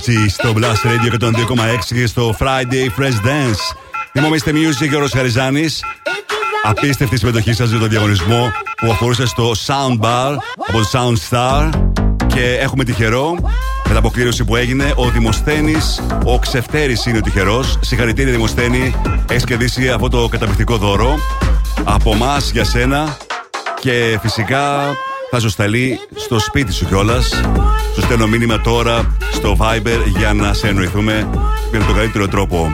Genji 0.00 0.26
στο 0.28 0.52
Blast 0.56 0.86
Radio 0.86 1.24
102,6 1.24 1.32
και 1.86 2.06
στο 2.06 2.36
Friday 2.38 3.00
Fresh 3.00 3.26
Dance. 3.26 3.76
Είμαι 4.12 4.26
ο 4.26 4.30
Mr. 4.30 4.48
Music 4.48 4.88
και 4.88 4.96
ο 4.96 4.98
Ρος 4.98 5.12
Χαριζάνης. 5.12 5.84
Απίστευτη 6.62 7.18
συμμετοχή 7.18 7.52
σας 7.52 7.70
για 7.70 7.78
τον 7.78 7.88
διαγωνισμό 7.88 8.52
που 8.76 8.90
αφορούσε 8.90 9.26
στο 9.26 9.52
Soundbar 9.66 10.36
από 10.68 10.78
το 10.78 10.90
Sound 10.92 11.16
Star. 11.30 11.70
Και 12.26 12.58
έχουμε 12.60 12.84
τυχερό 12.84 13.34
με 13.42 13.48
την 13.84 13.96
αποκλήρωση 13.96 14.44
που 14.44 14.56
έγινε 14.56 14.92
ο 14.96 15.10
Δημοσθένης, 15.10 16.00
ο 16.24 16.38
Ξευτέρη 16.38 16.96
είναι 17.06 17.18
ο 17.18 17.20
τυχερός. 17.20 17.78
Συγχαρητήρια, 17.80 18.32
Δημοσθένη. 18.32 18.94
Έχεις 19.30 19.44
κερδίσει 19.44 19.88
αυτό 19.88 20.08
το 20.08 20.28
καταπληκτικό 20.28 20.76
δώρο 20.76 21.18
από 21.84 22.10
εμά 22.10 22.36
για 22.52 22.64
σένα. 22.64 23.16
Και 23.80 24.18
φυσικά 24.22 24.94
θα 25.30 25.40
σου 25.40 25.48
σταλεί 25.48 25.98
στο 26.16 26.38
σπίτι 26.38 26.72
σου 26.72 26.86
κιόλας. 26.86 27.28
Σου 27.94 28.00
στέλνω 28.02 28.26
μήνυμα 28.26 28.60
τώρα 28.60 29.16
στο 29.32 29.56
Viber 29.60 29.98
για 30.18 30.32
να 30.32 30.52
σε 30.52 30.68
εννοηθούμε 30.68 31.28
με 31.72 31.78
τον 31.78 31.94
καλύτερο 31.94 32.28
τρόπο. 32.28 32.72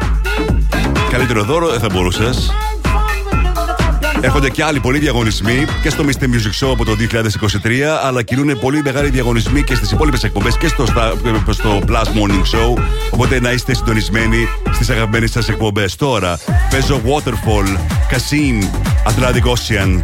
Καλύτερο 1.11 1.43
δώρο 1.45 1.69
δεν 1.71 1.81
θα 1.81 1.89
μπορούσες. 1.93 2.51
Έρχονται 4.21 4.51
και 4.51 4.65
άλλοι 4.65 4.81
πολλοί 4.81 4.99
διαγωνισμοί 4.99 5.65
και 5.83 5.91
στο 5.91 6.05
Mr. 6.05 6.23
Music 6.23 6.67
Show 6.67 6.71
από 6.73 6.85
το 6.85 6.97
2023, 7.63 7.81
αλλά 8.05 8.23
κινούν 8.23 8.59
πολύ 8.61 8.83
μεγάλοι 8.83 9.09
διαγωνισμοί 9.11 9.63
και 9.63 9.75
στις 9.75 9.91
υπόλοιπες 9.91 10.25
εκπομπές 10.25 10.57
και 10.57 10.69
στο, 10.69 10.87
στα- 10.87 11.13
στο 11.51 11.83
Plus 11.89 12.05
Morning 12.05 12.43
Show. 12.57 12.83
Οπότε 13.11 13.41
να 13.41 13.51
είστε 13.51 13.75
συντονισμένοι 13.75 14.49
στις 14.73 14.91
αγαπημένες 14.91 15.31
σας 15.31 15.49
εκπομπές. 15.49 15.97
Τώρα 15.97 16.39
παίζω 16.71 17.01
Waterfall, 17.05 17.77
Casim, 18.11 18.65
Atlantic 19.11 19.43
Ocean. 19.53 20.01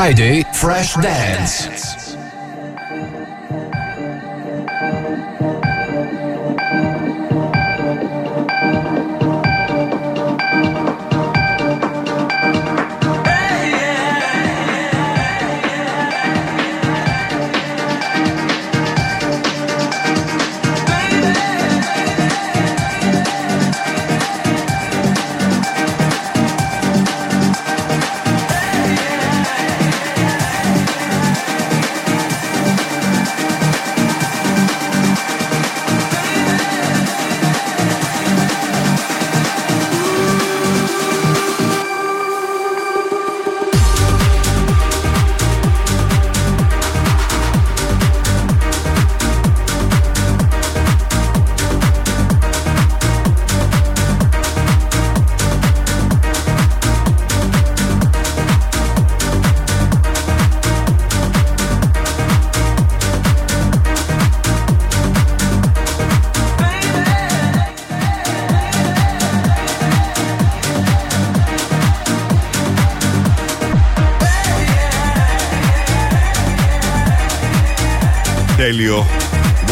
Friday 0.00 0.44
Fresh 0.54 0.94
Dance. 0.94 1.89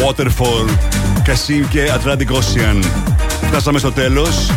Waterfall, 0.09 0.69
Casim 1.25 1.65
και 1.69 1.91
Atlantic 1.93 2.31
Ocean. 2.31 2.83
Φτάσαμε 3.47 3.79
στο 3.79 3.91
τέλος. 3.91 4.51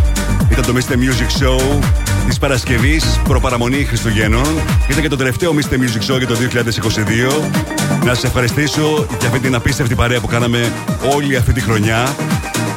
Ήταν 0.51 0.65
το 0.65 0.73
Mr. 0.75 0.93
Music 0.93 1.43
Show 1.43 1.79
της 2.27 2.39
Παρασκευής, 2.39 3.21
προπαραμονή 3.25 3.85
Χριστουγέννων. 3.85 4.47
Ήταν 4.89 5.03
και 5.03 5.09
το 5.09 5.17
τελευταίο 5.17 5.55
Mr. 5.55 5.75
Music 5.75 6.13
Show 6.13 6.19
για 6.19 6.27
το 6.27 6.35
2022. 6.35 7.51
Να 8.05 8.15
σα 8.15 8.27
ευχαριστήσω 8.27 9.07
για 9.19 9.29
αυτή 9.29 9.41
την 9.41 9.55
απίστευτη 9.55 9.95
παρέα 9.95 10.21
που 10.21 10.27
κάναμε 10.27 10.73
όλη 11.15 11.37
αυτή 11.37 11.53
τη 11.53 11.61
χρονιά. 11.61 12.15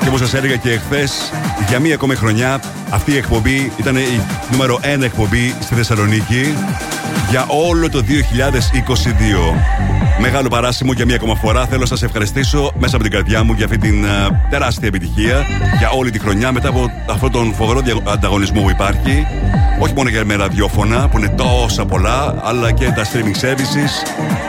Και 0.01 0.07
όπως 0.07 0.19
σας 0.19 0.33
έλεγα 0.33 0.55
και 0.55 0.71
εχθές, 0.71 1.31
για 1.67 1.79
μία 1.79 1.93
ακόμη 1.93 2.15
χρονιά 2.15 2.59
αυτή 2.89 3.11
η 3.11 3.17
εκπομπή 3.17 3.71
ήταν 3.77 3.95
η 3.95 4.21
νούμερο 4.51 4.79
1 4.97 5.01
εκπομπή 5.01 5.55
στη 5.61 5.75
Θεσσαλονίκη 5.75 6.53
για 7.29 7.45
όλο 7.47 7.89
το 7.89 8.03
2022. 8.03 9.84
Μεγάλο 10.19 10.47
παράσημο 10.47 10.91
για 10.93 11.05
μία 11.05 11.15
ακόμα 11.15 11.35
φορά. 11.35 11.65
Θέλω 11.65 11.79
να 11.79 11.85
σας 11.85 12.03
ευχαριστήσω 12.03 12.71
μέσα 12.77 12.95
από 12.95 13.03
την 13.03 13.13
καρδιά 13.13 13.43
μου 13.43 13.53
για 13.53 13.65
αυτή 13.65 13.77
την 13.77 14.05
α, 14.05 14.47
τεράστια 14.49 14.87
επιτυχία 14.87 15.45
για 15.77 15.89
όλη 15.89 16.11
τη 16.11 16.19
χρονιά 16.19 16.51
μετά 16.51 16.69
από 16.69 16.91
αυτόν 17.09 17.31
τον 17.31 17.53
φοβερό 17.53 17.79
δια- 17.79 18.01
ανταγωνισμό 18.13 18.61
που 18.61 18.69
υπάρχει. 18.69 19.27
Όχι 19.79 19.93
μόνο 19.95 20.09
για 20.09 20.25
με 20.25 20.35
ραδιόφωνα 20.35 21.07
που 21.09 21.17
είναι 21.17 21.29
τόσα 21.29 21.85
πολλά, 21.85 22.35
αλλά 22.43 22.71
και 22.71 22.85
τα 22.85 23.03
streaming 23.03 23.45
services. 23.45 23.91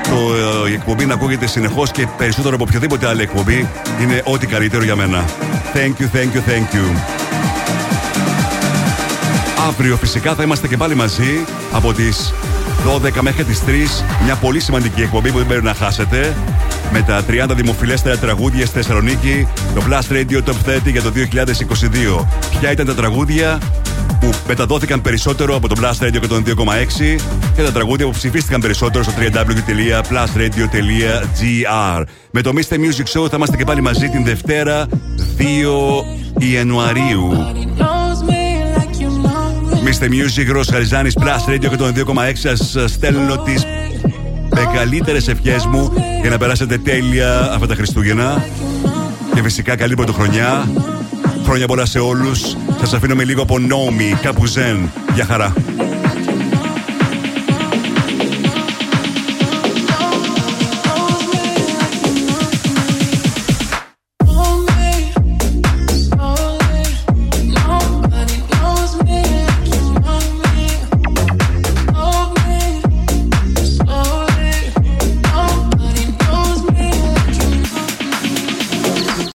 Το, 0.03 0.35
ε, 0.67 0.71
η 0.71 0.73
εκπομπή 0.73 1.07
να 1.07 1.15
ακούγεται 1.15 1.47
συνεχώς 1.47 1.91
και 1.91 2.07
περισσότερο 2.17 2.55
από 2.55 2.65
οποιαδήποτε 2.69 3.09
άλλη 3.09 3.23
εκπομπή 3.23 3.69
είναι 4.03 4.23
ό,τι 4.25 4.47
καλύτερο 4.47 4.85
για 4.85 4.97
μένα. 4.97 5.25
Thank 5.75 6.03
you, 6.03 6.05
thank 6.17 6.37
you, 6.37 6.51
thank 6.51 6.75
you. 6.77 7.01
Αύριο 9.69 9.97
φυσικά 9.97 10.35
θα 10.35 10.43
είμαστε 10.43 10.69
και 10.69 10.77
πάλι 10.77 10.95
μαζί 10.95 11.45
από 11.73 11.93
τις 11.93 12.33
12 12.85 13.21
μέχρι 13.21 13.45
τις 13.45 13.61
3. 13.61 13.65
Μια 14.25 14.35
πολύ 14.35 14.61
σημαντική 14.61 15.03
εκπομπή 15.03 15.31
που 15.31 15.39
δεν 15.39 15.47
πρέπει 15.47 15.65
να 15.65 15.75
χάσετε. 15.75 16.37
Με 16.93 17.03
τα 17.03 17.23
30 17.51 17.55
δημοφιλέστερα 17.57 18.19
τραγούδια 18.19 18.67
στη 18.67 18.75
Θεσσαλονίκη, 18.75 19.49
το 19.75 19.83
Blast 19.89 20.09
Radio 20.13 20.43
Top 20.45 20.55
30 20.67 20.79
για 20.85 21.03
το 21.03 21.11
2022. 21.11 22.27
Ποια 22.61 22.71
ήταν 22.71 22.87
τα 22.87 22.95
τραγούδια 22.95 23.59
που 24.21 24.31
μεταδόθηκαν 24.47 25.03
περισσότερο 25.03 25.57
από 25.57 25.69
το 25.69 25.75
Blast 25.81 25.99
Radio 26.05 26.19
και 26.21 26.27
τον 26.27 26.45
2,6 26.47 26.53
και 27.57 27.63
τα 27.63 27.73
τραγούδια 27.73 28.07
που 28.07 28.13
ψηφίστηκαν 28.13 28.61
περισσότερο 28.61 29.05
στο 29.05 29.13
www.blastradio.gr. 29.19 32.03
Με 32.31 32.43
το 32.43 32.53
Mr. 32.55 32.75
Music 32.75 33.07
Show 33.13 33.29
θα 33.29 33.37
είμαστε 33.37 33.57
και 33.57 33.65
πάλι 33.65 33.81
μαζί 33.81 34.09
την 34.09 34.25
Δευτέρα 34.25 34.87
2 35.39 35.43
Ιανουαρίου. 36.39 37.33
Mr. 39.87 40.09
Music, 40.09 40.53
Ρο 40.53 40.63
Χαριζάνη, 40.71 41.11
Plus 41.15 41.51
Radio 41.53 41.69
και 41.71 41.77
τον 41.77 41.93
2,6 41.95 42.03
σας 42.35 42.93
στέλνω 42.93 43.39
τις 43.39 43.65
μεγαλύτερες 44.55 45.29
ευχές 45.29 45.67
μου 45.67 45.93
για 46.21 46.31
να 46.31 46.39
περάσετε 46.39 46.79
τέλεια 46.79 47.53
αυτά 47.53 47.67
τα 47.67 47.75
Χριστούγεννα. 47.75 48.45
Και 49.35 49.43
φυσικά 49.43 49.77
καλή 49.77 49.95
πρωτοχρονιά. 49.95 50.69
Χρόνια 51.45 51.67
πολλά 51.67 51.87
σε 51.87 51.99
όλους. 51.99 52.57
Σας 52.79 52.93
αφήνω 52.93 53.15
με 53.15 53.25
λίγο 53.25 53.43
από 53.43 53.59
Νόμι, 53.59 54.19
κάπου 54.23 54.47
ζεν. 54.47 54.91
Γεια 55.15 55.25
χαρά. 55.25 55.53